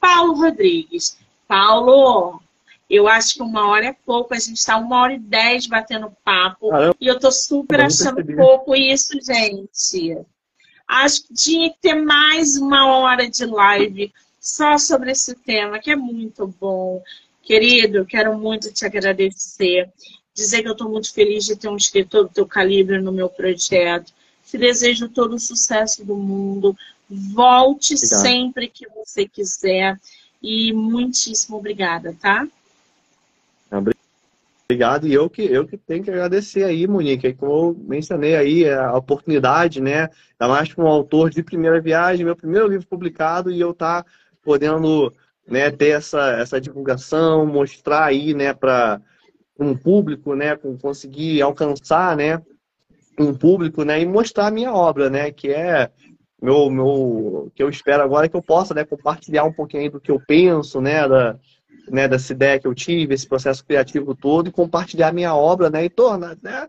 Paulo 0.00 0.34
Rodrigues. 0.34 1.18
Paulo, 1.48 2.40
eu 2.88 3.08
acho 3.08 3.34
que 3.34 3.42
uma 3.42 3.68
hora 3.68 3.86
é 3.86 3.96
pouco, 4.06 4.34
a 4.34 4.38
gente 4.38 4.56
está 4.56 4.76
uma 4.76 5.00
hora 5.00 5.14
e 5.14 5.18
dez 5.18 5.66
batendo 5.66 6.12
papo. 6.24 6.70
E 7.00 7.06
eu 7.06 7.18
tô 7.18 7.32
super 7.32 7.80
achando 7.80 8.24
pouco 8.36 8.74
isso, 8.74 9.18
gente. 9.20 10.16
Acho 10.86 11.24
que 11.24 11.34
tinha 11.34 11.70
que 11.70 11.78
ter 11.80 11.94
mais 11.94 12.56
uma 12.56 12.86
hora 12.86 13.28
de 13.28 13.44
live 13.44 14.12
só 14.40 14.78
sobre 14.78 15.12
esse 15.12 15.34
tema, 15.34 15.78
que 15.78 15.90
é 15.90 15.96
muito 15.96 16.46
bom. 16.60 17.02
Querido, 17.42 18.04
quero 18.04 18.38
muito 18.38 18.72
te 18.72 18.84
agradecer. 18.84 19.88
Dizer 20.34 20.62
que 20.62 20.68
eu 20.68 20.72
estou 20.72 20.88
muito 20.88 21.12
feliz 21.12 21.44
de 21.44 21.56
ter 21.56 21.68
um 21.68 21.76
escritor 21.76 22.24
do 22.24 22.30
teu 22.30 22.46
calibre 22.46 23.00
no 23.00 23.12
meu 23.12 23.28
projeto. 23.28 24.12
Te 24.46 24.56
desejo 24.58 25.08
todo 25.08 25.34
o 25.34 25.40
sucesso 25.40 26.04
do 26.04 26.16
mundo. 26.16 26.76
Volte 27.08 27.94
Obrigado. 27.94 28.20
sempre 28.20 28.68
que 28.68 28.86
você 28.88 29.26
quiser. 29.26 29.98
E 30.42 30.72
muitíssimo 30.72 31.58
obrigada, 31.58 32.16
tá? 32.20 32.46
Obrigado, 34.70 35.08
e 35.08 35.12
eu 35.12 35.28
que, 35.28 35.42
eu 35.42 35.66
que 35.66 35.76
tenho 35.76 36.04
que 36.04 36.10
agradecer 36.10 36.62
aí, 36.62 36.86
Monique, 36.86 37.34
como 37.34 37.52
eu 37.52 37.76
mencionei 37.88 38.36
aí, 38.36 38.62
é 38.62 38.76
a 38.76 38.96
oportunidade, 38.96 39.80
né, 39.80 40.08
ainda 40.38 40.54
mais 40.54 40.72
com 40.72 40.84
um 40.84 40.86
autor 40.86 41.28
de 41.28 41.42
primeira 41.42 41.80
viagem, 41.80 42.24
meu 42.24 42.36
primeiro 42.36 42.68
livro 42.68 42.86
publicado, 42.86 43.50
e 43.50 43.58
eu 43.58 43.74
tá 43.74 44.06
podendo, 44.44 45.12
né, 45.50 45.70
ter 45.70 45.88
essa, 45.88 46.30
essa 46.38 46.60
divulgação, 46.60 47.44
mostrar 47.44 48.04
aí, 48.04 48.32
né, 48.32 48.54
para 48.54 49.00
um 49.58 49.76
público, 49.76 50.34
né, 50.34 50.56
conseguir 50.80 51.42
alcançar, 51.42 52.16
né, 52.16 52.40
um 53.18 53.34
público, 53.34 53.84
né, 53.84 54.00
e 54.00 54.06
mostrar 54.06 54.46
a 54.46 54.50
minha 54.50 54.72
obra, 54.72 55.10
né, 55.10 55.32
que 55.32 55.48
é 55.50 55.90
meu, 56.40 56.70
meu, 56.70 57.52
que 57.54 57.62
eu 57.62 57.68
espero 57.68 58.02
agora 58.02 58.28
que 58.28 58.36
eu 58.36 58.40
possa, 58.40 58.72
né, 58.72 58.84
compartilhar 58.84 59.44
um 59.44 59.52
pouquinho 59.52 59.90
do 59.90 60.00
que 60.00 60.10
eu 60.10 60.18
penso, 60.26 60.80
né, 60.80 61.06
da, 61.06 61.36
né, 61.90 62.08
dessa 62.08 62.32
ideia 62.32 62.58
que 62.58 62.66
eu 62.66 62.74
tive, 62.74 63.12
esse 63.12 63.28
processo 63.28 63.64
criativo 63.64 64.14
todo, 64.14 64.48
e 64.48 64.52
compartilhar 64.52 65.12
minha 65.12 65.34
obra, 65.34 65.68
né, 65.68 65.84
e 65.84 65.90
tornar, 65.90 66.38
né, 66.40 66.68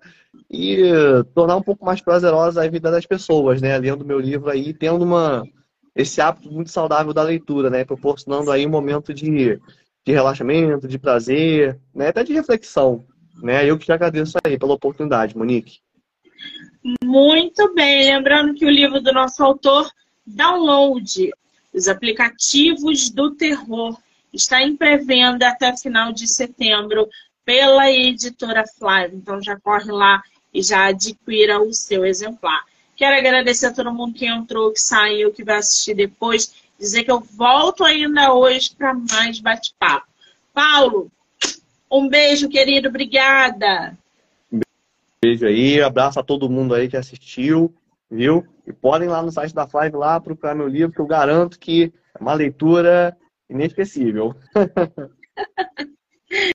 e 0.49 0.91
tornar 1.33 1.55
um 1.55 1.61
pouco 1.61 1.85
mais 1.85 2.01
prazerosa 2.01 2.63
a 2.63 2.67
vida 2.67 2.91
das 2.91 3.05
pessoas, 3.05 3.61
né, 3.61 3.77
lendo 3.77 4.03
meu 4.03 4.19
livro 4.19 4.49
aí, 4.49 4.73
tendo 4.73 5.05
uma 5.05 5.45
esse 5.95 6.21
hábito 6.21 6.51
muito 6.51 6.69
saudável 6.69 7.13
da 7.13 7.23
leitura, 7.23 7.69
né, 7.69 7.83
proporcionando 7.83 8.51
aí 8.51 8.65
um 8.65 8.69
momento 8.69 9.13
de, 9.13 9.59
de 10.05 10.11
relaxamento, 10.11 10.87
de 10.87 10.97
prazer, 10.97 11.79
né, 11.93 12.09
até 12.09 12.23
de 12.23 12.33
reflexão, 12.33 13.05
né, 13.41 13.69
eu 13.69 13.77
que 13.77 13.85
te 13.85 13.91
agradeço 13.91 14.37
aí 14.43 14.57
pela 14.57 14.73
oportunidade, 14.73 15.37
Monique. 15.37 15.79
Muito 17.03 17.73
bem, 17.73 18.05
lembrando 18.15 18.53
que 18.53 18.65
o 18.65 18.69
livro 18.69 19.01
do 19.01 19.11
nosso 19.11 19.43
autor, 19.43 19.89
Download, 20.25 21.31
os 21.73 21.87
aplicativos 21.87 23.09
do 23.09 23.35
terror, 23.35 23.97
está 24.33 24.61
em 24.61 24.75
pré-venda 24.75 25.47
até 25.49 25.75
final 25.75 26.11
de 26.11 26.27
setembro 26.27 27.07
pela 27.45 27.91
editora 27.91 28.63
Flávia. 28.77 29.15
Então 29.15 29.41
já 29.41 29.59
corre 29.59 29.91
lá 29.91 30.21
e 30.53 30.61
já 30.61 30.85
adquira 30.85 31.61
o 31.61 31.73
seu 31.73 32.05
exemplar. 32.05 32.63
Quero 33.01 33.17
agradecer 33.17 33.65
a 33.65 33.73
todo 33.73 33.91
mundo 33.91 34.13
que 34.13 34.27
entrou, 34.27 34.71
que 34.71 34.79
saiu, 34.79 35.33
que 35.33 35.43
vai 35.43 35.55
assistir 35.55 35.95
depois. 35.95 36.53
Dizer 36.77 37.03
que 37.03 37.09
eu 37.09 37.19
volto 37.19 37.83
ainda 37.83 38.31
hoje 38.31 38.75
para 38.77 38.93
mais 38.93 39.39
bate-papo. 39.39 40.05
Paulo, 40.53 41.11
um 41.91 42.07
beijo, 42.07 42.47
querido. 42.47 42.89
Obrigada. 42.89 43.97
Beijo 45.19 45.47
aí, 45.47 45.81
abraço 45.81 46.19
a 46.19 46.23
todo 46.23 46.47
mundo 46.47 46.75
aí 46.75 46.87
que 46.87 46.95
assistiu, 46.95 47.73
viu? 48.07 48.45
E 48.67 48.71
podem 48.71 49.07
ir 49.07 49.11
lá 49.11 49.23
no 49.23 49.31
site 49.31 49.55
da 49.55 49.67
Flávia 49.67 49.97
lá 49.97 50.19
procurar 50.21 50.53
meu 50.53 50.67
livro, 50.67 50.93
que 50.93 51.01
eu 51.01 51.07
garanto 51.07 51.57
que 51.57 51.91
é 52.13 52.21
uma 52.21 52.35
leitura 52.35 53.17
inesquecível. 53.49 54.35